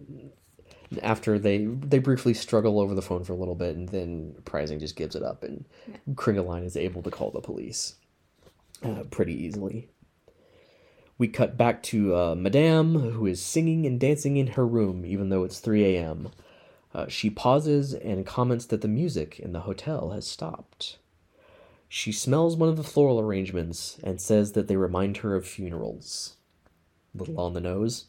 [1.02, 4.80] after they they briefly struggle over the phone for a little bit and then preysing
[4.80, 5.96] just gives it up and Yeah.
[6.16, 7.96] kringelein is able to call the police
[8.84, 9.88] uh, pretty easily
[11.18, 15.30] we cut back to uh, madame who is singing and dancing in her room even
[15.30, 16.30] though it's 3 a.m
[16.94, 20.98] uh, she pauses and comments that the music in the hotel has stopped
[21.88, 26.36] She smells one of the floral arrangements and says that they remind her of funerals.
[27.14, 28.06] a Little on the nose.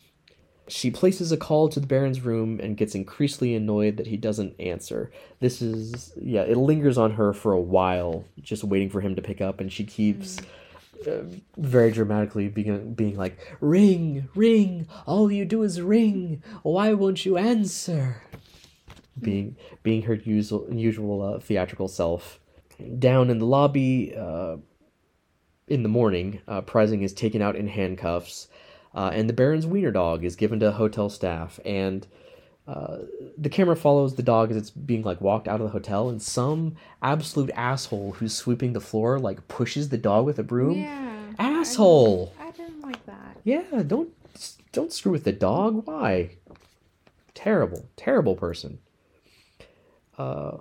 [0.68, 4.58] She places a call to the Baron's room and gets increasingly annoyed that he doesn't
[4.60, 5.10] answer.
[5.40, 9.22] This is, yeah, it lingers on her for a while, just waiting for him to
[9.22, 10.38] pick up, and she keeps
[11.06, 11.22] uh,
[11.56, 16.42] very dramatically being, being like, Ring, ring, all you do is ring.
[16.62, 18.22] Why won't you answer?
[19.20, 22.38] Being, being her usual, usual uh, theatrical self.
[22.98, 24.56] Down in the lobby, uh,
[25.68, 28.48] in the morning, uh, Preysing is taken out in handcuffs,
[28.94, 31.58] uh, and the Baron's wiener dog is given to hotel staff.
[31.64, 32.06] And
[32.66, 32.98] uh,
[33.36, 36.22] the camera follows the dog as it's being like walked out of the hotel, and
[36.22, 40.78] some absolute asshole who's sweeping the floor like pushes the dog with a broom.
[40.78, 41.08] Yeah.
[41.38, 42.32] Asshole.
[42.38, 43.36] I didn't, I didn't like that.
[43.44, 44.10] Yeah, don't
[44.72, 45.86] don't screw with the dog.
[45.86, 46.36] Why?
[47.34, 48.78] Terrible, terrible person.
[50.16, 50.58] Uh,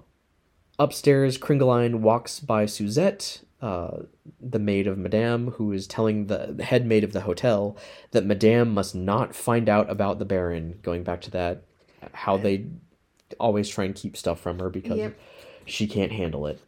[0.80, 4.00] upstairs, Kringelein walks by Suzette, uh,
[4.40, 7.78] the maid of Madame, who is telling the, the head maid of the hotel
[8.12, 10.80] that Madame must not find out about the Baron.
[10.82, 11.64] Going back to that,
[12.14, 12.66] how they
[13.40, 15.20] always try and keep stuff from her because Yep.
[15.66, 16.60] she can't handle it.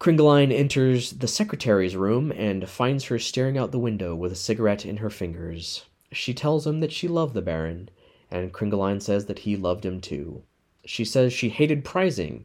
[0.00, 4.86] Kringelein enters the secretary's room and finds her staring out the window with a cigarette
[4.86, 5.84] in her fingers.
[6.12, 7.90] She tells him that she loved the Baron,
[8.30, 10.42] and Kringelein says that he loved him too.
[10.84, 12.44] She says she hated Preysing,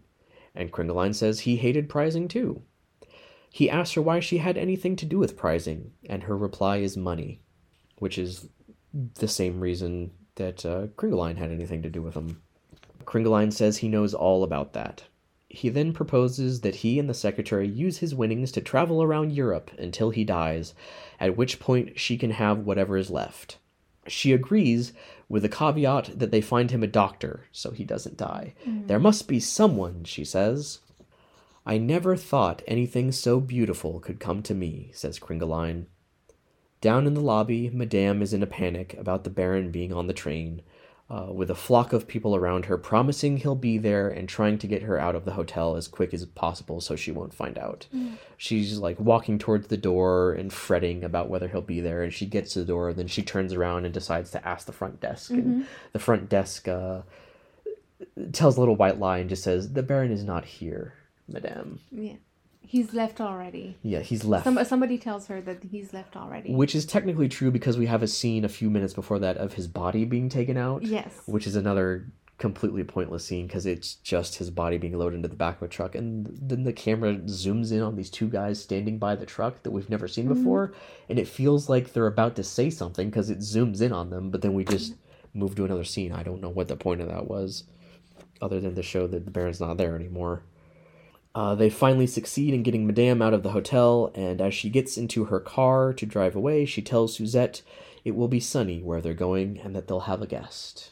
[0.55, 2.63] and Kringelein says he hated Preysing too.
[3.55, 6.97] He asks her why she had anything to do with Preysing, and her reply is
[6.97, 7.39] money,
[7.99, 8.49] which is
[9.19, 12.41] the same reason that uh, Kringelein had anything to do with him.
[13.05, 15.03] Kringelein says he knows all about that.
[15.49, 19.69] He then proposes that he and the secretary use his winnings to travel around Europe
[19.77, 20.73] until he dies,
[21.19, 23.59] at which point she can have whatever is left.
[24.07, 24.93] She agrees
[25.29, 28.55] with the caveat that they find him a doctor so he doesn't die.
[28.87, 30.79] There must be someone, she says.
[31.65, 35.85] I never thought anything so beautiful could come to me, says Kringelein.
[36.81, 40.13] Down in the lobby, Madame is in a panic about the Baron being on the
[40.13, 40.61] train,
[41.09, 44.67] uh, with a flock of people around her promising he'll be there and trying to
[44.67, 47.87] get her out of the hotel as quick as possible so she won't find out.
[48.35, 52.25] She's like walking towards the door and fretting about whether he'll be there, and she
[52.25, 55.31] gets to the door, then she turns around and decides to ask the front desk.
[55.31, 57.01] And the front desk uh,
[58.33, 60.95] tells a little white lie and just says, The Baron is not here,
[61.33, 61.79] Madame.
[61.91, 62.13] Yeah.
[62.65, 63.77] He's left already.
[63.83, 64.45] Yeah, he's left.
[64.45, 66.53] Some, somebody tells her that he's left already.
[66.53, 69.53] Which is technically true because we have a scene a few minutes before that of
[69.53, 70.83] his body being taken out.
[70.83, 71.21] Yes.
[71.25, 72.07] Which is another
[72.37, 75.67] completely pointless scene because it's just his body being loaded into the back of a
[75.67, 75.93] truck.
[75.93, 79.71] And then the camera zooms in on these two guys standing by the truck that
[79.71, 80.35] we've never seen mm-hmm.
[80.35, 80.73] before.
[81.09, 84.29] And it feels like they're about to say something because it zooms in on them,
[84.29, 84.95] but then we just
[85.33, 86.11] move to another scene.
[86.11, 87.65] I don't know what the point of that was,
[88.41, 90.43] other than to show that the Baron's not there anymore.
[91.35, 94.97] Uh, they finally succeed in getting Madame out of the hotel, and as she gets
[94.97, 97.63] into her car to drive away, she tells Suzette
[98.05, 100.91] it will be sunny where they're going and that they'll have a guest.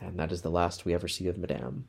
[0.00, 1.86] And that is the last we ever see of Madame.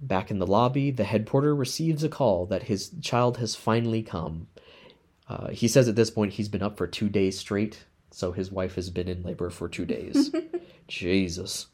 [0.00, 4.02] Back in the lobby, the head porter receives a call that his child has finally
[4.02, 4.48] come.
[5.28, 8.52] Uh, he says at this point he's been up for two days straight, so his
[8.52, 10.30] wife has been in labor for two days.
[10.88, 11.66] Jesus.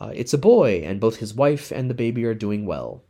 [0.00, 3.02] Uh, it's a boy, and both his wife and the baby are doing well.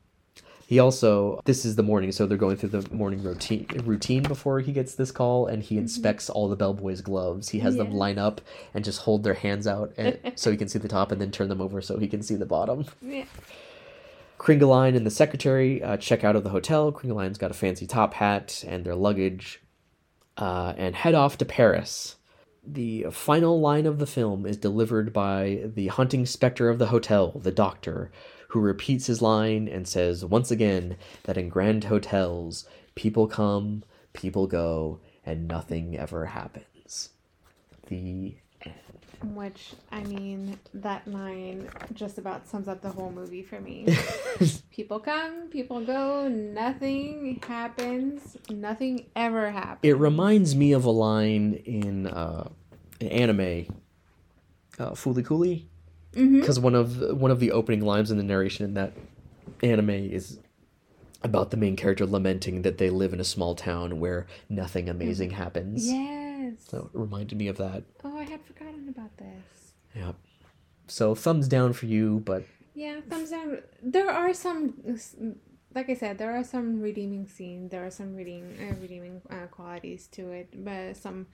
[0.69, 4.61] He also, this is the morning, so they're going through the morning routine routine before
[4.61, 7.49] he gets this call, and he inspects all the bellboys' gloves.
[7.49, 8.43] He has them line up
[8.75, 11.31] and just hold their hands out and, so he can see the top, and then
[11.31, 12.85] turn them over so he can see the bottom.
[13.01, 13.25] Yeah.
[14.37, 16.93] Kringelein and the secretary uh, check out of the hotel.
[16.93, 19.63] Kringelein's got a fancy top hat and their luggage,
[20.37, 22.17] uh, and head off to Paris.
[22.63, 27.41] The final line of the film is delivered by the hunting specter of the hotel,
[27.43, 28.11] the doctor,
[28.49, 34.47] who repeats his line and says once again that in grand hotels, people come, people
[34.47, 37.11] go, and nothing ever happens.
[37.89, 39.35] The end.
[39.35, 43.87] Which, I mean, that line just about sums up the whole movie for me.
[44.71, 49.81] people come, people go, nothing happens, nothing ever happens.
[49.83, 52.49] It reminds me of a line in uh,
[53.01, 53.67] an anime,
[54.79, 55.69] uh, Fooly Cooly,
[56.13, 58.93] Because one of the, one of the opening lines in the narration in that
[59.63, 60.39] anime is
[61.23, 65.31] about the main character lamenting that they live in a small town where nothing amazing
[65.31, 65.87] happens.
[65.87, 66.55] Yes.
[66.69, 67.83] So it reminded me of that.
[68.05, 69.73] Oh, I had forgotten about this.
[69.95, 70.13] Yeah.
[70.87, 72.45] So thumbs down for you, but
[72.75, 73.59] Yeah, thumbs down.
[73.83, 74.75] There are some,
[75.75, 77.71] like I said, there are some redeeming scenes.
[77.71, 81.27] There are some reading, uh, redeeming uh, qualities to it, but some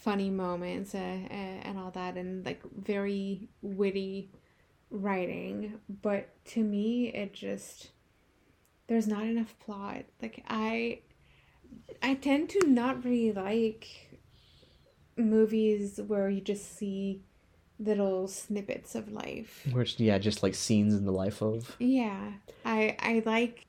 [0.00, 4.30] funny moments uh, uh, and all that, and like very witty
[4.90, 5.80] writing.
[6.02, 7.90] But to me, it just
[8.86, 10.04] there's not enough plot.
[10.22, 11.00] Like I,
[12.02, 14.18] I tend to not really like
[15.16, 17.22] movies where you just see
[17.78, 19.66] little snippets of life.
[19.72, 21.76] Which yeah, just like scenes in the life of.
[21.78, 22.32] Yeah,
[22.64, 23.65] I I like.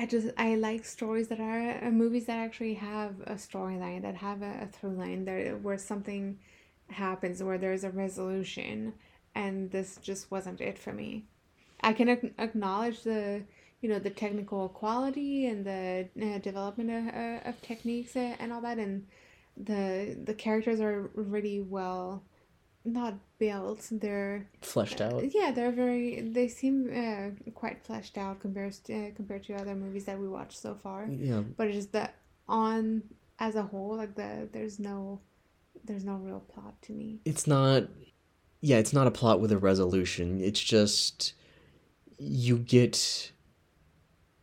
[0.00, 4.14] I just I like stories that are uh, movies that actually have a storyline that
[4.16, 6.38] have a, a through line there where something
[6.88, 8.94] happens where there's a resolution
[9.34, 11.26] and this just wasn't it for me.
[11.82, 13.42] I can ac- acknowledge the
[13.82, 18.62] you know the technical quality and the uh, development of, uh, of techniques and all
[18.62, 19.06] that and
[19.58, 22.22] the the characters are really well
[22.84, 23.86] not built.
[23.90, 25.22] They're fleshed out?
[25.34, 29.74] yeah they're very they seem uh, quite fleshed out compared to, uh, compared to other
[29.74, 31.06] movies that we watched so far.
[31.10, 31.42] Yeah.
[31.56, 32.14] But it's just that
[32.48, 33.02] on
[33.38, 35.20] as a whole like the there's no
[35.84, 37.20] there's no real plot to me.
[37.24, 37.84] It's not
[38.60, 40.40] yeah it's not a plot with a resolution.
[40.40, 41.34] It's just
[42.18, 43.32] you get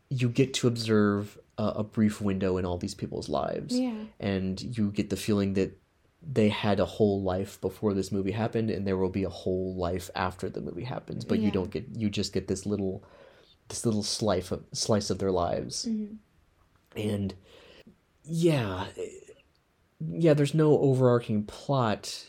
[0.10, 3.78] you get to observe a, a brief window in all these people's lives.
[3.78, 3.96] Yeah.
[4.20, 5.78] And you get the feeling that
[6.22, 9.76] they had a whole life before this movie happened and there will be a whole
[9.76, 11.46] life after the movie happens but Yeah.
[11.46, 13.04] you don't get you just get this little
[13.70, 16.18] this little slice of slice of their lives Mhm.
[16.96, 17.36] and
[18.24, 18.88] yeah
[20.00, 22.26] yeah there's no overarching plot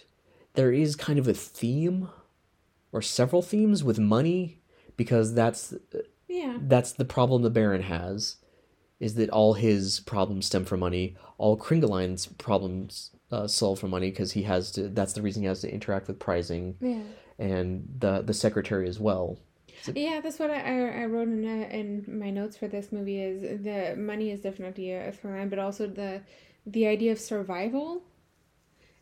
[0.55, 2.09] there is kind of a theme
[2.93, 4.61] or several themes with money
[4.97, 5.75] because that's
[6.29, 8.37] yeah that's the problem the Baron has,
[8.99, 11.17] is that all his problems stem from money.
[11.37, 14.89] All Kringelein's problems uh, solve for money because he has to.
[14.89, 17.03] That's the reason he has to interact with Preysing yeah
[17.39, 19.39] and the the secretary as well.
[19.95, 23.63] Yeah, that's what I, I, wrote in uh, in my notes for this movie is
[23.63, 26.23] the money is definitely a through but also the
[26.67, 28.03] the idea of survival,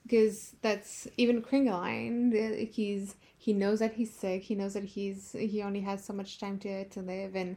[0.02, 2.70] because that's even Kringelein.
[2.70, 4.42] He's he knows that he's sick.
[4.42, 7.56] He knows that he's he only has so much time to to live, and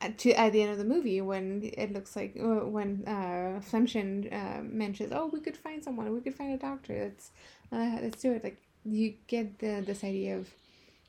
[0.00, 3.60] at, to at the end of the movie when it looks like uh, when uh,
[3.60, 6.94] Flaemmchen uh, mentions, oh, we could find someone, we could find a doctor.
[7.04, 7.30] Let's
[7.72, 8.44] uh, let's do it.
[8.44, 10.48] Like you get the this idea of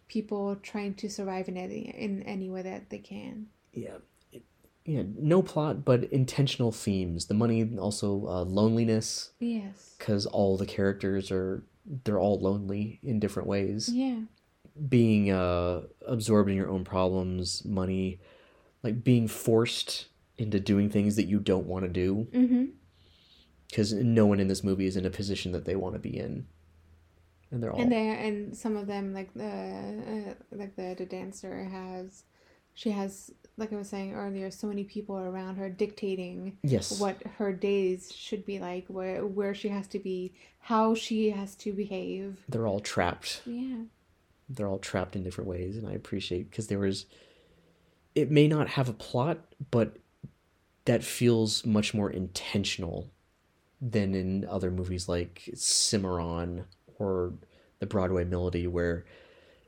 [0.07, 3.47] people trying to survive in any in any way that they can.
[3.73, 3.97] Yeah.
[4.31, 4.43] It-
[4.85, 7.25] Yeah, no plot, but intentional themes.
[7.25, 9.95] The money, also uh, loneliness, Yes.
[9.97, 11.63] because all the characters are
[12.03, 13.89] they're all lonely in different ways.
[13.89, 14.19] Yeah.
[14.89, 18.19] being uh absorbed in your own problems money
[18.85, 20.07] like being forced
[20.37, 22.65] into doing things that you don't want to do Mm-hmm.
[23.67, 26.15] because no one in this movie is in a position that they want to be
[26.25, 26.45] in
[27.51, 29.45] and they're all And they and some of them like the
[30.29, 32.23] uh, like the the dancer has,
[32.73, 37.17] she has like I was saying earlier, so many people around her dictating yes what
[37.37, 41.71] her days should be like, where where she has to be, how she has to
[41.73, 42.43] behave.
[42.49, 43.83] they're all trapped Yeah.
[44.49, 47.05] they're all trapped in different ways and i appreciate because there was
[48.15, 49.37] it may not have a plot
[49.71, 49.97] but
[50.85, 53.09] that feels much more intentional
[53.81, 56.65] than in other movies like cimarron
[56.97, 57.33] or
[57.79, 59.05] the broadway melody where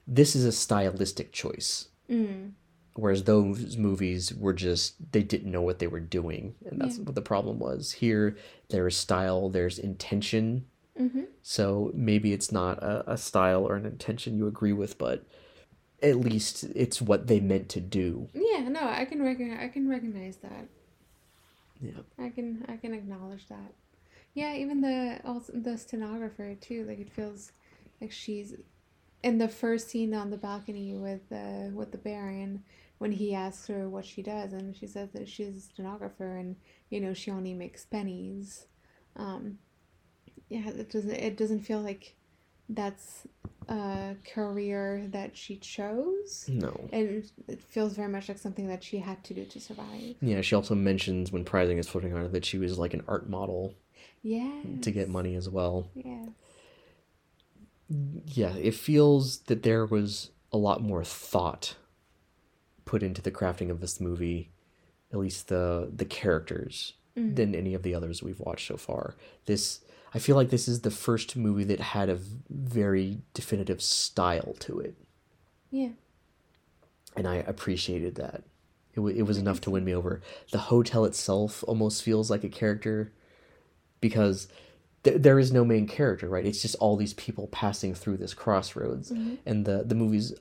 [0.07, 2.51] this is a stylistic choice Mm.
[2.95, 7.03] whereas those movies were just they didn't know what they were doing and that's Yeah.
[7.03, 8.37] what the problem was here
[8.69, 10.65] there's style there's intention
[10.97, 11.25] Mm-hmm.
[11.43, 15.23] so maybe it's not a, a style or an intention you agree with, but
[16.01, 18.29] at least it's what they meant to do.
[18.33, 18.67] Yeah.
[18.69, 19.59] No, I can recognize.
[19.61, 20.67] I can recognize that.
[21.81, 22.01] Yeah.
[22.19, 23.73] I can I can acknowledge that.
[24.33, 26.85] Yeah, even the also the stenographer too.
[26.85, 27.51] Like it feels
[27.99, 28.55] like she's
[29.23, 32.63] in the first scene on the balcony with the with the Baron
[32.99, 36.55] when he asks her what she does, and she says that she's a stenographer, and
[36.89, 38.65] you know she only makes pennies.
[39.15, 39.59] Um,
[40.49, 42.15] yeah, it doesn't it doesn't feel like
[42.69, 43.25] that's
[43.69, 46.45] a career that she chose.
[46.47, 46.89] No.
[46.91, 50.15] And it feels very much like something that she had to do to survive.
[50.21, 53.03] Yeah, she also mentions when Preysing is floating on her that she was like an
[53.07, 53.73] art model
[54.21, 54.61] Yeah.
[54.81, 55.89] to get money as well.
[55.95, 56.25] Yeah.
[58.25, 61.75] Yeah, it feels that there was a lot more thought
[62.85, 64.51] put into the crafting of this movie,
[65.11, 67.35] at least the the characters, Mm.
[67.35, 69.15] than any of the others we've watched so far.
[69.45, 69.79] This
[70.13, 72.19] I feel like this is the first movie that had a
[72.49, 74.95] very definitive style to it.
[75.69, 75.89] Yeah.
[77.15, 78.43] and I appreciated that.
[78.93, 80.21] It, w- it was enough to win me over.
[80.51, 83.11] The hotel itself almost feels like a character
[84.01, 84.47] because
[85.03, 86.45] th- there is no main character, right?
[86.45, 89.37] It's just all these people passing through this crossroads, Mhm.
[89.45, 90.33] and the the movie's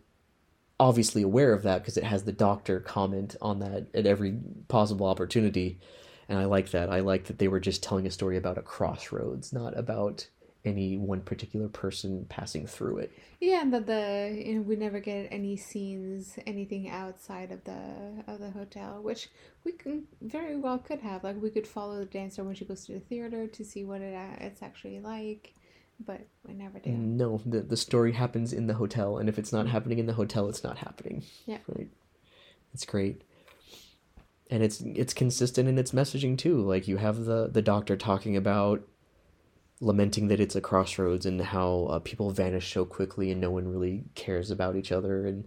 [0.79, 4.39] obviously aware of that because it has the doctor comment on that at every
[4.69, 5.79] possible opportunity,
[6.29, 6.91] and I like that.
[6.91, 10.29] I like that they were just telling a story about a crossroads, not about
[10.67, 13.13] any one particular person passing through it.
[13.41, 18.25] Yeah, and that the you know, we never get any scenes, anything outside of the
[18.27, 19.29] of the hotel, which
[19.65, 21.23] we can very well could have.
[21.23, 24.01] Like we could follow the dancer when she goes to the theater to see what
[24.01, 25.55] it uh, it's actually like,
[26.05, 26.91] but we never do.
[26.91, 30.15] No, the the story happens in the hotel, and if it's not happening in the
[30.15, 31.23] hotel, it's not happening.
[31.47, 31.59] Yeah.
[31.69, 31.89] Right.
[32.75, 33.23] It's great.
[34.51, 36.61] And it's it's consistent in its messaging too.
[36.61, 38.83] Like you have the the doctor talking about
[39.81, 43.69] lamenting that it's a crossroads and how uh, people vanish so quickly and no one
[43.69, 45.47] really cares about each other and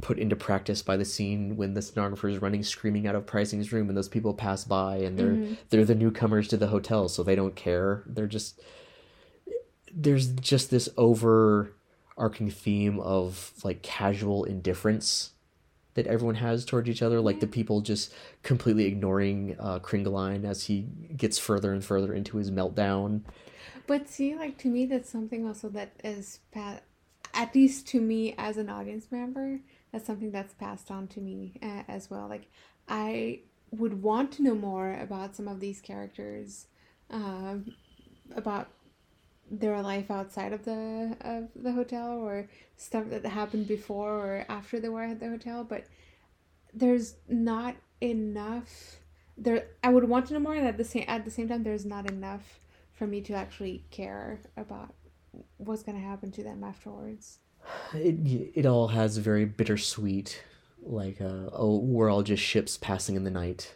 [0.00, 3.72] put into practice by the scene when the stenographer is running screaming out of Preysing's
[3.72, 5.56] room and those people pass by and they're Mhm.
[5.68, 8.60] they're the newcomers to the hotel so they don't care they're just
[9.94, 15.30] there's just this overarching theme of like casual indifference
[15.94, 18.12] that everyone has towards each other like the people just
[18.42, 20.86] completely ignoring uh, Kringelein as he
[21.16, 23.22] gets further and further into his meltdown
[23.86, 26.80] But see, like to me, that's something also that is pa-
[27.34, 29.60] at least to me as an audience member,
[29.92, 32.28] that's something that's passed on to me uh, as well.
[32.28, 32.46] Like
[32.88, 33.40] I
[33.72, 36.66] would want to know more about some of these characters,
[37.10, 37.74] um,
[38.36, 38.68] about
[39.50, 44.78] their life outside of the of the hotel or stuff that happened before or after
[44.80, 45.64] they were at the hotel.
[45.64, 45.84] But
[46.72, 48.96] there's not enough.
[49.36, 51.62] There, I would want to know more, and at the same at the same time,
[51.64, 52.60] there's not enough
[52.92, 54.94] for me to actually care about
[55.56, 57.38] what's gonna happen to them afterwards.
[57.94, 60.42] it, it all has a very bittersweet
[60.82, 63.74] like uh, oh we're all just ships passing in the night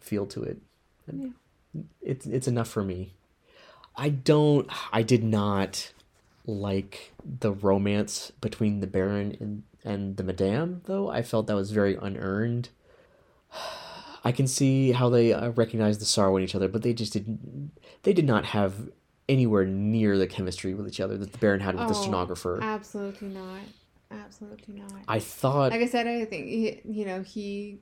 [0.00, 0.58] feel to it
[1.12, 1.30] Yeah.
[2.00, 3.14] it's it's enough for me
[3.96, 5.92] i don't i did not
[6.46, 11.70] like the romance between the baron and and the madame though i felt that was
[11.70, 12.68] very unearned
[14.24, 17.12] i can see how they uh, recognize the sorrow in each other but they just
[17.12, 17.70] didn't
[18.02, 18.88] they did not have
[19.28, 22.58] anywhere near the chemistry with each other that the baron had with the Oh, stenographer
[22.62, 23.62] Absolutely not.
[24.10, 24.92] Absolutely not.
[25.08, 27.78] I thought like I said, I think he, you know he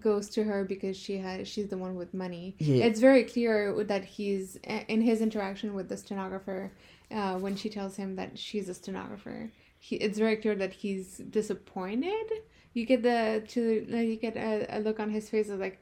[0.00, 2.56] goes to her because she has she's the one with money.
[2.58, 2.84] Yeah.
[2.84, 4.56] It's very clear that he's
[4.88, 6.72] in his interaction with the stenographer
[7.10, 9.50] uh, when she tells him that she's a stenographer.
[9.78, 12.26] He, it's very clear that he's disappointed.
[12.72, 15.78] You get the to you get a, a look on his face of like,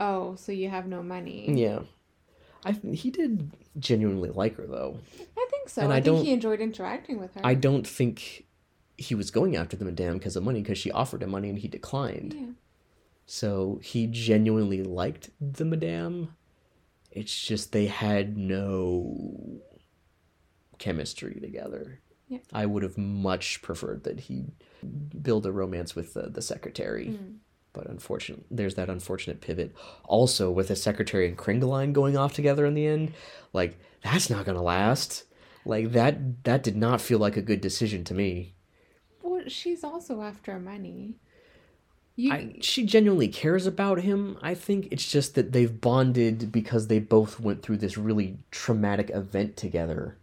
[0.00, 1.52] oh, so you have no money.
[1.54, 1.80] yeah.
[2.64, 4.98] I he did genuinely like her though.
[5.36, 5.82] I think so.
[5.82, 7.40] And I, I think he enjoyed interacting with her.
[7.44, 8.46] I don't think
[8.96, 11.58] he was going after the madame because of money because she offered him money and
[11.58, 12.34] he declined.
[12.34, 12.46] yeah.
[13.30, 16.34] So he genuinely liked the madame.
[17.10, 19.60] It's just they had no
[20.78, 22.00] chemistry together.
[22.28, 22.38] Yeah.
[22.54, 24.46] I would have much preferred that he
[25.20, 27.08] build a romance with the, the secretary.
[27.08, 27.36] Mm.
[27.74, 29.74] But unfortunately, there's that unfortunate pivot.
[30.04, 33.12] Also, with the secretary and Kringelein going off together in the end,
[33.52, 35.24] like that's not gonna last.
[35.66, 38.54] Like that that did not feel like a good decision to me.
[39.22, 41.16] Well, she's also after money.
[42.18, 44.38] You, I, she genuinely cares about him.
[44.42, 49.08] I think it's just that they've bonded because they both went through this really traumatic
[49.10, 50.16] event together.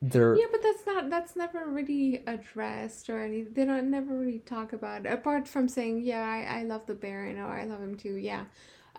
[0.00, 3.42] They're yeah, but that's not that's never really addressed or any.
[3.42, 6.94] They don't never really talk about it, apart from saying, "Yeah, I, I love the
[6.94, 8.46] Baron," or "I love him too." Yeah,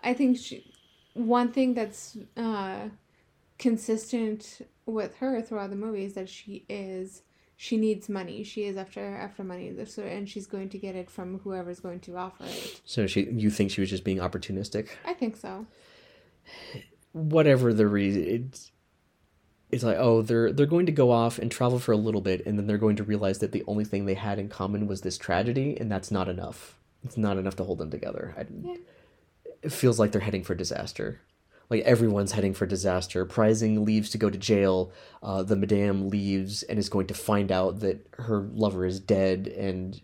[0.04, 0.72] I think she.
[1.14, 2.90] One thing that's uh,
[3.58, 7.22] consistent with her throughout the movie is that she is
[7.66, 8.42] she needs money.
[8.42, 12.00] She is after after money, so and she's going to get it from whoever's going
[12.00, 12.80] to offer it.
[12.84, 13.20] so she.
[13.30, 14.88] You think she was just being opportunistic?
[15.04, 15.66] I think so.
[17.12, 18.72] whatever the reason it's
[19.70, 22.44] it's like oh they're they're going to go off and travel for a little bit
[22.46, 25.02] and then they're going to realize that the only thing they had in common was
[25.02, 28.76] this tragedy and that's not enough it's not enough to hold them together I, Yeah.
[29.62, 31.20] it feels like they're heading for disaster
[31.72, 34.92] like everyone's heading for disaster Preysing leaves to go to jail
[35.22, 39.48] uh, the madame leaves and is going to find out that her lover is dead
[39.48, 40.00] and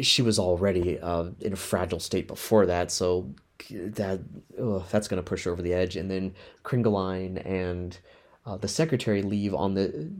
[0.00, 3.34] she was already uh, in a fragile state before that, so
[3.70, 4.20] that
[4.60, 5.96] ugh, that's gonna push her over the edge.
[5.96, 6.34] And then
[6.64, 7.98] Kringelein and
[8.46, 10.10] uh, the secretary leave on the.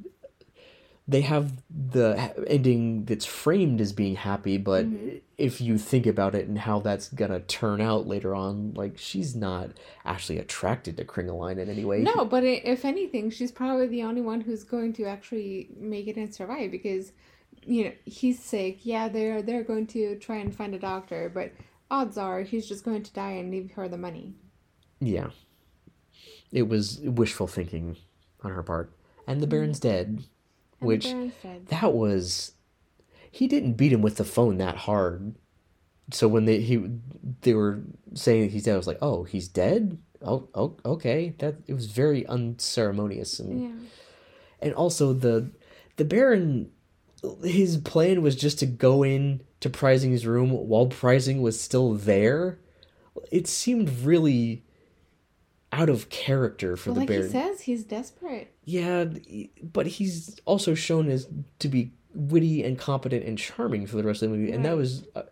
[1.10, 5.16] They have the ending that's framed as being happy, but mm-hmm.
[5.38, 9.34] if you think about it and how that's gonna turn out later on, like she's
[9.34, 9.70] not
[10.04, 12.00] actually attracted to Kringelein in any way.
[12.00, 16.16] No, but if anything, she's probably the only one who's going to actually make it
[16.16, 17.12] and survive because,
[17.64, 18.84] you know, he's sick.
[18.84, 21.52] Yeah, they're they're going to try and find a doctor, but
[21.90, 24.34] odds are he's just going to die and leave her the money.
[25.00, 25.30] Yeah.
[26.52, 27.96] It was wishful thinking
[28.42, 28.92] on her part.
[29.26, 29.50] And the mm-hmm.
[29.50, 30.24] Baron's dead.
[30.80, 31.66] Which- the Baron's dead.
[31.68, 32.52] That was
[33.30, 35.34] he didn't beat him with the phone that hard.
[36.10, 36.88] So when they he
[37.42, 37.80] they were
[38.14, 39.98] saying he's dead, I was like, Oh, he's dead?
[40.20, 43.70] oh, oh okay that it was very unceremonious and Yeah.
[44.60, 45.52] and also the
[45.96, 46.72] the baron
[47.44, 52.58] his plan was just to go in to preysing's room while preysing was still there
[53.30, 54.64] it seemed really
[55.78, 58.52] out of character for Well, the like baron he says, he's desperate.
[58.64, 59.04] yeah
[59.62, 61.28] but he's also shown as
[61.60, 64.50] to be witty and competent and charming for the rest of the movie.
[64.52, 65.22] And that was uh,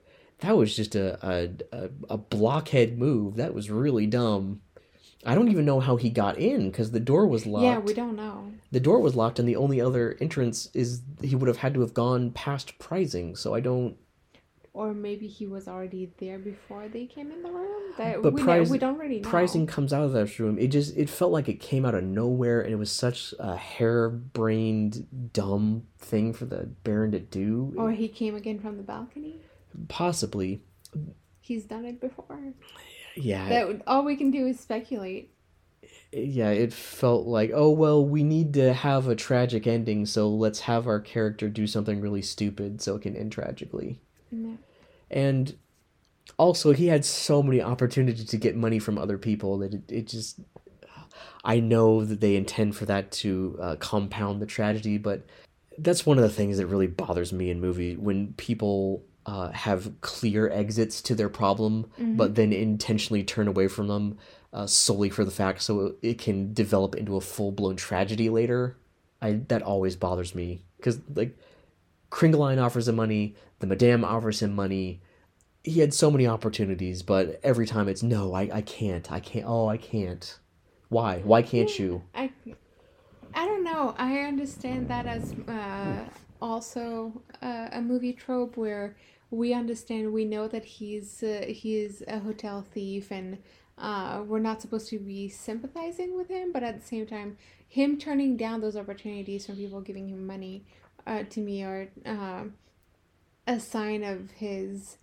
[0.41, 3.37] that was just a, a a a blockhead move.
[3.37, 4.61] That was really dumb.
[5.25, 7.95] I don't even know how he got in because the door was locked Yeah, we
[7.95, 8.53] don't know.
[8.71, 11.81] the door was locked and the only other entrance is he would have had to
[11.81, 13.97] have gone past preysing so i don't
[14.77, 17.95] Or maybe he was already there before they came in the room.
[17.97, 19.29] That But we, know- Prize- we don't really know.
[19.31, 22.05] preysing comes out of that room it just it felt like it came out of
[22.05, 27.91] nowhere and it was such a harebrained dumb thing for the baron to do Or
[27.93, 29.41] he came again from the balcony.
[29.89, 30.63] possibly
[31.41, 32.53] He's done it before.
[33.15, 35.31] yeah That all we can do is speculate.
[36.13, 40.61] yeah it felt like oh well we need to have a tragic ending so let's
[40.61, 44.01] have our character do something really stupid so it can end tragically
[44.31, 44.59] No.
[45.11, 45.57] And
[46.39, 50.07] also he had so many opportunities to get money from other people that it, it
[50.07, 50.41] just
[51.45, 55.25] i know that they intend for that to uh, compound the tragedy but
[55.79, 59.93] that's one of the things that really bothers me in movie when people uh, have
[60.03, 64.17] clear exits to their problem but then intentionally turn away from them
[64.57, 68.79] uh, solely for the fact so it can develop into a full-blown tragedy later.
[69.21, 70.63] I that always bothers me.
[70.79, 71.37] Because like
[72.11, 75.01] Kringelein offers him money, the Madame offers him money.
[75.65, 79.45] He had so many opportunities, but every time it's no, I, I can't, I can't,
[79.49, 80.39] oh, I can't.
[80.89, 81.19] Why?
[81.25, 82.03] Why can't you?
[82.15, 82.31] I,
[83.35, 83.95] I don't know.
[83.99, 86.05] I understand that as uh,
[86.41, 88.97] also uh, a movie trope where
[89.31, 93.39] we understand, we know that he's uh, he's a hotel thief, and
[93.77, 96.53] uh, we're not supposed to be sympathizing with him.
[96.53, 97.37] But at the same time,
[97.69, 100.65] him turning down those opportunities from people giving him money,
[101.07, 102.55] uh, to me, are um
[103.47, 104.99] a sign of his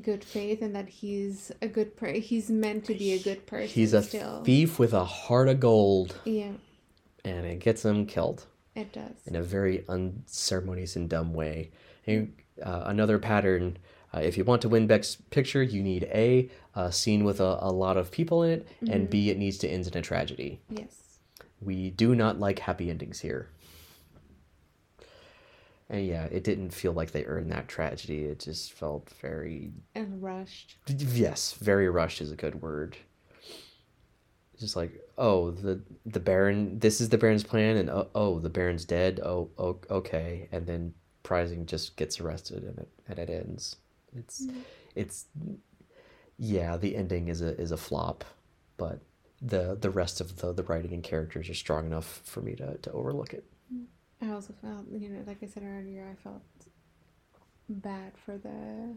[0.00, 3.68] good faith and that he's a good per- he's meant to be a good person
[3.68, 6.52] He's a still thief with a heart of gold, yeah
[7.24, 11.70] and it gets him killed it does in a very unceremonious and dumb way.
[12.06, 13.78] And uh, another pattern.
[14.14, 17.58] Uh, if you want to win Best Picture, you need A, a scene with a,
[17.60, 20.60] a lot of people in it, and B, it needs to end in a tragedy.
[20.70, 21.18] yes
[21.60, 23.48] We do not like happy endings here.
[25.92, 28.24] And yeah, it didn't feel like they earned that tragedy.
[28.24, 30.78] It just felt very and rushed.
[30.88, 32.96] yes, very rushed is a good word.
[34.58, 38.48] Just like, oh, the the Baron this is the Baron's plan and oh, oh the
[38.48, 39.20] Baron's dead.
[39.22, 40.48] Oh, oh okay.
[40.50, 40.94] And then
[41.24, 43.76] Preysing just gets arrested and it and it ends.
[44.16, 44.62] It's mm.
[44.94, 45.26] it's
[46.38, 48.24] yeah, the ending is a is a flop,
[48.78, 49.00] but
[49.42, 52.78] the the rest of the the writing and characters are strong enough for me to
[52.78, 53.44] to overlook it.
[54.22, 56.42] I also felt, you know, like I said earlier, I felt
[57.68, 58.96] bad for the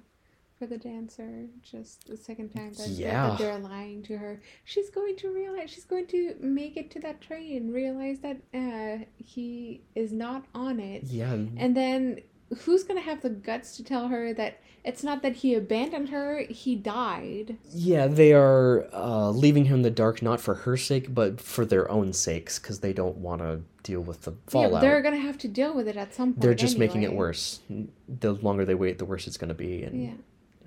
[0.58, 1.48] for the dancer.
[1.62, 3.30] Just the second time that, Yeah.
[3.30, 7.00] that they're lying to her, she's going to realize she's going to make it to
[7.02, 12.22] that train, realize that uh, he is not on it, Yeah, and then
[12.60, 16.46] who's gonna have the guts to tell her that it's not that he abandoned her,
[16.50, 17.58] he died.
[17.72, 21.66] Yeah, they are uh, leaving him in the dark not for her sake, but for
[21.66, 24.72] their own sakes, because they don't want to deal with the fallout.
[24.74, 26.42] Yeah, they're gonna have to deal with it at some point.
[26.42, 27.60] They're just making it worse.
[28.08, 30.14] The longer they wait, the worse it's going to be, and Yeah,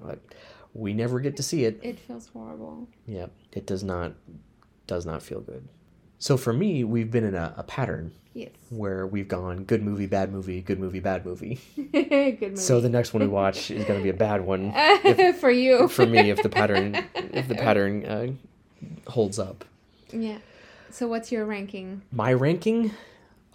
[0.03, 0.19] but
[0.75, 1.81] we never get to see it.
[1.83, 2.89] it feels horrible.
[3.07, 4.13] Yeah, it does not
[4.87, 5.69] does not feel good.
[6.19, 8.51] So for me, we've been in a, a pattern Yes.
[8.71, 11.61] where we've gone good movie, bad movie, good movie, bad movie.
[11.93, 12.57] Good movie.
[12.57, 14.73] So the next one we watch is going to be a bad one
[15.41, 15.89] for you.
[15.89, 19.65] for me if the pattern if the pattern uh, holds up.
[20.13, 20.39] Yeah.
[20.91, 22.03] So what's your ranking?
[22.13, 22.93] My ranking,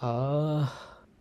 [0.02, 0.68] uh,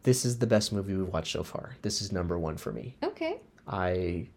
[0.04, 1.76] this is the best movie we've watched so far.
[1.82, 2.96] This is number one for me.
[3.02, 3.38] Okay.
[3.68, 4.28] I,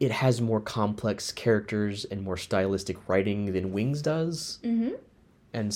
[0.00, 4.94] it has more complex characters and more stylistic writing than Wings does, Mm-hmm.
[5.52, 5.72] and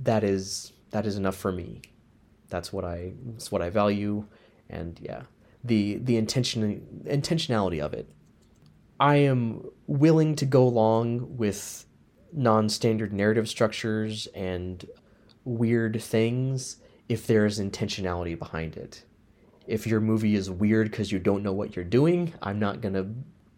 [0.00, 1.82] that is that is enough for me.
[2.48, 4.26] That's what I that's what I value,
[4.68, 5.22] and yeah,
[5.64, 8.10] the the intention intentionality of it.
[8.98, 11.84] I am willing to go along with
[12.32, 14.84] non-standard narrative structures and
[15.44, 16.78] weird things
[17.08, 19.04] if there's intentionality behind it.
[19.66, 23.06] If your movie is weird because you don't know what you're doing, I'm not gonna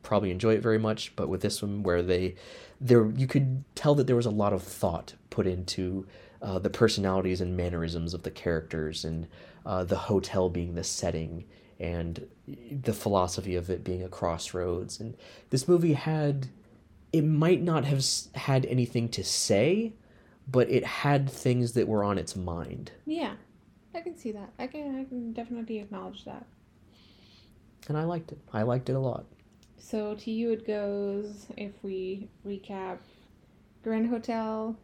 [0.02, 1.14] probably enjoy it very much.
[1.16, 2.34] But with this one, where they,
[2.80, 6.06] there, you could tell that there was a lot of thought put into
[6.42, 9.26] uh, the personalities and mannerisms of the characters, and
[9.66, 11.44] uh, the hotel being the setting,
[11.80, 12.26] and
[12.82, 15.00] the philosophy of it being a crossroads.
[15.00, 15.16] And
[15.50, 16.48] this movie had
[17.12, 18.04] it might not have
[18.34, 19.94] had anything to say,
[20.50, 22.92] but it had things that were on its mind.
[23.06, 23.34] Yeah,
[23.94, 24.50] I can see that.
[24.58, 26.46] I can I can definitely acknowledge that.
[27.88, 28.38] And I liked it.
[28.52, 29.24] I liked it a lot.
[29.78, 32.98] So to you it goes if we recap
[33.82, 34.76] Grand Hotel,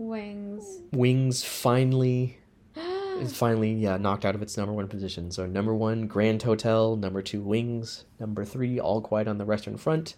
[0.00, 0.80] Wings.
[0.92, 2.38] Wings finally
[3.20, 5.30] is finally yeah knocked out of its number one position.
[5.30, 6.96] So number one, Grand Hotel.
[6.96, 8.04] Number two, Wings.
[8.18, 10.16] Number three, All Quiet on the Western Front.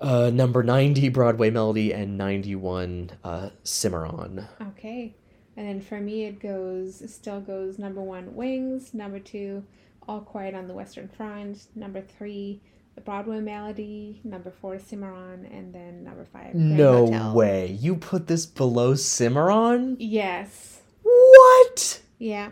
[0.00, 4.46] Uh, number ninety, Broadway Melody, and ninety-one, uh, Cimarron.
[4.68, 5.14] okay.
[5.56, 9.62] And then for me it goes still goes number one Wings, number two
[10.08, 12.62] All Quiet on the Western Front, number three
[13.00, 17.34] the Broadway Melody, number four Cimarron, and then number five Grand No Hotel.
[17.34, 17.66] way!
[17.80, 19.96] You put this below Cimarron?
[19.98, 20.80] Yes.
[21.02, 22.02] What?
[22.18, 22.50] Yeah.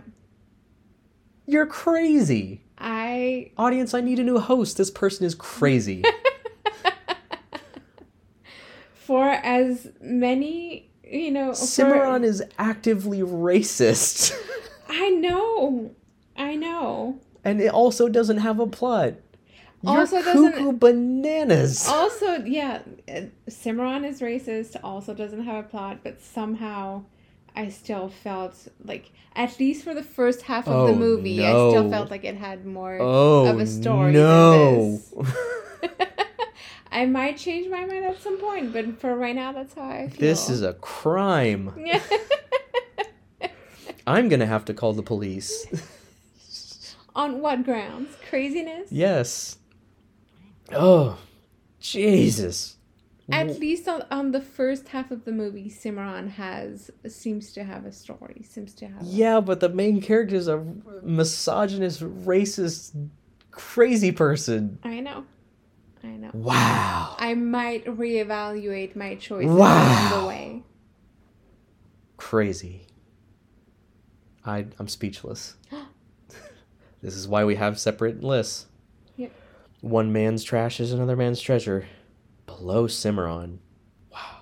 [1.47, 2.63] You're crazy.
[2.79, 4.79] I Audience, I need a new host.
[4.79, 6.03] This person is crazy.
[8.95, 14.33] for as many you know for- Cimarron is actively racist.
[14.89, 15.91] I know.
[16.37, 17.21] I know.
[17.45, 19.15] and it also doesn't have a plot.
[19.83, 21.87] You're Also doesn't- cuckoo bananas.
[21.89, 22.83] Also, yeah,
[23.49, 27.03] Cimarron is racist, also doesn't have a plot, but somehow
[27.55, 31.51] I still felt like, at least for the first half of the Oh, movie, I
[31.71, 34.99] still felt like it had more oh of a story no!
[35.15, 35.91] than this.
[36.91, 40.09] I might change my mind at some point, but for right now, that's how I
[40.09, 40.21] feel.
[40.21, 41.73] this is a crime.
[44.07, 45.67] I'm gonna have to call the police.
[47.15, 48.11] On what grounds?
[48.29, 48.91] Craziness?
[48.91, 49.57] yes.
[50.73, 51.19] Oh,
[51.81, 52.77] Jesus.
[53.31, 57.85] At least on, on the first half of the movie, Cimarron has seems to have
[57.85, 58.43] a story.
[58.49, 59.03] Seems to have.
[59.03, 60.65] Yeah, but the main character is a
[61.03, 62.95] misogynist, racist,
[63.51, 64.79] crazy person.
[64.83, 65.27] I know.
[66.03, 66.31] I know.
[66.33, 67.17] Wow.
[67.19, 70.09] I might reevaluate my choices Wow.
[70.11, 70.63] along the way.
[72.17, 72.87] Crazy.
[74.47, 75.57] I I'm speechless.
[77.03, 78.68] this is why we have separate lists.
[79.81, 81.87] One man's trash is another man's treasure.
[82.47, 83.61] Below Cimarron.
[84.13, 84.41] Wow.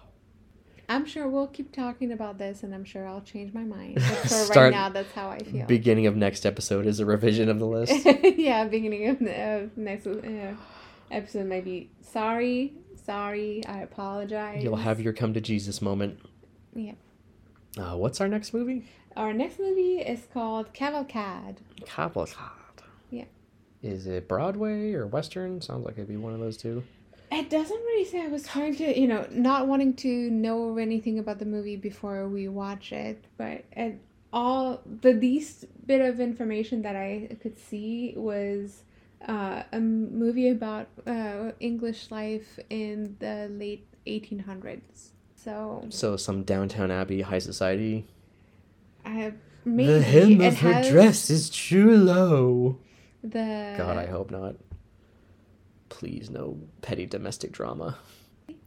[0.88, 3.96] I'm sure we'll keep talking about this, and I'm sure I'll change my mind.
[3.96, 5.66] But for right Start- now, that's how I feel.
[5.66, 8.06] Beginning of next episode is a revision of the list.
[8.38, 9.20] yeah, beginning of
[9.76, 10.54] next uh,
[11.10, 11.90] episode, maybe.
[12.00, 12.72] Sorry,
[13.04, 13.62] sorry.
[13.66, 14.62] I apologize.
[14.62, 16.20] You'll have your come to Jesus moment.
[16.74, 16.92] Yeah.
[17.76, 18.88] Uh, what's our next movie?
[19.16, 21.60] Our next movie is called Cavalcade.
[21.84, 22.36] Cavalcade.
[23.82, 25.60] Is it Broadway or Western?
[25.60, 26.82] Sounds like it'd be one of those two.
[27.30, 28.22] It doesn't really say.
[28.22, 32.28] I was trying to, you know, not wanting to know anything about the movie before
[32.28, 34.00] we watch it, but it,
[34.32, 38.82] all the least bit of information that I could see was
[39.26, 45.10] uh, a movie about uh, English life in the late 1800s.
[45.34, 48.06] So So some Downton Abbey high society.
[49.04, 49.34] I have
[49.64, 52.78] maybe the hem of her has dress is too low.
[53.30, 54.56] The God, I hope not.
[55.88, 57.98] Please, no petty domestic drama.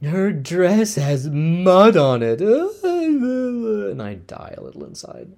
[0.02, 2.40] Her dress has mud on it.
[2.40, 5.30] And I die a little inside.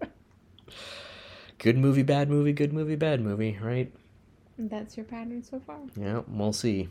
[1.58, 3.92] good movie, bad movie, good movie, bad movie, right?
[4.58, 5.78] That's your pattern so far.
[5.96, 6.88] Yeah, we'll see.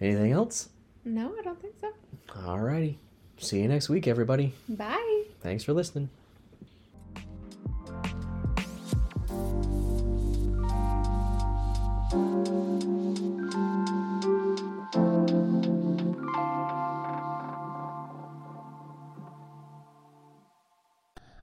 [0.00, 0.68] Anything else?
[1.04, 1.90] No, I don't think so.
[2.28, 2.96] Alrighty.
[3.38, 4.54] See you next week, everybody.
[4.68, 5.24] Bye.
[5.40, 6.10] Thanks for listening.
[12.12, 12.18] Okay,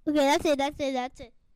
[0.06, 0.58] that's it.
[0.58, 0.94] That's it.
[0.94, 1.37] That's it.